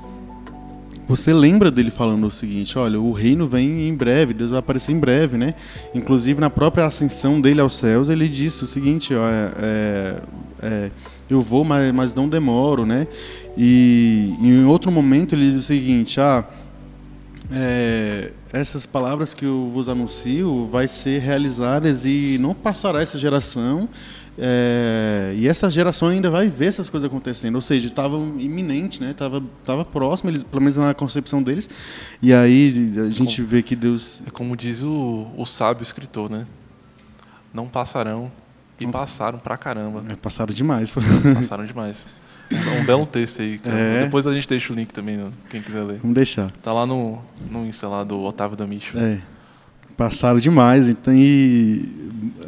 você 1.08 1.32
lembra 1.32 1.70
dele 1.70 1.90
falando 1.90 2.26
o 2.26 2.30
seguinte: 2.30 2.78
olha, 2.78 3.00
o 3.00 3.12
reino 3.12 3.46
vem 3.46 3.88
em 3.88 3.94
breve, 3.94 4.34
Deus 4.34 4.50
vai 4.50 4.58
aparecer 4.58 4.92
em 4.92 4.98
breve, 4.98 5.36
né? 5.36 5.54
Inclusive 5.94 6.40
na 6.40 6.50
própria 6.50 6.84
ascensão 6.84 7.40
dele 7.40 7.60
aos 7.60 7.74
céus, 7.74 8.08
ele 8.08 8.28
disse 8.28 8.64
o 8.64 8.66
seguinte: 8.66 9.14
ó, 9.14 9.28
é, 9.28 9.52
é, 9.58 10.22
é, 10.62 10.90
eu 11.30 11.40
vou, 11.40 11.64
mas, 11.64 11.92
mas 11.94 12.14
não 12.14 12.28
demoro, 12.28 12.84
né? 12.84 13.06
E 13.56 14.34
em 14.40 14.64
outro 14.64 14.90
momento 14.92 15.34
ele 15.34 15.50
diz 15.50 15.60
o 15.60 15.62
seguinte: 15.62 16.20
ah, 16.20 16.44
é, 17.50 18.32
essas 18.52 18.86
palavras 18.86 19.32
que 19.34 19.44
eu 19.44 19.70
vos 19.72 19.88
anuncio 19.88 20.66
vai 20.66 20.88
ser 20.88 21.20
realizadas 21.20 22.04
e 22.04 22.38
não 22.40 22.54
passará 22.54 23.00
essa 23.00 23.18
geração. 23.18 23.88
é, 24.38 25.32
e 25.34 25.48
essa 25.48 25.70
geração 25.70 26.08
ainda 26.08 26.28
vai 26.30 26.48
ver 26.48 26.66
essas 26.66 26.90
coisas 26.90 27.06
acontecendo, 27.06 27.54
ou 27.54 27.62
seja, 27.62 27.86
estava 27.86 28.16
iminente, 28.16 29.00
né? 29.00 29.14
Tava, 29.14 29.42
tava 29.64 29.84
próximo, 29.84 30.28
eles, 30.28 30.44
pelo 30.44 30.60
menos 30.60 30.76
na 30.76 30.92
concepção 30.92 31.42
deles. 31.42 31.68
E 32.20 32.34
aí 32.34 32.92
a 32.98 33.08
gente 33.08 33.40
vê 33.42 33.62
que 33.62 33.74
Deus 33.74 34.20
É 34.26 34.30
como 34.30 34.56
diz 34.56 34.82
o, 34.82 35.28
o 35.36 35.46
sábio 35.46 35.82
escritor, 35.82 36.30
né? 36.30 36.46
Não 37.54 37.66
passarão. 37.66 38.30
E 38.78 38.86
passaram 38.86 39.38
pra 39.38 39.56
caramba. 39.56 40.04
é, 40.06 40.16
passaram 40.16 40.52
demais. 40.52 40.94
Passaram 41.34 41.64
demais. 41.64 42.06
Um, 42.50 42.84
belo 42.84 43.06
texto 43.06 43.42
aí, 43.42 43.58
cara. 43.58 43.76
É. 43.76 44.04
Depois 44.04 44.26
a 44.26 44.32
gente 44.32 44.46
deixa 44.48 44.72
o 44.72 44.76
link 44.76 44.92
também, 44.92 45.16
né, 45.16 45.24
quem 45.50 45.60
quiser 45.60 45.82
ler. 45.82 45.98
Vamos 46.00 46.14
deixar. 46.14 46.50
Tá 46.62 46.72
lá 46.72 46.86
no, 46.86 47.18
no 47.50 47.66
Insta 47.66 47.88
lá 47.88 48.04
do 48.04 48.22
Otávio 48.22 48.56
Damicho. 48.56 48.96
É. 48.98 49.20
Passaram 49.96 50.38
demais, 50.38 50.88
então 50.88 51.12
e 51.14 51.88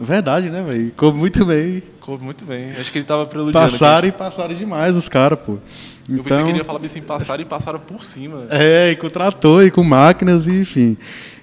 verdade, 0.00 0.50
né, 0.50 0.62
velho? 0.62 0.86
Ficou 0.86 1.14
muito 1.14 1.44
bem. 1.46 1.82
Coube 2.00 2.22
muito 2.22 2.44
bem. 2.44 2.70
Acho 2.72 2.92
que 2.92 2.98
ele 2.98 3.06
tava 3.06 3.24
preludiando. 3.26 3.70
Passaram 3.70 4.06
e 4.08 4.12
passaram 4.12 4.54
demais 4.54 4.94
os 4.94 5.08
caras, 5.08 5.38
pô. 5.38 5.52
aqui. 5.54 5.62
Eu 6.10 6.22
pensei 6.22 6.36
Então, 6.36 6.44
que 6.44 6.50
ele 6.50 6.58
ia 6.58 6.64
falar 6.64 6.78
bem 6.78 6.86
assim, 6.86 7.00
passaram 7.02 7.42
e 7.42 7.46
passaram 7.46 7.78
por 7.80 8.04
cima. 8.04 8.46
é, 8.50 8.90
e 8.92 8.96
com 8.96 9.08
trator 9.08 9.64
e 9.64 9.70
com 9.70 9.82
máquinas, 9.82 10.46
e, 10.46 10.60
enfim. 10.60 10.96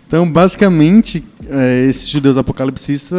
Então, 0.08 0.32
basicamente, 0.32 1.24
é, 1.49 1.86
esses 1.88 2.08
judeus 2.08 2.38
apocalipsistas, 2.38 3.18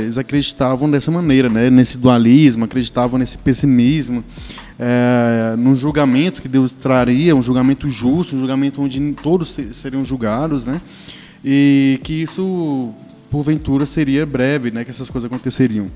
eles 0.00 0.16
acreditavam 0.16 0.90
dessa 0.90 1.10
maneira, 1.10 1.48
né? 1.50 1.68
Nesse 1.68 1.98
dualismo, 1.98 2.64
acreditavam 2.64 3.18
nesse 3.18 3.36
pessimismo, 3.36 4.24
é, 4.84 5.54
num 5.56 5.76
julgamento 5.76 6.42
que 6.42 6.48
Deus 6.48 6.72
traria, 6.72 7.36
um 7.36 7.42
julgamento 7.42 7.88
justo, 7.88 8.34
um 8.34 8.40
julgamento 8.40 8.82
onde 8.82 8.98
todos 9.22 9.50
se- 9.50 9.72
seriam 9.72 10.04
julgados, 10.04 10.64
né? 10.64 10.80
E 11.44 12.00
que 12.02 12.12
isso, 12.14 12.90
porventura, 13.30 13.86
seria 13.86 14.26
breve, 14.26 14.72
né? 14.72 14.82
Que 14.84 14.90
essas 14.90 15.08
coisas 15.08 15.30
aconteceriam. 15.30 15.86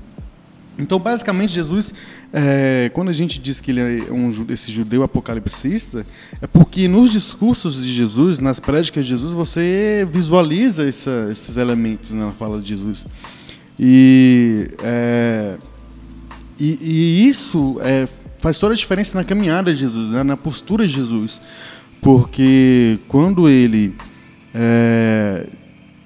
Então, 0.79 0.99
basicamente, 0.99 1.51
Jesus, 1.53 1.91
é, 2.31 2.91
quando 2.93 3.09
a 3.09 3.13
gente 3.13 3.39
diz 3.39 3.59
que 3.59 3.71
ele 3.71 3.79
é 4.07 4.11
um, 4.11 4.31
esse 4.49 4.71
judeu 4.71 5.01
apocalipsista, 5.03 6.05
é 6.39 6.45
porque 6.47 6.87
nos 6.87 7.11
discursos 7.11 7.83
de 7.83 7.91
Jesus, 7.91 8.37
nas 8.39 8.59
prédicas 8.59 9.03
de 9.03 9.09
Jesus, 9.09 9.31
você 9.33 10.07
visualiza 10.09 10.87
essa- 10.87 11.27
esses 11.31 11.57
elementos 11.57 12.11
na 12.11 12.31
fala 12.31 12.61
de 12.61 12.67
Jesus. 12.69 13.07
E, 13.79 14.67
é, 14.83 15.57
e, 16.59 16.77
e 16.81 17.27
isso 17.27 17.77
é, 17.81 18.07
faz 18.39 18.59
toda 18.59 18.73
a 18.73 18.77
diferença 18.77 19.17
na 19.17 19.23
caminhada 19.23 19.73
de 19.73 19.79
Jesus, 19.79 20.11
né, 20.11 20.23
na 20.23 20.37
postura 20.37 20.87
de 20.87 20.93
Jesus. 20.93 21.41
Porque 22.01 22.99
quando 23.07 23.49
ele 23.49 23.95
é, 24.53 25.47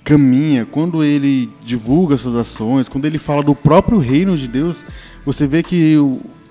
caminha, 0.03 0.65
quando 0.65 1.03
ele 1.03 1.49
divulga 1.63 2.17
suas 2.17 2.36
ações, 2.36 2.88
quando 2.88 3.05
ele 3.05 3.17
fala 3.17 3.43
do 3.43 3.53
próprio 3.53 3.97
reino 3.97 4.38
de 4.38 4.47
Deus, 4.47 4.86
você 5.25 5.45
vê 5.45 5.61
que 5.61 5.97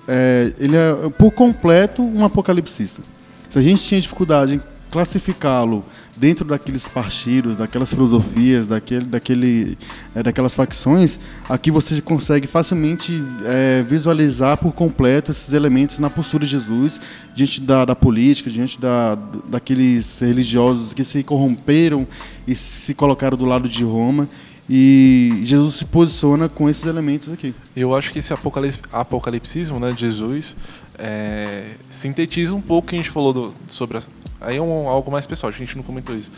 é, 0.07 0.53
ele 0.57 0.75
é 0.75 1.09
por 1.17 1.31
completo 1.31 2.03
um 2.03 2.23
apocalipsista. 2.23 3.01
Se 3.49 3.57
a 3.57 3.61
gente 3.61 3.83
tinha 3.83 3.99
dificuldade 3.99 4.55
em 4.55 4.61
classificá-lo 4.89 5.83
dentro 6.17 6.45
daqueles 6.45 6.87
partidos, 6.87 7.57
daquelas 7.57 7.89
filosofias, 7.89 8.67
daquele, 8.67 9.05
daquele, 9.05 9.77
é, 10.15 10.21
daquelas 10.23 10.53
facções, 10.53 11.19
aqui 11.49 11.71
você 11.71 12.01
consegue 12.01 12.47
facilmente 12.47 13.23
é, 13.45 13.81
visualizar 13.81 14.57
por 14.57 14.73
completo 14.73 15.31
esses 15.31 15.53
elementos 15.53 15.99
na 15.99 16.09
postura 16.09 16.43
de 16.43 16.51
Jesus 16.51 16.99
diante 17.33 17.61
da, 17.61 17.85
da 17.85 17.95
política, 17.95 18.49
diante 18.49 18.79
da, 18.79 19.15
daqueles 19.47 20.19
religiosos 20.19 20.93
que 20.93 21.03
se 21.03 21.23
corromperam 21.23 22.07
e 22.47 22.55
se 22.55 22.93
colocaram 22.93 23.37
do 23.37 23.45
lado 23.45 23.69
de 23.69 23.83
Roma. 23.83 24.27
E 24.69 25.41
Jesus 25.43 25.75
se 25.75 25.85
posiciona 25.85 26.47
com 26.47 26.69
esses 26.69 26.85
elementos 26.85 27.29
aqui. 27.29 27.53
Eu 27.75 27.93
acho 27.95 28.11
que 28.11 28.19
esse 28.19 28.31
apocalips, 28.33 28.79
apocalipsismo 28.91 29.79
né, 29.79 29.91
de 29.91 30.01
Jesus 30.01 30.55
é, 30.97 31.71
sintetiza 31.89 32.53
um 32.55 32.61
pouco 32.61 32.87
o 32.87 32.89
que 32.89 32.95
a 32.95 32.97
gente 32.97 33.09
falou 33.09 33.33
do- 33.33 33.53
sobre. 33.67 33.99
Aí 34.39 34.57
é 34.57 34.61
um, 34.61 34.87
algo 34.87 35.11
mais 35.11 35.25
pessoal, 35.25 35.51
a 35.51 35.55
gente 35.55 35.75
não 35.75 35.83
comentou 35.83 36.15
isso. 36.15 36.31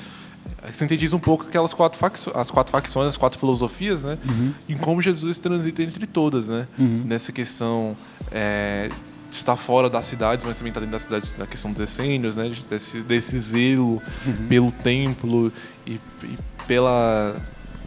É, 0.67 0.71
Sintetiza 0.71 1.15
um 1.15 1.19
pouco 1.19 1.45
aquelas 1.45 1.73
quatro, 1.73 1.97
facço, 1.99 2.31
as 2.33 2.49
quatro 2.49 2.71
facções, 2.71 3.07
as 3.09 3.17
quatro 3.17 3.37
filosofias, 3.39 4.03
né? 4.03 4.17
Em 4.67 4.77
como 4.77 5.01
Jesus 5.01 5.37
transita 5.37 5.83
entre 5.83 6.07
todas, 6.07 6.49
né? 6.49 6.67
Nessa 6.77 7.31
questão 7.31 7.95
é, 8.31 8.89
de 9.29 9.35
estar 9.35 9.55
fora 9.55 9.89
das 9.89 10.05
cidades, 10.05 10.43
mas 10.43 10.57
também 10.57 10.69
está 10.71 10.79
dentro 10.79 10.93
da 10.93 10.99
cidade, 10.99 11.31
da 11.37 11.45
questão 11.45 11.71
dos 11.71 11.79
essênios, 11.81 12.35
né? 12.35 12.51
Desse, 12.69 12.99
desse 13.01 13.39
zelo 13.39 14.01
pelo 14.49 14.71
templo 14.71 15.51
e, 15.85 15.99
e 16.23 16.37
pela 16.67 17.35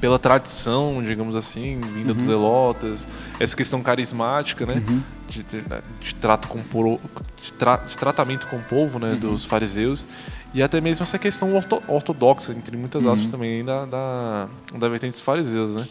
pela 0.01 0.19
tradição, 0.19 1.03
digamos 1.03 1.35
assim, 1.35 1.81
vinda 1.81 2.13
dos 2.13 2.25
zelotas, 2.25 3.09
essa 3.41 3.57
questão 3.57 3.83
carismática, 3.83 4.67
né, 4.67 4.83
de, 5.29 5.43
de- 5.43 5.65
de 6.01 6.15
trato 6.15 6.49
com 6.49 6.63
poro- 6.63 7.01
de, 7.43 7.53
tra- 7.55 7.77
de 7.79 7.97
tratamento 7.97 8.47
com 8.47 8.57
o 8.57 8.63
povo, 8.63 8.99
né, 8.99 9.15
dos 9.17 9.45
fariseus, 9.45 10.07
e 10.53 10.63
até 10.63 10.81
mesmo 10.81 11.03
essa 11.03 11.19
questão 11.19 11.55
orto- 11.55 11.83
ortodoxa, 11.89 12.53
entre 12.53 12.77
muitas 12.77 13.05
aspas 13.07 13.31
também, 13.31 13.65
da, 13.65 13.85
da, 13.87 14.49
da 14.79 14.89
vertente 14.89 15.13
dos 15.13 15.21
fariseus, 15.23 15.75
né. 15.75 15.87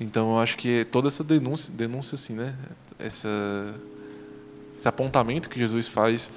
Então 0.00 0.32
eu 0.32 0.38
acho 0.40 0.56
que 0.58 0.84
toda 0.90 1.08
essa 1.08 1.22
denúncia, 1.24 1.72
denúncia 1.72 2.16
assim, 2.16 2.34
né, 2.34 2.54
essa 2.98 3.28
esse 4.78 4.86
apontamento 4.86 5.48
que 5.48 5.58
Jesus 5.58 5.88
faz 5.88 6.30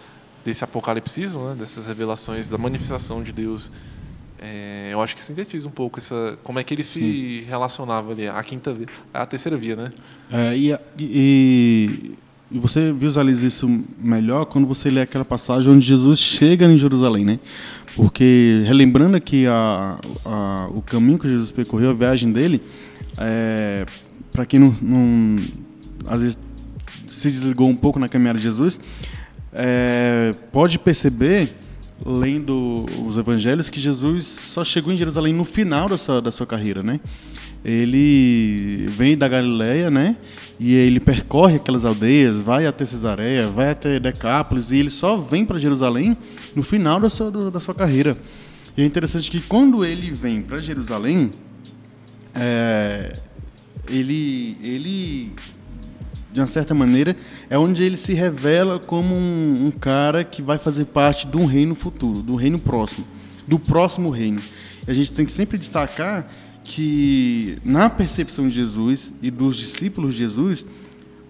desse 0.46 0.64
apocalipsismo, 0.64 1.50
né, 1.50 1.56
dessas 1.56 1.88
revelações 1.88 2.48
da 2.48 2.58
manifestação 2.58 3.22
de 3.22 3.34
Deus, 3.34 3.70
é, 4.42 4.90
eu 4.92 5.02
acho 5.02 5.16
que 5.16 5.24
sintetiza 5.24 5.68
um 5.68 5.72
pouco 5.72 6.00
essa 6.00 6.38
como 6.44 6.60
é 6.60 6.64
que 6.64 6.74
ele 6.74 6.84
se 6.84 7.44
relacionava 7.48 8.12
ali, 8.12 8.28
a 8.28 8.42
quinta 8.44 8.74
via, 8.74 8.88
a 9.14 9.26
terceira 9.26 9.58
via, 9.58 9.76
né? 9.76 9.92
É, 10.32 10.56
e, 10.58 10.74
e- 10.98 12.16
e 12.52 12.58
você 12.58 12.92
visualiza 12.92 13.46
isso 13.46 13.70
melhor 14.00 14.46
quando 14.46 14.66
você 14.68 14.90
lê 14.90 15.02
aquela 15.02 15.24
passagem 15.26 15.72
onde 15.72 15.86
Jesus 15.86 16.18
chega 16.20 16.66
em 16.66 16.78
Jerusalém, 16.78 17.24
né? 17.24 17.40
Porque, 17.96 18.64
relembrando 18.66 19.18
aqui 19.18 19.46
a, 19.46 19.98
a- 20.26 20.68
o 20.74 20.82
caminho 20.82 21.20
que 21.20 21.28
Jesus 21.30 21.52
percorreu, 21.52 21.90
a 21.92 21.94
viagem 21.94 22.32
dele, 22.32 22.62
para 24.32 24.46
quem 24.46 24.60
não, 24.60 24.74
não- 24.82 25.44
às 26.08 26.22
vezes 26.22 26.40
se 27.08 27.30
desligou 27.30 27.68
um 27.68 27.76
pouco 27.76 28.00
na 28.00 28.08
caminhada 28.08 28.38
de 28.38 28.44
Jesus, 28.44 28.80
é, 29.54 30.34
pode 30.52 30.80
perceber, 30.80 31.54
lendo 32.06 32.86
os 33.06 33.18
evangelhos, 33.18 33.70
que 33.70 33.80
Jesus 33.80 34.26
só 34.26 34.64
chegou 34.64 34.92
em 34.92 34.98
Jerusalém 34.98 35.34
no 35.34 35.44
final 35.44 35.90
da 35.90 35.98
sua, 35.98 36.22
da 36.22 36.32
sua 36.32 36.46
carreira, 36.46 36.82
né? 36.82 37.00
Ele 37.64 38.88
vem 38.90 39.18
da 39.18 39.28
Galileia, 39.28 39.92
né? 39.92 40.16
E 40.60 40.74
ele 40.74 41.00
percorre 41.00 41.56
aquelas 41.56 41.84
aldeias, 41.86 42.42
vai 42.42 42.66
até 42.66 42.86
Cesareia, 42.86 43.50
vai 43.50 43.70
até 43.70 44.00
Decápolis, 44.00 44.72
e 44.72 44.78
ele 44.78 44.90
só 44.90 45.18
vem 45.18 45.46
para 45.46 45.60
Jerusalém 45.60 46.18
no 46.56 46.64
final 46.64 47.00
da 47.00 47.10
sua, 47.10 47.32
da 47.52 47.60
sua 47.60 47.74
carreira. 47.74 48.18
E 48.78 48.82
é 48.82 48.86
interessante 48.86 49.30
que 49.30 49.42
quando 49.42 49.84
ele 49.84 50.10
vem 50.12 50.42
para 50.42 50.60
Jerusalém, 50.60 51.32
é, 52.34 53.18
ele, 53.90 54.58
ele 54.62 55.32
de 56.32 56.40
uma 56.40 56.48
certa 56.48 56.74
maneira, 56.74 57.16
é 57.50 57.58
onde 57.58 57.84
ele 57.84 57.98
se 57.98 58.14
revela 58.14 58.80
como 58.80 59.16
um, 59.16 59.68
um 59.68 59.72
cara 59.72 60.24
que 60.24 60.42
vai 60.42 60.58
fazer 60.58 60.86
parte 60.86 61.26
de 61.26 61.38
um 61.38 61.46
reino 61.46 61.76
futuro, 61.76 62.22
do 62.22 62.36
reino 62.36 62.60
próximo, 62.60 63.06
do 63.48 63.58
próximo 63.58 64.10
reino. 64.10 64.42
E 64.88 64.92
a 64.92 64.94
gente 64.94 65.12
tem 65.12 65.26
que 65.26 65.32
sempre 65.32 65.58
destacar 65.58 66.30
que, 66.64 67.58
na 67.64 67.90
percepção 67.90 68.48
de 68.48 68.56
Jesus 68.56 69.12
e 69.22 69.32
dos 69.32 69.58
discípulos 69.58 70.14
de 70.14 70.20
Jesus, 70.20 70.66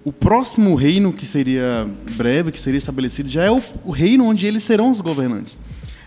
o 0.03 0.11
próximo 0.11 0.75
reino 0.75 1.13
que 1.13 1.25
seria 1.25 1.87
breve, 2.17 2.51
que 2.51 2.59
seria 2.59 2.77
estabelecido, 2.77 3.29
já 3.29 3.43
é 3.43 3.51
o, 3.51 3.61
o 3.85 3.91
reino 3.91 4.25
onde 4.25 4.45
eles 4.45 4.63
serão 4.63 4.91
os 4.91 5.01
governantes. 5.01 5.57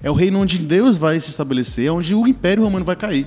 É 0.03 0.11
o 0.11 0.15
reino 0.15 0.41
onde 0.41 0.59
Deus 0.59 0.99
vai 0.99 1.19
se 1.21 1.31
estabelecer, 1.31 1.91
onde 1.91 2.15
o 2.15 2.27
Império 2.27 2.63
Romano 2.63 2.85
vai 2.85 2.97
cair. 2.97 3.27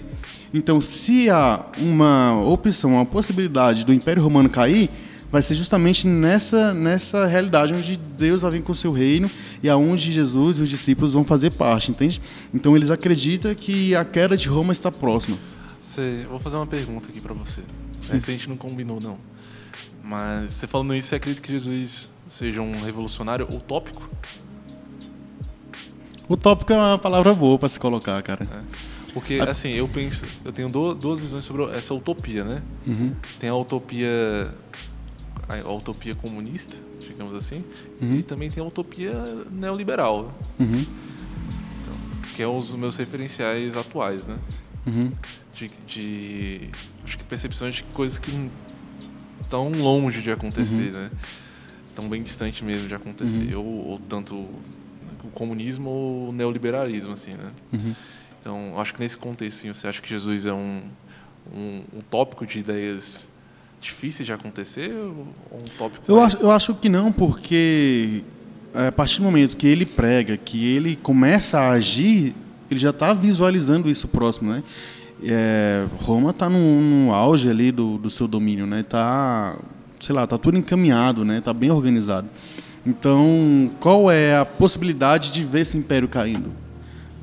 Então, 0.53 0.79
se 0.79 1.29
há 1.29 1.65
uma 1.77 2.39
opção, 2.41 2.93
uma 2.93 3.05
possibilidade 3.05 3.85
do 3.85 3.93
Império 3.93 4.21
Romano 4.21 4.49
cair, 4.49 4.89
vai 5.31 5.41
ser 5.41 5.55
justamente 5.55 6.07
nessa, 6.07 6.73
nessa 6.73 7.25
realidade 7.25 7.73
onde 7.73 7.97
Deus 7.97 8.41
vai 8.41 8.51
vir 8.51 8.63
com 8.63 8.71
o 8.71 8.75
seu 8.75 8.91
reino 8.91 9.29
e 9.61 9.69
aonde 9.69 10.11
Jesus 10.11 10.59
e 10.59 10.61
os 10.61 10.69
discípulos 10.69 11.13
vão 11.13 11.23
fazer 11.23 11.51
parte, 11.51 11.91
entende? 11.91 12.21
Então, 12.53 12.75
eles 12.75 12.89
acreditam 12.89 13.53
que 13.53 13.95
a 13.95 14.05
queda 14.05 14.37
de 14.37 14.47
Roma 14.47 14.71
está 14.71 14.91
próxima. 14.91 15.37
Você, 15.81 16.25
vou 16.29 16.39
fazer 16.39 16.57
uma 16.57 16.67
pergunta 16.67 17.09
aqui 17.09 17.19
para 17.19 17.33
você. 17.33 17.61
Sim. 18.01 18.17
a 18.17 18.19
gente 18.19 18.49
não 18.49 18.57
combinou, 18.57 18.99
não. 19.01 19.17
Mas 20.03 20.53
você 20.53 20.67
falando 20.67 20.95
isso, 20.95 21.09
você 21.09 21.15
acredita 21.15 21.41
que 21.41 21.51
Jesus 21.51 22.11
seja 22.27 22.61
um 22.61 22.81
revolucionário 22.81 23.47
utópico? 23.51 24.09
Utópico 26.29 26.73
é 26.73 26.77
uma 26.77 26.97
palavra 26.97 27.33
boa 27.33 27.57
para 27.57 27.69
se 27.69 27.79
colocar, 27.79 28.21
cara. 28.21 28.47
É. 28.51 28.95
Porque, 29.13 29.35
assim, 29.35 29.69
eu 29.69 29.87
penso, 29.87 30.25
eu 30.43 30.51
tenho 30.51 30.67
duas 30.69 31.21
visões 31.21 31.45
sobre 31.45 31.63
essa 31.75 31.93
utopia, 31.93 32.43
né? 32.43 32.61
Uhum. 32.85 33.13
Tem 33.39 33.49
a 33.49 33.55
utopia, 33.55 34.53
a 35.47 35.71
utopia 35.71 36.15
comunista, 36.15 36.75
digamos 36.99 37.35
assim, 37.35 37.63
uhum. 38.01 38.15
e 38.15 38.23
também 38.23 38.49
tem 38.49 38.63
a 38.63 38.65
utopia 38.65 39.13
neoliberal, 39.51 40.33
uhum. 40.59 40.85
então, 41.81 41.93
que 42.35 42.41
é 42.41 42.47
os 42.47 42.73
meus 42.73 42.97
referenciais 42.97 43.75
atuais, 43.77 44.25
né? 44.25 44.37
Uhum. 44.87 45.11
De, 45.53 45.71
de, 45.87 46.69
acho 47.03 47.17
que 47.17 47.23
percepções 47.23 47.75
de 47.75 47.83
coisas 47.83 48.19
que 48.19 48.49
estão 49.41 49.69
longe 49.69 50.21
de 50.21 50.31
acontecer, 50.31 50.93
uhum. 50.93 51.01
né? 51.01 51.11
Estão 51.87 52.09
bem 52.09 52.21
distantes 52.21 52.61
mesmo 52.61 52.87
de 52.87 52.95
acontecer, 52.95 53.55
ou, 53.55 53.65
ou 53.65 53.99
tanto 53.99 54.35
o 54.35 55.31
comunismo 55.33 55.89
ou 55.89 56.29
o 56.29 56.31
neoliberalismo, 56.31 57.13
assim, 57.13 57.33
né? 57.33 57.51
Então, 58.39 58.79
acho 58.79 58.93
que 58.93 58.99
nesse 58.99 59.17
contexto, 59.17 59.67
você 59.73 59.87
acha 59.87 60.01
que 60.01 60.09
Jesus 60.09 60.45
é 60.45 60.53
um, 60.53 60.83
um, 61.51 61.83
um 61.93 62.01
tópico 62.01 62.45
de 62.45 62.59
ideias 62.59 63.29
difíceis 63.85 64.25
de 64.25 64.33
acontecer 64.33 64.91
ou 64.91 65.27
um 65.53 65.63
tópico 65.77 66.03
eu 66.07 66.17
mais... 66.17 66.33
acho 66.33 66.43
Eu 66.43 66.51
acho 66.51 66.75
que 66.75 66.89
não, 66.89 67.11
porque 67.11 68.23
é, 68.73 68.87
a 68.87 68.91
partir 68.91 69.19
do 69.19 69.23
momento 69.23 69.55
que 69.55 69.67
ele 69.67 69.85
prega, 69.85 70.35
que 70.35 70.65
ele 70.65 70.95
começa 70.95 71.59
a 71.59 71.71
agir, 71.71 72.35
ele 72.69 72.79
já 72.79 72.89
está 72.89 73.13
visualizando 73.13 73.89
isso 73.89 74.07
próximo, 74.07 74.51
né? 74.51 74.63
É, 75.23 75.85
Roma 75.97 76.31
está 76.31 76.49
no, 76.49 76.81
no, 76.81 77.13
auge 77.13 77.49
ali 77.49 77.71
do, 77.71 77.97
do 77.97 78.09
seu 78.09 78.27
domínio, 78.27 78.65
né? 78.65 78.83
Tá, 78.83 79.55
sei 79.99 80.13
lá, 80.13 80.27
tá 80.27 80.37
tudo 80.37 80.57
encaminhado, 80.57 81.23
né? 81.23 81.39
Tá 81.39 81.53
bem 81.53 81.71
organizado. 81.71 82.27
Então, 82.85 83.71
qual 83.79 84.11
é 84.11 84.37
a 84.37 84.45
possibilidade 84.45 85.31
de 85.31 85.43
ver 85.43 85.61
esse 85.61 85.77
império 85.77 86.07
caindo? 86.07 86.51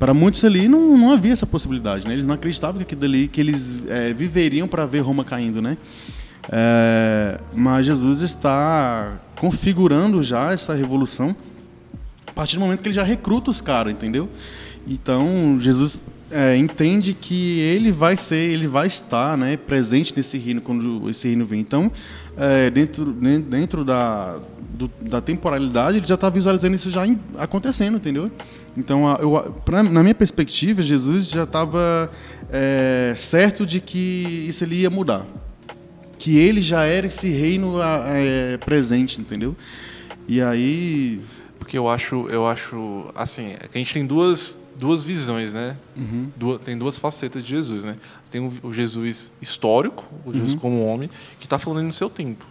para 0.03 0.13
muitos 0.13 0.43
ali 0.43 0.67
não, 0.67 0.97
não 0.97 1.11
havia 1.11 1.31
essa 1.31 1.45
possibilidade, 1.45 2.05
né? 2.05 2.13
Eles 2.13 2.25
não 2.25 2.35
acreditavam 2.35 2.77
que 2.77 2.83
aquilo 2.83 3.05
ali, 3.05 3.29
que 3.29 3.39
eles 3.39 3.83
é, 3.87 4.13
viveriam 4.13 4.67
para 4.67 4.85
ver 4.85 4.99
Roma 4.99 5.23
caindo, 5.23 5.61
né? 5.61 5.77
É, 6.51 7.39
mas 7.53 7.85
Jesus 7.85 8.21
está 8.21 9.13
configurando 9.39 10.21
já 10.21 10.51
essa 10.51 10.73
revolução 10.73 11.35
a 12.27 12.31
partir 12.31 12.55
do 12.55 12.61
momento 12.61 12.81
que 12.81 12.87
ele 12.87 12.95
já 12.95 13.03
recruta 13.03 13.51
os 13.51 13.61
caras, 13.61 13.93
entendeu? 13.93 14.27
Então 14.87 15.57
Jesus 15.59 15.97
é, 16.31 16.57
entende 16.57 17.13
que 17.13 17.59
ele 17.59 17.91
vai 17.91 18.17
ser, 18.17 18.51
ele 18.51 18.67
vai 18.67 18.87
estar, 18.87 19.37
né, 19.37 19.55
presente 19.55 20.13
nesse 20.17 20.37
reino 20.37 20.59
quando 20.59 21.07
esse 21.09 21.27
reino 21.27 21.45
vem. 21.45 21.59
Então, 21.59 21.91
é, 22.35 22.71
dentro, 22.71 23.13
dentro 23.13 23.85
da, 23.85 24.39
do, 24.73 24.89
da 24.99 25.21
temporalidade, 25.21 25.99
ele 25.99 26.07
já 26.07 26.15
está 26.15 26.29
visualizando 26.29 26.75
isso 26.75 26.89
já 26.89 27.03
acontecendo, 27.37 27.97
entendeu? 27.97 28.31
Então, 28.75 29.15
eu, 29.17 29.53
pra, 29.63 29.83
na 29.83 30.01
minha 30.01 30.15
perspectiva, 30.15 30.81
Jesus 30.81 31.29
já 31.29 31.43
estava 31.43 32.11
é, 32.51 33.13
certo 33.15 33.63
de 33.63 33.79
que 33.79 34.45
isso 34.47 34.63
ele 34.63 34.81
ia 34.81 34.89
mudar, 34.89 35.27
que 36.23 36.37
ele 36.37 36.61
já 36.61 36.85
era 36.85 37.07
esse 37.07 37.27
reino 37.27 37.75
é, 37.81 38.55
presente, 38.55 39.19
entendeu? 39.19 39.57
E 40.25 40.41
aí, 40.41 41.19
porque 41.59 41.77
eu 41.77 41.89
acho, 41.89 42.29
eu 42.29 42.47
acho, 42.47 43.11
assim, 43.13 43.47
é 43.47 43.67
a 43.73 43.77
gente 43.77 43.93
tem 43.93 44.05
duas 44.05 44.57
duas 44.77 45.03
visões, 45.03 45.53
né? 45.53 45.75
Uhum. 45.97 46.57
Tem 46.59 46.77
duas 46.77 46.97
facetas 46.97 47.43
de 47.43 47.49
Jesus, 47.49 47.83
né? 47.83 47.97
Tem 48.31 48.39
o, 48.39 48.73
Jesus 48.73 49.33
histórico, 49.41 50.05
o 50.25 50.31
Jesus 50.31 50.53
uhum. 50.53 50.59
como 50.61 50.85
homem, 50.85 51.09
que 51.37 51.45
está 51.45 51.59
falando 51.59 51.83
no 51.83 51.91
seu 51.91 52.09
tempo. 52.09 52.45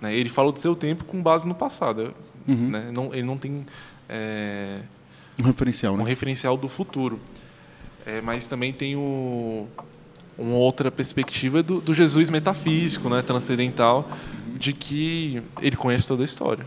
Né? 0.00 0.16
Ele 0.16 0.30
fala 0.30 0.50
do 0.50 0.58
seu 0.58 0.74
tempo 0.74 1.04
com 1.04 1.22
base 1.22 1.46
no 1.46 1.54
passado. 1.54 2.14
Uhum. 2.48 2.70
Né? 2.70 2.90
Não, 2.90 3.12
ele 3.12 3.24
não 3.24 3.36
tem 3.36 3.66
é, 4.08 4.80
um 5.38 5.42
referencial, 5.42 5.92
um 5.92 5.98
né? 5.98 6.04
referencial 6.04 6.56
do 6.56 6.66
futuro. 6.66 7.20
É, 8.06 8.22
mas 8.22 8.46
também 8.46 8.72
tem 8.72 8.96
o, 8.96 9.68
uma 10.38 10.54
outra 10.54 10.90
perspectiva 10.90 11.62
do, 11.62 11.80
do 11.80 11.92
Jesus 11.92 12.30
metafísico, 12.30 13.08
né? 13.08 13.20
transcendental, 13.22 14.08
de 14.56 14.72
que 14.72 15.42
ele 15.60 15.76
conhece 15.76 16.06
toda 16.06 16.22
a 16.22 16.24
história. 16.24 16.64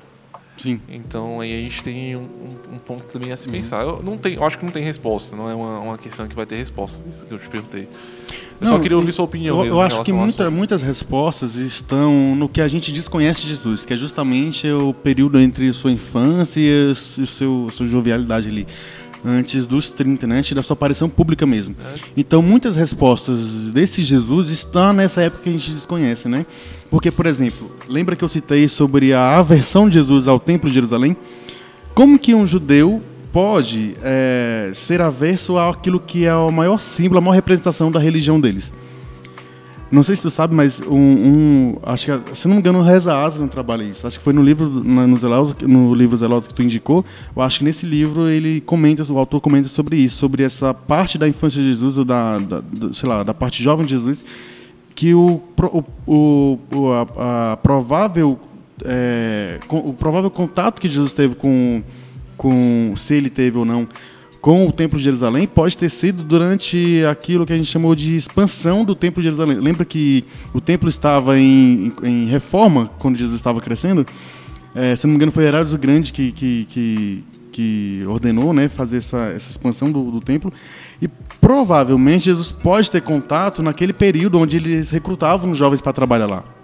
Sim. 0.58 0.80
Então 0.88 1.40
aí 1.40 1.54
a 1.54 1.62
gente 1.64 1.82
tem 1.82 2.16
um, 2.16 2.28
um 2.74 2.78
ponto 2.78 3.04
também 3.06 3.32
a 3.32 3.38
se 3.38 3.48
uhum. 3.48 3.54
pensar. 3.54 3.84
Eu, 3.84 4.04
não 4.04 4.18
tem, 4.18 4.36
eu 4.36 4.44
acho 4.44 4.60
que 4.60 4.66
não 4.66 4.72
tem 4.72 4.84
resposta, 4.84 5.36
não 5.36 5.50
é 5.50 5.56
uma, 5.56 5.80
uma 5.80 5.98
questão 5.98 6.28
que 6.28 6.36
vai 6.36 6.46
ter 6.46 6.58
resposta, 6.58 7.08
isso 7.10 7.26
que 7.26 7.34
eu 7.34 7.40
te 7.40 7.50
perguntei. 7.50 7.88
Eu 8.60 8.66
não, 8.66 8.74
só 8.74 8.80
queria 8.80 8.96
ouvir 8.96 9.12
sua 9.12 9.26
opinião 9.26 9.66
eu. 9.66 9.72
Eu 9.72 9.82
acho 9.82 10.04
que 10.04 10.14
muita, 10.14 10.52
muitas 10.52 10.84
respostas 10.84 11.56
estão 11.56 12.36
no 12.36 12.48
que 12.48 12.62
a 12.62 12.68
gente 12.68 12.92
desconhece 12.92 13.42
de 13.42 13.48
Jesus, 13.48 13.86
que 13.86 13.94
é 13.94 13.98
justamente 13.98 14.70
o 14.70 14.94
período 14.94 15.40
entre 15.40 15.72
sua 15.74 15.92
infância 15.92 16.60
e 16.60 16.92
a 16.92 16.96
seu, 16.96 17.70
sua 17.72 17.88
jovialidade 17.88 18.48
ali 18.48 18.68
antes 19.24 19.66
dos 19.66 19.92
30, 19.92 20.28
né? 20.28 20.40
antes 20.40 20.54
da 20.54 20.64
sua 20.64 20.74
aparição 20.74 21.10
pública 21.10 21.46
mesmo. 21.46 21.76
Então, 22.16 22.42
muitas 22.42 22.76
respostas 22.76 23.72
desse 23.72 24.04
Jesus 24.04 24.50
estão 24.50 24.94
nessa 24.94 25.22
época 25.22 25.44
que 25.44 25.50
a 25.50 25.52
gente 25.52 25.72
desconhece, 25.72 26.28
né? 26.28 26.46
Porque, 26.90 27.12
por 27.12 27.26
exemplo, 27.26 27.72
lembra 27.88 28.16
que 28.16 28.24
eu 28.24 28.30
citei 28.30 28.68
sobre 28.68 29.14
a 29.14 29.38
aversão 29.40 29.88
de 29.88 29.96
Jesus 29.96 30.28
ao 30.28 30.40
Templo 30.40 30.70
de 30.70 30.74
Jerusalém? 30.74 31.16
Como 31.94 32.18
que 32.18 32.34
um 32.34 32.46
judeu 32.48 33.02
pode 33.32 33.96
é, 34.02 34.72
ser 34.74 35.02
averso 35.02 35.58
àquilo 35.58 36.00
que 36.00 36.26
é 36.26 36.36
o 36.36 36.52
maior 36.52 36.80
símbolo, 36.80 37.20
a 37.20 37.22
maior 37.22 37.36
representação 37.36 37.92
da 37.92 38.00
religião 38.00 38.40
deles? 38.40 38.74
Não 39.92 40.04
sei 40.04 40.16
se 40.16 40.22
tu 40.22 40.30
sabe, 40.30 40.56
mas 40.56 40.82
um, 40.82 40.96
um 40.96 41.78
acho 41.84 42.06
que, 42.06 42.36
se 42.36 42.48
não 42.48 42.56
me 42.56 42.62
engano, 42.62 42.80
o 42.80 42.82
Reza 42.82 43.14
Aslan 43.14 43.48
trabalha 43.48 43.84
isso. 43.84 44.08
Acho 44.08 44.18
que 44.18 44.24
foi 44.24 44.32
no 44.32 44.42
livro 44.42 44.70
no, 44.70 45.18
Zeloso, 45.18 45.56
no 45.64 45.94
livro 45.94 46.16
Zeloso 46.16 46.48
que 46.48 46.54
tu 46.54 46.64
indicou. 46.64 47.04
Eu 47.36 47.42
acho 47.42 47.60
que 47.60 47.66
nesse 47.66 47.86
livro 47.86 48.30
ele 48.30 48.62
comenta, 48.62 49.04
o 49.12 49.18
autor 49.18 49.42
comenta 49.42 49.68
sobre 49.68 49.98
isso, 49.98 50.16
sobre 50.16 50.44
essa 50.44 50.74
parte 50.74 51.18
da 51.18 51.28
infância 51.28 51.62
de 51.62 51.68
Jesus, 51.68 51.98
ou 51.98 52.06
da, 52.06 52.40
da, 52.40 52.62
da 52.62 52.94
sei 52.94 53.10
lá, 53.10 53.22
da 53.22 53.34
parte 53.34 53.62
jovem 53.62 53.86
de 53.86 53.92
Jesus, 53.92 54.24
que 54.96 55.14
o, 55.14 55.42
o, 56.08 56.58
o 56.72 56.92
a, 56.92 57.52
a, 57.52 57.58
provável 57.58 58.40
é, 58.86 59.60
o 59.70 59.94
provável 59.94 60.30
contato 60.30 60.80
que 60.80 60.88
Jesus 60.88 61.12
teve 61.12 61.36
com, 61.36 61.84
com 62.38 62.94
se 62.96 63.14
ele 63.16 63.30
teve 63.30 63.58
ou 63.58 63.66
não 63.66 63.88
com 64.42 64.68
o 64.68 64.72
Templo 64.72 64.98
de 64.98 65.06
Jerusalém 65.06 65.48
pode 65.48 65.78
ter 65.78 65.90
sido 65.90 66.24
durante 66.24 67.06
aquilo 67.06 67.46
que 67.46 67.54
a 67.54 67.56
gente 67.56 67.68
chamou 67.68 67.94
de 67.96 68.16
expansão 68.16 68.84
do 68.84 68.96
Templo 68.96 69.22
de 69.22 69.28
Jerusalém. 69.28 69.60
Lembra 69.60 69.86
que 69.86 70.26
o 70.52 70.60
templo 70.60 70.90
estava 70.90 71.40
em, 71.40 71.94
em, 72.04 72.08
em 72.08 72.26
reforma 72.26 72.90
quando 72.98 73.18
Jesus 73.18 73.36
estava 73.36 73.62
crescendo? 73.62 74.06
É, 74.74 74.96
se 74.96 75.06
não 75.06 75.12
me 75.12 75.18
engano, 75.18 75.32
foi 75.32 75.46
Herodes 75.46 75.74
o 75.74 75.78
Grande 75.78 76.12
que, 76.12 76.32
que, 76.32 76.66
que, 76.66 77.24
que 77.52 78.04
ordenou 78.08 78.52
né, 78.52 78.68
fazer 78.68 78.98
essa, 78.98 79.26
essa 79.28 79.50
expansão 79.52 79.92
do, 79.92 80.10
do 80.10 80.20
templo. 80.20 80.52
E 81.00 81.08
provavelmente 81.40 82.26
Jesus 82.26 82.52
pode 82.52 82.90
ter 82.90 83.02
contato 83.02 83.62
naquele 83.62 83.94
período 83.94 84.40
onde 84.40 84.58
eles 84.58 84.90
recrutavam 84.90 85.52
os 85.52 85.58
jovens 85.58 85.82
para 85.82 85.94
trabalhar 85.94 86.26
lá. 86.26 86.61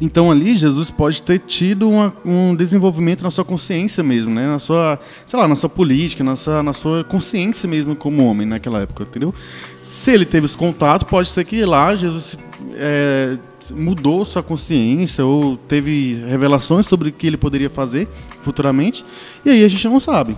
Então 0.00 0.30
ali 0.30 0.56
Jesus 0.56 0.90
pode 0.90 1.22
ter 1.22 1.38
tido 1.38 1.88
uma, 1.88 2.12
um 2.24 2.54
desenvolvimento 2.54 3.22
na 3.22 3.30
sua 3.30 3.44
consciência 3.44 4.02
mesmo, 4.02 4.34
né? 4.34 4.46
Na 4.46 4.58
sua, 4.58 4.98
sei 5.24 5.38
lá, 5.38 5.46
na 5.46 5.56
sua 5.56 5.68
política, 5.68 6.24
na 6.24 6.36
sua, 6.36 6.62
na 6.62 6.72
sua 6.72 7.04
consciência 7.04 7.68
mesmo 7.68 7.94
como 7.94 8.24
homem 8.24 8.46
naquela 8.46 8.80
época, 8.80 9.04
entendeu? 9.04 9.34
Se 9.82 10.10
ele 10.10 10.24
teve 10.24 10.46
esse 10.46 10.56
contato, 10.56 11.06
pode 11.06 11.28
ser 11.28 11.44
que 11.44 11.64
lá 11.64 11.94
Jesus 11.94 12.38
é, 12.74 13.36
mudou 13.72 14.24
sua 14.24 14.42
consciência 14.42 15.24
ou 15.24 15.56
teve 15.56 16.22
revelações 16.26 16.86
sobre 16.86 17.10
o 17.10 17.12
que 17.12 17.26
ele 17.26 17.36
poderia 17.36 17.70
fazer 17.70 18.08
futuramente, 18.42 19.04
e 19.44 19.50
aí 19.50 19.64
a 19.64 19.68
gente 19.68 19.86
não 19.86 20.00
sabe 20.00 20.36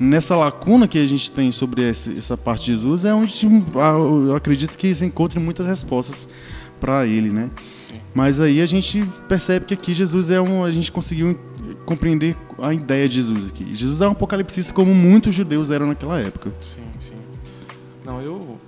nessa 0.00 0.36
lacuna 0.36 0.86
que 0.86 0.98
a 0.98 1.06
gente 1.06 1.30
tem 1.30 1.50
sobre 1.50 1.82
essa 1.88 2.36
parte 2.36 2.66
de 2.66 2.74
Jesus 2.74 3.04
é 3.04 3.12
onde 3.12 3.46
eu 3.46 4.36
acredito 4.36 4.76
que 4.76 4.94
se 4.94 5.04
encontrem 5.04 5.42
muitas 5.42 5.66
respostas 5.66 6.28
para 6.78 7.06
ele, 7.06 7.30
né? 7.30 7.50
Sim. 7.78 7.94
Mas 8.14 8.40
aí 8.40 8.60
a 8.60 8.66
gente 8.66 9.04
percebe 9.28 9.66
que 9.66 9.74
aqui 9.74 9.94
Jesus 9.94 10.30
é 10.30 10.40
um, 10.40 10.64
a 10.64 10.70
gente 10.70 10.90
conseguiu 10.90 11.38
compreender 11.84 12.36
a 12.58 12.72
ideia 12.72 13.08
de 13.08 13.16
Jesus 13.16 13.48
aqui. 13.48 13.72
Jesus 13.72 14.00
é 14.00 14.08
um 14.08 14.12
apocalipsista 14.12 14.72
como 14.72 14.94
muitos 14.94 15.34
judeus 15.34 15.70
eram 15.70 15.86
naquela 15.86 16.20
época. 16.20 16.52
Sim, 16.60 16.82
sim. 16.98 17.14
Não, 18.04 18.20
eu 18.20 18.58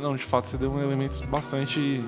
não, 0.00 0.16
de 0.16 0.22
fato 0.22 0.48
você 0.48 0.56
deu 0.56 0.70
um 0.70 0.80
elementos 0.80 1.20
bastante 1.22 2.02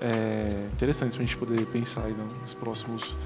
é, 0.00 0.66
interessantes 0.72 1.16
para 1.16 1.24
a 1.24 1.26
gente 1.26 1.36
poder 1.36 1.66
pensar 1.66 2.04
aí 2.04 2.14
nos 2.40 2.54
próximos 2.54 3.16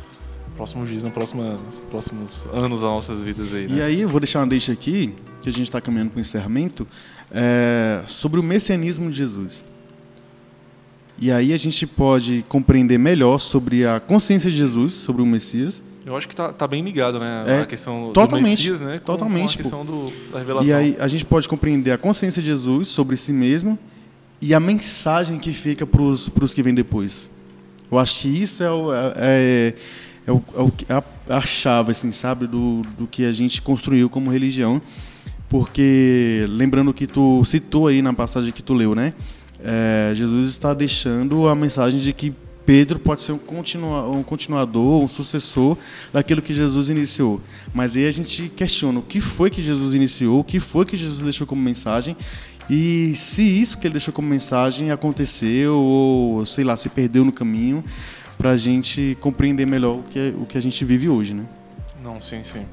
próximos 0.57 0.89
dias, 0.89 1.03
nos 1.03 1.13
próximos, 1.13 1.61
nos 1.63 1.79
próximos 1.79 2.47
anos 2.53 2.83
das 2.83 2.91
nossas 2.91 3.23
vidas 3.23 3.55
aí, 3.55 3.67
né? 3.67 3.77
E 3.77 3.83
aí 3.83 4.01
eu 4.03 4.09
vou 4.09 4.21
deixar 4.21 4.41
uma 4.41 4.47
deixa 4.47 4.73
aqui, 4.73 5.15
que 5.41 5.49
a 5.49 5.53
gente 5.53 5.63
está 5.63 5.81
caminhando 5.81 6.11
para 6.11 6.19
o 6.19 6.21
encerramento, 6.21 6.87
é, 7.31 8.03
sobre 8.07 8.39
o 8.39 8.43
messianismo 8.43 9.11
de 9.11 9.17
Jesus. 9.17 9.65
E 11.23 11.31
aí 11.31 11.53
a 11.53 11.57
gente 11.57 11.87
pode 11.87 12.45
compreender 12.49 12.99
melhor 12.99 13.39
sobre 13.39 13.87
a 13.87 14.01
consciência 14.01 14.51
de 14.51 14.57
Jesus, 14.57 14.93
sobre 14.93 15.23
o 15.23 15.27
Messias. 15.27 15.81
Eu 16.05 16.17
acho 16.17 16.29
que 16.29 16.35
tá, 16.35 16.53
tá 16.53 16.67
bem 16.67 16.83
ligado, 16.83 17.21
né? 17.21 17.45
É, 17.47 17.61
a 17.61 17.67
questão 17.67 18.11
totalmente, 18.13 18.45
do 18.45 18.51
Messias, 18.51 18.81
né? 18.81 18.99
Com, 18.99 19.05
totalmente, 19.05 19.47
Com 19.47 19.53
a 19.53 19.57
questão 19.57 19.85
do, 19.85 20.13
da 20.33 20.41
revelação. 20.41 20.69
E 20.69 20.75
aí 20.75 20.97
a 20.99 21.07
gente 21.07 21.25
pode 21.25 21.49
compreender 21.49 21.93
a 21.93 21.97
consciência 21.97 22.43
de 22.43 22.49
Jesus 22.49 22.89
sobre 22.89 23.17
si 23.17 23.33
mesmo 23.33 23.79
e 24.41 24.53
a 24.53 24.59
mensagem 24.59 25.39
que 25.39 25.53
fica 25.53 25.87
para 25.87 26.03
os 26.03 26.53
que 26.53 26.61
vêm 26.61 26.75
depois. 26.75 27.31
Eu 27.89 28.01
acho 28.01 28.23
que 28.23 28.27
isso 28.27 28.65
é, 28.65 28.73
o, 28.73 28.93
é, 28.93 29.13
é, 29.17 29.75
é, 30.27 30.33
o, 30.33 30.43
é, 30.57 30.61
o, 30.61 30.73
é 30.89 30.93
a, 30.93 31.05
a 31.37 31.41
chave, 31.43 31.93
assim, 31.93 32.11
sabe, 32.11 32.49
do, 32.49 32.83
do 32.99 33.07
que 33.07 33.25
a 33.25 33.31
gente 33.31 33.63
construiu 33.63 34.11
como 34.11 34.29
religião. 34.29 34.83
Porque, 35.49 36.47
lembrando 36.49 36.93
que 36.93 37.07
tu 37.07 37.45
citou 37.45 37.87
aí 37.87 38.03
na 38.03 38.13
passagem 38.13 38.51
que 38.51 38.63
tu 38.63 38.75
leu, 38.75 38.93
né? 38.93 39.15
É, 39.63 40.13
Jesus 40.15 40.49
está 40.49 40.75
deixando 40.75 41.47
a 41.47 41.55
mensagem 41.55 42.01
de 42.01 42.13
que 42.13 42.35
Pedro 42.65 42.99
pode 42.99 43.23
ser 43.23 43.33
um, 43.33 43.39
continua, 43.39 44.09
um 44.09 44.23
continuador, 44.23 45.03
um 45.03 45.09
sucessor 45.09 45.77
daquilo 46.13 46.41
que 46.41 46.55
Jesus 46.55 46.91
iniciou. 46.91 47.41
Mas 47.75 47.97
aí 47.97 48.07
a 48.07 48.11
gente 48.11 48.49
questiona 48.49 49.01
o 49.01 49.03
que 49.03 49.21
foi 49.21 49.51
que 49.51 49.63
Jesus 49.63 49.95
iniciou, 49.95 50.41
o 50.41 50.45
que 50.45 50.61
foi 50.61 50.85
que 50.85 50.97
Jesus 50.97 51.21
deixou 51.21 51.47
como 51.47 51.61
mensagem 51.61 52.17
e 52.71 53.15
se 53.17 53.43
isso 53.43 53.79
que 53.79 53.87
ele 53.87 53.93
deixou 53.93 54.15
como 54.15 54.29
mensagem 54.29 54.91
aconteceu 54.91 55.77
ou, 55.77 56.47
sei 56.47 56.65
lá, 56.65 56.77
se 56.77 56.89
perdeu 56.89 57.25
no 57.25 57.33
caminho 57.33 57.85
para 58.39 58.51
a 58.51 58.57
gente 58.57 59.17
compreender 59.21 59.67
melhor 59.67 59.99
o 59.99 60.03
que, 60.05 60.35
o 60.39 60.47
que 60.47 60.57
a 60.57 60.61
gente 60.61 60.85
vive 60.85 61.09
hoje, 61.09 61.35
né? 61.35 61.45
Não, 62.03 62.21
sim, 62.21 62.43
sim. 62.43 62.65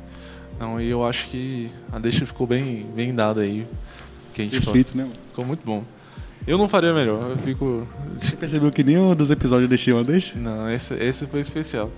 Não, 0.60 0.80
e 0.80 0.88
eu 0.90 1.06
acho 1.06 1.28
que 1.30 1.70
a 1.92 2.00
deixa 2.00 2.26
ficou 2.26 2.46
bem, 2.46 2.86
bem 2.96 3.14
dada 3.14 3.42
aí. 3.42 3.66
Que 4.34 4.42
a 4.42 4.46
gente 4.46 4.62
Perfeito, 4.62 4.96
né? 4.96 5.10
Ficou 5.30 5.46
muito 5.46 5.62
bom. 5.66 5.84
Eu 6.50 6.58
não 6.58 6.68
faria 6.68 6.92
melhor, 6.92 7.30
eu 7.30 7.38
fico. 7.38 7.88
Você 8.18 8.36
percebeu 8.36 8.72
que 8.72 8.84
nenhum 8.84 9.14
dos 9.14 9.30
episódios 9.30 9.66
eu 9.66 9.70
deixei 9.70 9.94
uma 9.94 10.04
deixa? 10.04 10.36
Não, 10.36 10.68
esse, 10.68 10.96
esse 10.96 11.28
foi 11.28 11.42
especial. 11.42 11.92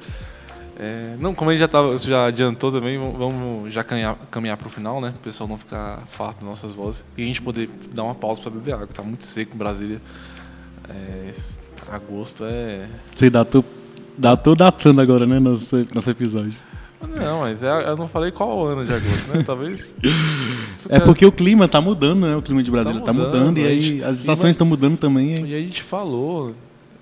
É, 0.77 1.15
não, 1.21 1.33
como 1.33 1.51
a 1.51 1.53
gente 1.53 1.61
já, 1.61 1.69
tava, 1.69 1.97
já 1.97 2.25
adiantou 2.25 2.69
também, 2.69 2.99
vamos 2.99 3.73
já 3.73 3.81
caminhar, 3.81 4.17
caminhar 4.29 4.57
para 4.57 4.67
o 4.67 4.69
final, 4.69 4.99
né? 4.99 5.13
O 5.15 5.23
pessoal 5.23 5.47
não 5.47 5.57
ficar 5.57 6.05
farto 6.05 6.39
das 6.39 6.49
nossas 6.49 6.73
vozes. 6.73 7.05
E 7.17 7.23
a 7.23 7.25
gente 7.25 7.41
poder 7.41 7.69
dar 7.93 8.03
uma 8.03 8.13
pausa 8.13 8.41
para 8.41 8.51
beber 8.51 8.73
água. 8.73 8.87
Tá 8.87 9.01
muito 9.01 9.23
seco 9.23 9.55
em 9.55 9.57
Brasília. 9.57 10.01
É, 10.89 11.31
agosto 11.89 12.43
é. 12.43 12.89
Você 13.15 13.29
datou, 13.29 13.63
datou 14.17 14.53
datando 14.53 14.99
agora, 14.99 15.25
né? 15.25 15.39
Nosso, 15.39 15.87
nosso 15.93 16.09
episódio. 16.09 16.70
Não, 17.07 17.41
mas 17.41 17.61
é, 17.63 17.89
eu 17.89 17.97
não 17.97 18.07
falei 18.07 18.31
qual 18.31 18.65
ano 18.65 18.85
de 18.85 18.93
agosto, 18.93 19.27
né? 19.33 19.43
Talvez. 19.43 19.95
é 20.89 20.99
porque 20.99 21.25
o 21.25 21.31
clima 21.31 21.67
tá 21.67 21.81
mudando, 21.81 22.27
né? 22.27 22.35
O 22.35 22.41
clima 22.41 22.61
de 22.61 22.71
Brasília 22.71 23.01
tá 23.01 23.13
mudando, 23.13 23.31
tá 23.31 23.39
mudando 23.39 23.57
e 23.57 23.65
aí 23.65 24.03
as 24.03 24.19
estações 24.19 24.51
estão 24.51 24.67
mudando 24.67 24.97
também. 24.97 25.35
E... 25.35 25.51
e 25.51 25.55
a 25.55 25.59
gente 25.59 25.81
falou 25.81 26.53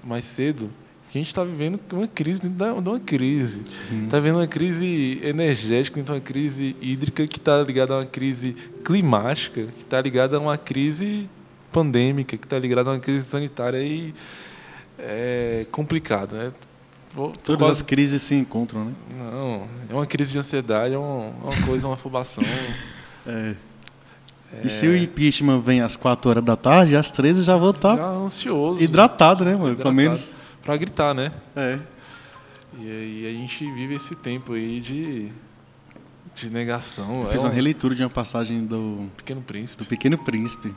mais 0.04 0.26
cedo 0.26 0.70
que 1.12 1.18
a 1.18 1.22
gente 1.22 1.28
está 1.28 1.43
vivendo 1.43 1.80
uma 1.91 2.08
crise 2.08 2.41
dentro 2.41 2.82
de 2.82 2.89
uma 2.89 3.00
crise. 3.00 3.64
Está 4.04 4.20
vivendo 4.20 4.36
uma 4.36 4.47
crise 4.47 5.20
energética, 5.24 5.95
dentro 5.95 6.14
de 6.14 6.20
uma 6.20 6.24
crise 6.24 6.76
hídrica 6.80 7.26
que 7.26 7.38
está 7.38 7.62
ligada 7.64 7.95
a 7.95 7.97
uma 7.97 8.06
crise 8.06 8.56
climática, 8.84 9.66
que 9.76 9.82
está 9.82 10.00
ligada 10.00 10.38
a 10.38 10.39
uma 10.39 10.58
crise 10.58 11.28
pandêmica, 11.72 12.38
que 12.38 12.45
está 12.45 12.60
ligada 12.60 12.91
a 12.91 12.93
uma 12.93 13.00
crise 13.00 13.26
sanitária 13.26 13.82
e 13.82 14.14
é 15.00 15.66
complicado, 15.72 16.36
né? 16.36 16.52
Vou, 17.12 17.32
Todas 17.32 17.60
quase... 17.60 17.72
as 17.72 17.82
crises 17.82 18.22
se 18.22 18.36
encontram, 18.36 18.86
né? 18.86 18.93
Não, 19.18 19.68
é 19.89 19.93
uma 19.93 20.05
crise 20.05 20.32
de 20.32 20.38
ansiedade, 20.38 20.93
é 20.93 20.97
uma, 20.97 21.26
é 21.26 21.55
uma 21.55 21.66
coisa, 21.66 21.88
uma 21.88 21.95
afobação. 21.95 22.43
é. 23.26 23.55
É... 24.51 24.66
E 24.66 24.70
se 24.70 24.88
o 24.88 24.95
impeachment 24.95 25.60
vem 25.62 25.82
às 25.82 25.95
4 25.95 26.30
horas 26.30 26.43
da 26.43 26.55
tarde, 26.55 26.95
às 26.95 27.12
13 27.12 27.43
já 27.43 27.55
vou 27.55 27.72
estar 27.72 27.97
tá 27.97 28.03
ansioso. 28.03 28.82
Hidratado, 28.82 29.45
né, 29.45 29.51
mano? 29.51 29.74
Hidratado. 29.74 29.84
Pelo 29.84 29.95
menos. 29.95 30.34
Pra 30.64 30.76
gritar, 30.76 31.14
né? 31.14 31.32
É. 31.55 31.80
E 32.78 32.89
aí 32.89 33.28
a 33.28 33.32
gente 33.32 33.72
vive 33.72 33.95
esse 33.95 34.16
tempo 34.16 34.53
aí 34.53 34.80
de, 34.80 35.30
de 36.36 36.49
negação. 36.49 37.24
Eu 37.24 37.32
fiz 37.32 37.43
é 37.43 37.47
uma 37.47 37.53
releitura 37.53 37.95
de 37.95 38.03
uma 38.03 38.10
passagem 38.10 38.66
do. 38.66 39.10
Pequeno 39.18 39.41
Príncipe. 39.41 39.84
Do 39.84 39.88
Pequeno 39.88 40.18
Príncipe. 40.18 40.76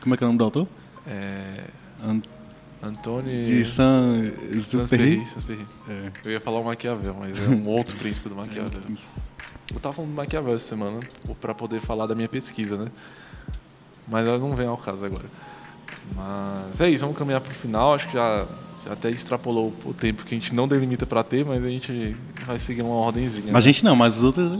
Como 0.00 0.14
é 0.14 0.18
que 0.18 0.24
é 0.24 0.26
o 0.26 0.28
nome 0.28 0.38
do 0.38 0.44
autor? 0.44 0.68
É. 1.06 1.64
Ant... 2.02 2.24
Antônio. 2.82 3.46
De 3.46 3.64
Saint 3.64 4.32
Exupéry. 4.50 5.26
É. 5.88 6.10
Eu 6.24 6.32
ia 6.32 6.40
falar 6.40 6.60
o 6.60 6.64
Maquiavel, 6.64 7.16
mas 7.18 7.38
é 7.38 7.48
um 7.48 7.66
outro 7.68 7.96
príncipe 7.96 8.28
do 8.28 8.36
Maquiavel. 8.36 8.80
É, 8.80 9.74
eu 9.74 9.80
tava 9.80 9.94
falando 9.94 10.10
do 10.10 10.16
Maquiavel 10.16 10.54
essa 10.54 10.66
semana 10.66 11.00
para 11.40 11.54
poder 11.54 11.80
falar 11.80 12.06
da 12.06 12.14
minha 12.14 12.28
pesquisa, 12.28 12.76
né? 12.76 12.88
Mas 14.06 14.26
ela 14.26 14.38
não 14.38 14.54
vem 14.54 14.66
ao 14.66 14.76
caso 14.76 15.04
agora. 15.04 15.26
Mas 16.14 16.80
é 16.80 16.88
isso, 16.88 17.04
vamos 17.04 17.18
caminhar 17.18 17.40
para 17.40 17.50
o 17.50 17.54
final. 17.54 17.94
Acho 17.94 18.06
que 18.06 18.14
já, 18.14 18.46
já 18.84 18.92
até 18.92 19.10
extrapolou 19.10 19.74
o 19.84 19.92
tempo 19.92 20.24
que 20.24 20.34
a 20.34 20.38
gente 20.38 20.54
não 20.54 20.68
delimita 20.68 21.04
para 21.04 21.22
ter, 21.24 21.44
mas 21.44 21.64
a 21.64 21.68
gente 21.68 22.16
vai 22.44 22.58
seguir 22.58 22.82
uma 22.82 22.94
ordemzinha. 22.94 23.52
Mas 23.52 23.64
né? 23.64 23.70
a 23.70 23.72
gente 23.72 23.84
não, 23.84 23.96
mas 23.96 24.18
os 24.18 24.22
outros. 24.22 24.52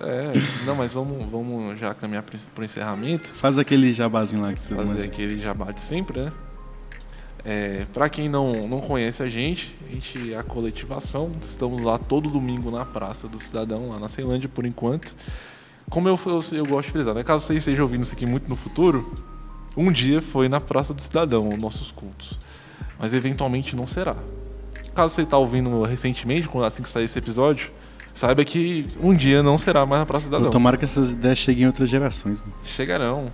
é, 0.00 0.32
não, 0.64 0.74
mas 0.74 0.94
vamos, 0.94 1.30
vamos 1.30 1.78
já 1.78 1.92
caminhar 1.92 2.22
para 2.22 2.62
o 2.62 2.64
encerramento. 2.64 3.34
Faz 3.34 3.58
aquele 3.58 3.92
jabazinho 3.92 4.40
lá 4.40 4.54
que 4.54 4.60
tu 4.60 4.74
Fazer 4.74 5.04
aquele 5.04 5.38
jabá 5.38 5.70
de 5.70 5.80
sempre, 5.80 6.22
né? 6.22 6.32
É, 7.44 7.86
para 7.92 8.08
quem 8.08 8.28
não, 8.28 8.52
não 8.66 8.80
conhece 8.80 9.22
a 9.22 9.28
gente, 9.28 9.76
a 9.88 9.92
gente 9.92 10.32
é 10.32 10.36
a 10.36 10.42
coletivação. 10.42 11.30
Estamos 11.40 11.82
lá 11.82 11.98
todo 11.98 12.28
domingo 12.28 12.70
na 12.70 12.84
Praça 12.84 13.28
do 13.28 13.38
Cidadão, 13.38 13.88
lá 13.90 13.98
na 13.98 14.08
Ceilândia, 14.08 14.48
por 14.48 14.66
enquanto. 14.66 15.14
Como 15.88 16.08
eu, 16.08 16.18
eu, 16.26 16.40
eu 16.52 16.66
gosto 16.66 16.86
de 16.86 16.92
frisar, 16.92 17.14
né? 17.14 17.22
caso 17.22 17.46
você 17.46 17.54
esteja 17.54 17.82
ouvindo 17.82 18.02
isso 18.02 18.12
aqui 18.12 18.26
muito 18.26 18.48
no 18.48 18.56
futuro, 18.56 19.10
um 19.76 19.90
dia 19.90 20.20
foi 20.20 20.48
na 20.48 20.60
Praça 20.60 20.92
do 20.92 21.00
Cidadão, 21.00 21.48
nossos 21.58 21.90
cultos. 21.90 22.38
Mas 22.98 23.14
eventualmente 23.14 23.74
não 23.74 23.86
será. 23.86 24.16
Caso 24.94 25.14
você 25.14 25.22
está 25.22 25.38
ouvindo 25.38 25.82
recentemente, 25.84 26.48
assim 26.66 26.82
que 26.82 26.88
sair 26.88 27.04
esse 27.04 27.18
episódio, 27.18 27.70
saiba 28.12 28.44
que 28.44 28.86
um 29.00 29.14
dia 29.14 29.42
não 29.42 29.56
será 29.56 29.86
mais 29.86 30.00
na 30.00 30.06
Praça 30.06 30.24
do 30.24 30.34
Cidadão. 30.34 30.50
Tomara 30.50 30.76
que 30.76 30.84
essas 30.84 31.12
ideias 31.12 31.38
cheguem 31.38 31.62
em 31.62 31.66
outras 31.66 31.88
gerações. 31.88 32.40
Mano. 32.40 32.52
Chegarão. 32.64 33.32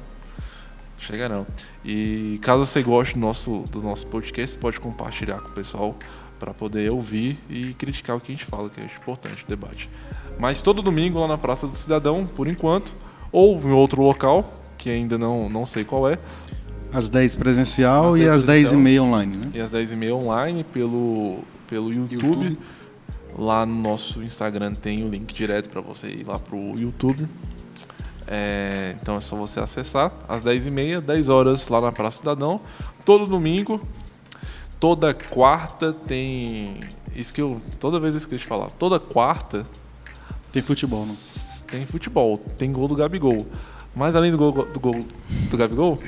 Chegarão. 1.05 1.47
E 1.85 2.39
caso 2.43 2.65
você 2.65 2.83
goste 2.83 3.15
do 3.15 3.21
nosso, 3.21 3.65
do 3.71 3.83
nosso 3.83 4.07
podcast, 4.07 4.57
pode 4.59 4.81
compartilhar 4.81 5.41
com 5.41 5.49
o 5.49 5.53
pessoal 5.53 5.95
para 6.39 6.53
poder 6.53 6.91
ouvir 6.91 7.39
e 7.49 7.75
criticar 7.75 8.17
o 8.17 8.21
que 8.21 8.33
a 8.33 8.35
gente 8.35 8.45
fala, 8.45 8.69
que 8.69 8.81
é 8.81 8.85
importante 8.85 9.45
o 9.45 9.47
debate. 9.47 9.89
Mas 10.39 10.61
todo 10.61 10.83
domingo 10.83 11.19
lá 11.19 11.29
na 11.29 11.39
Praça 11.39 11.67
do 11.67 11.77
Cidadão, 11.77 12.27
por 12.27 12.49
enquanto, 12.49 12.93
ou 13.31 13.61
em 13.61 13.73
outro 13.73 14.03
local, 14.03 14.53
que 14.77 14.91
ainda 14.91 15.17
não, 15.17 15.49
não 15.49 15.65
sei 15.65 15.85
qual 15.85 16.09
é. 16.09 16.19
Às 16.93 17.09
10 17.09 17.37
presencial 17.37 18.09
às 18.09 18.15
10 18.15 18.27
e 18.27 18.29
às 18.29 18.43
10 18.43 18.73
e 18.73 18.77
meia 18.77 19.03
online, 19.03 19.37
né? 19.37 19.47
E 19.55 19.61
às 19.61 19.71
10 19.71 19.93
e 19.93 19.97
meia 19.97 20.15
online 20.15 20.65
pelo, 20.65 21.39
pelo 21.69 21.93
YouTube. 21.93 22.27
YouTube. 22.27 22.59
Lá 23.37 23.67
no 23.67 23.75
nosso 23.75 24.23
Instagram 24.23 24.75
tem 24.75 25.05
o 25.05 25.09
link 25.09 25.35
direto 25.35 25.69
para 25.69 25.81
você 25.81 26.09
ir 26.09 26.25
lá 26.25 26.39
pro 26.39 26.57
YouTube. 26.79 27.27
É, 28.27 28.97
então 29.01 29.17
é 29.17 29.21
só 29.21 29.37
você 29.37 29.61
acessar 29.61 30.13
às 30.29 30.43
10h30, 30.43 31.01
10 31.01 31.29
horas 31.29 31.69
lá 31.69 31.81
na 31.81 31.93
Praça 31.93 32.19
Cidadão. 32.19 32.61
Todo 33.05 33.27
domingo, 33.27 33.87
toda 34.81 35.13
quarta 35.13 35.93
tem. 35.93 36.81
Isso 37.15 37.33
que 37.35 37.43
eu. 37.43 37.61
Toda 37.79 38.01
vez 38.01 38.15
isso 38.15 38.29
que 38.29 38.35
eu 38.35 38.39
te 38.39 38.47
falar. 38.47 38.71
Toda 38.71 38.99
quarta. 38.99 39.67
Tem 40.53 40.63
futebol, 40.63 41.05
não? 41.05 41.15
Tem 41.67 41.85
futebol, 41.85 42.39
tem 42.39 42.71
gol 42.71 42.87
do 42.87 42.95
Gabigol. 42.95 43.47
Mas 43.95 44.15
além 44.17 44.31
do 44.31 44.39
gol 44.39 44.53
do, 44.53 44.81
gol 44.81 45.05
do 45.51 45.57
Gabigol, 45.57 45.99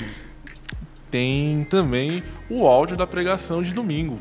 tem 1.10 1.64
também 1.64 2.22
o 2.48 2.66
áudio 2.66 2.96
da 2.96 3.06
pregação 3.06 3.62
de 3.62 3.72
domingo. 3.72 4.18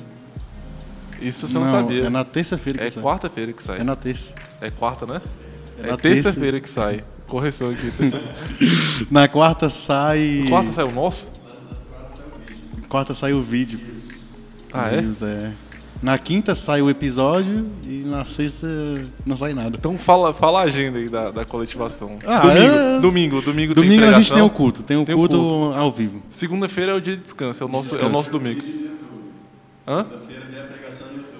Isso 1.21 1.47
você 1.47 1.53
não, 1.53 1.61
não 1.61 1.71
sabia. 1.71 2.05
É 2.05 2.09
na 2.09 2.23
terça-feira 2.23 2.79
que 2.79 2.85
é 2.85 2.89
sai. 2.89 2.99
É 2.99 3.03
quarta-feira 3.03 3.53
que 3.53 3.63
sai. 3.63 3.79
É 3.79 3.83
na 3.83 3.95
terça. 3.95 4.33
É 4.59 4.69
quarta, 4.69 5.05
né? 5.05 5.21
É, 5.81 5.89
é 5.89 5.97
terça-feira 5.97 6.59
que 6.59 6.69
sai. 6.69 7.03
Correção 7.27 7.69
aqui. 7.69 7.91
Na 9.09 9.27
quarta 9.27 9.69
sai. 9.69 10.41
Na 10.43 10.49
quarta 10.49 10.71
sai 10.71 10.85
o 10.85 10.91
nosso? 10.91 11.27
Na 12.81 12.87
quarta 12.87 13.13
sai 13.13 13.33
o 13.33 13.41
vídeo. 13.41 13.79
Ah, 14.71 14.89
é? 14.91 14.99
é? 14.99 15.53
Na 16.01 16.17
quinta 16.17 16.53
sai 16.53 16.81
o 16.81 16.89
episódio 16.89 17.65
e 17.83 18.03
na 18.05 18.25
sexta 18.25 18.67
não 19.25 19.35
sai 19.35 19.53
nada. 19.53 19.77
Então 19.77 19.97
fala, 19.97 20.33
fala 20.33 20.59
a 20.59 20.63
agenda 20.63 20.99
aí 20.99 21.09
da, 21.09 21.31
da 21.31 21.45
coletivação. 21.45 22.19
Ah, 22.25 22.41
domingo, 22.41 22.75
é... 22.75 22.99
domingo, 22.99 23.41
domingo. 23.41 23.73
Domingo 23.73 24.03
a 24.03 24.11
gente 24.11 24.31
tem 24.31 24.43
o 24.43 24.49
culto, 24.49 24.83
tem 24.83 24.97
o 24.97 25.05
tem 25.05 25.15
culto, 25.15 25.37
culto, 25.37 25.73
ao 25.73 25.91
vivo. 25.91 26.21
Segunda-feira 26.29 26.91
é 26.91 26.95
o 26.95 27.01
dia 27.01 27.15
de 27.15 27.23
descanso, 27.23 27.63
é 27.63 27.65
o 27.65 27.69
nosso, 27.69 27.89
descanso. 27.89 28.05
É 28.05 28.07
o 28.07 28.11
nosso 28.11 28.29
domingo. 28.29 28.61
Hã? 29.87 30.05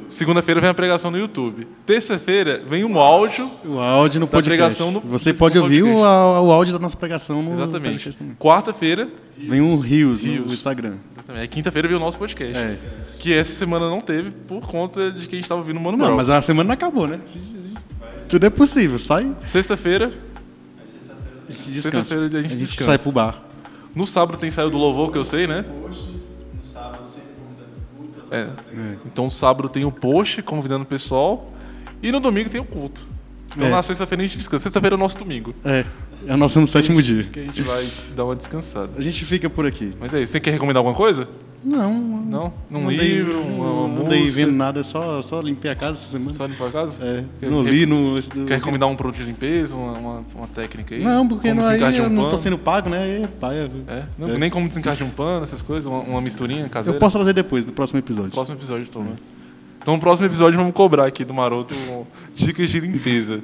Segunda-feira 0.08 0.62
vem 0.62 0.70
a 0.70 0.74
pregação 0.74 1.10
no 1.10 1.18
YouTube. 1.18 1.68
Terça-feira 1.86 2.62
vem 2.68 2.84
um 2.86 2.98
áudio. 3.00 3.50
O 3.66 3.80
áudio 3.80 4.20
no 4.20 4.26
Da 4.28 4.32
podcast. 4.32 4.58
pregação 4.58 4.92
no- 4.92 5.00
Você 5.02 5.34
pode 5.34 5.58
ouvir 5.58 5.84
o, 5.84 5.98
o 6.00 6.52
áudio 6.52 6.74
da 6.74 6.80
nossa 6.80 6.96
pregação 6.96 7.42
no 7.42 7.54
Exatamente. 7.56 8.10
Quarta-feira. 8.40 9.10
Vem 9.38 9.62
um 9.62 9.78
Rios, 9.78 10.22
no. 10.24 10.46
Instagram. 10.54 10.96
Exatamente. 11.14 11.48
Quinta-feira 11.50 11.88
vem 11.88 11.98
o 11.98 12.00
nosso 12.00 12.18
podcast. 12.20 12.56
É. 12.58 12.78
Que 13.20 13.34
essa 13.34 13.52
semana 13.58 13.90
não 13.90 14.00
teve 14.00 14.32
por 14.32 14.62
conta 14.68 15.12
de 15.12 15.28
que 15.28 15.36
a 15.36 15.40
gente 15.40 15.50
tava 15.50 15.62
ouvindo 15.62 15.78
o 15.78 15.82
Mano 15.82 15.98
Não, 15.98 16.06
Brown. 16.06 16.18
mas 16.18 16.30
a 16.30 16.42
semana 16.42 16.68
não 16.68 16.74
acabou, 16.74 17.08
né? 17.08 17.20
Tudo 18.30 18.46
é 18.46 18.50
possível. 18.50 19.00
Sai. 19.00 19.36
Sexta-feira. 19.40 20.12
A 21.48 21.52
gente. 21.52 21.82
Sexta-feira 21.82 22.26
a 22.26 22.42
gente 22.42 22.56
descansa. 22.58 22.86
sai 22.92 22.98
pro 23.00 23.12
bar. 23.12 23.42
No 23.96 24.06
sábado 24.06 24.38
tem 24.38 24.52
saído 24.52 24.72
do 24.72 24.78
louvor, 24.78 25.12
que 25.12 25.18
eu 25.18 25.26
sei, 25.26 25.48
né? 25.48 25.64
É. 28.32 28.48
Então, 29.06 29.30
sábado 29.30 29.70
tem 29.70 29.86
o 29.86 29.92
post 29.92 30.42
convidando 30.42 30.84
o 30.84 30.88
pessoal. 30.88 31.52
E 32.02 32.12
no 32.12 32.20
domingo 32.20 32.50
tem 32.50 32.60
o 32.62 32.66
culto. 32.66 33.08
Então, 33.56 33.68
É. 33.68 33.72
na 33.72 33.82
sexta-feira 33.82 34.24
a 34.24 34.26
gente 34.26 34.38
descansa. 34.38 34.64
Sexta-feira 34.64 34.96
é 34.96 34.98
o 34.98 35.00
nosso 35.00 35.18
domingo. 35.18 35.56
É. 35.64 35.86
É 36.28 36.34
o 36.34 36.38
nosso 36.38 36.66
sétimo 36.68 37.02
dia. 37.02 37.24
Que 37.32 37.40
a 37.40 37.44
gente 37.44 37.62
vai 37.62 37.90
dar 38.16 38.26
uma 38.26 38.36
descansada. 38.36 38.90
A 38.98 39.02
gente 39.02 39.24
fica 39.26 39.50
por 39.50 39.66
aqui. 39.66 39.94
Mas 40.00 40.14
é 40.14 40.22
isso. 40.22 40.34
Tem 40.34 40.42
que 40.42 40.50
recomendar 40.50 40.80
alguma 40.80 40.96
coisa? 40.96 41.28
Não. 41.66 41.94
Não? 41.96 42.54
Num 42.70 42.82
não 42.82 42.90
livro, 42.92 43.42
uma, 43.42 43.66
não, 43.66 43.86
uma 43.86 44.00
não 44.00 44.08
dei 44.08 44.22
música? 44.22 44.46
vendo 44.46 44.56
nada, 44.56 44.84
só, 44.84 45.20
só 45.24 45.42
limpei 45.42 45.72
a 45.72 45.76
casa 45.76 45.94
essa 45.94 46.12
semana. 46.12 46.32
Só 46.32 46.46
limpar 46.46 46.68
a 46.68 46.72
casa? 46.72 47.04
É, 47.04 47.24
Quer- 47.40 47.50
não 47.50 47.64
li 47.64 47.86
do- 47.86 48.46
Quer 48.46 48.56
recomendar 48.56 48.88
um 48.88 48.96
produto 48.96 49.18
de 49.18 49.24
limpeza, 49.26 49.76
uma, 49.76 49.94
uma, 49.94 50.26
uma 50.36 50.48
técnica 50.48 50.94
aí? 50.94 51.04
Não, 51.04 51.28
porque 51.28 51.50
Como 51.50 51.62
não, 51.62 51.68
aí 51.68 52.02
um 52.02 52.10
não 52.10 52.30
tô 52.30 52.38
sendo 52.38 52.58
pago, 52.60 52.88
né? 52.90 53.04
Aí, 53.04 53.28
pai, 53.40 53.70
É? 53.88 54.04
Não, 54.18 54.30
É. 54.30 54.38
Nem 54.38 54.50
como 54.52 54.68
desencardir 54.68 55.06
um 55.06 55.10
pano, 55.10 55.44
essas 55.44 55.64
coisas? 55.64 55.86
Uma, 55.88 56.00
uma 56.02 56.22
misturinha 56.22 56.70
caseira? 56.70 56.96
Eu 56.96 57.00
posso 57.00 57.18
trazer 57.18 57.34
depois, 57.34 57.66
no 57.66 57.72
próximo 57.72 58.00
episódio. 58.00 58.30
Próximo 58.32 58.56
episódio, 58.58 58.88
então, 58.88 59.04
né? 59.04 59.14
Então, 59.82 59.96
no 59.96 60.00
próximo 60.00 60.28
episódio, 60.28 60.58
vamos 60.60 60.74
cobrar 60.74 61.06
aqui 61.06 61.26
do 61.26 61.34
Maroto 61.34 61.74
dicas 62.34 62.70
de 62.70 62.80
limpeza. 62.80 63.42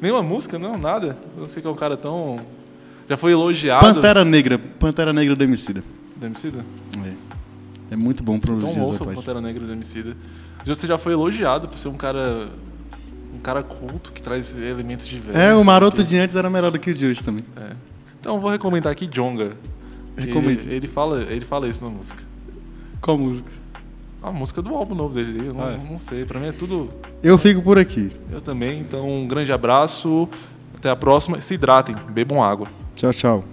Nenhuma 0.00 0.22
música, 0.22 0.58
não, 0.58 0.76
nada. 0.76 1.16
Não 1.36 1.48
sei 1.48 1.62
que 1.62 1.68
é 1.68 1.70
um 1.70 1.74
cara 1.74 1.96
tão. 1.96 2.40
Já 3.08 3.16
foi 3.16 3.32
elogiado. 3.32 3.84
Pantera 3.86 4.24
Negra. 4.24 4.58
Pantera 4.58 5.12
Negra 5.12 5.34
do 5.36 5.44
Emicida. 5.44 5.82
Do 6.16 6.26
Emicida? 6.26 6.64
É. 7.06 7.33
É 7.94 7.96
muito 7.96 8.22
bom 8.24 8.40
para 8.40 8.52
os 8.52 8.58
Então, 8.58 8.72
dias 8.72 8.86
ouça 8.86 9.02
atuais. 9.02 9.18
Pantera 9.20 9.40
Negra 9.40 9.64
do 9.64 9.72
Emicida. 9.72 10.16
Você 10.66 10.86
já 10.86 10.98
foi 10.98 11.12
elogiado 11.12 11.68
por 11.68 11.78
ser 11.78 11.88
um 11.88 11.96
cara. 11.96 12.48
Um 13.32 13.38
cara 13.38 13.62
culto 13.62 14.10
que 14.12 14.20
traz 14.20 14.52
elementos 14.54 15.06
diversos. 15.06 15.40
É, 15.40 15.54
o 15.54 15.64
maroto 15.64 15.98
que- 15.98 16.04
de 16.08 16.18
antes 16.18 16.34
era 16.36 16.50
melhor 16.50 16.70
do 16.72 16.78
que 16.78 16.90
o 16.90 16.94
de 16.94 17.06
hoje 17.06 17.22
também. 17.22 17.44
É. 17.56 17.72
Então, 18.20 18.34
eu 18.34 18.40
vou 18.40 18.50
recomendar 18.50 18.90
aqui 18.92 19.06
Jonga. 19.06 19.52
Recomende. 20.16 20.66
Ele, 20.68 20.76
ele, 20.76 20.86
fala, 20.88 21.22
ele 21.22 21.44
fala 21.44 21.68
isso 21.68 21.84
na 21.84 21.90
música. 21.90 22.22
Qual 23.00 23.16
música? 23.18 23.50
A 24.22 24.30
música 24.32 24.62
do 24.62 24.74
álbum 24.74 24.94
novo 24.94 25.14
dele. 25.14 25.46
Eu 25.48 25.54
não, 25.54 25.62
Ah, 25.62 25.72
é. 25.72 25.90
não 25.90 25.98
sei. 25.98 26.24
Pra 26.24 26.40
mim 26.40 26.46
é 26.46 26.52
tudo. 26.52 26.88
Eu 27.22 27.36
fico 27.38 27.60
por 27.62 27.78
aqui. 27.78 28.10
Eu 28.32 28.40
também. 28.40 28.80
Então, 28.80 29.08
um 29.08 29.26
grande 29.28 29.52
abraço. 29.52 30.28
Até 30.76 30.88
a 30.90 30.96
próxima. 30.96 31.40
Se 31.40 31.54
hidratem. 31.54 31.94
Bebam 32.10 32.42
água. 32.42 32.66
Tchau, 32.96 33.12
tchau. 33.12 33.44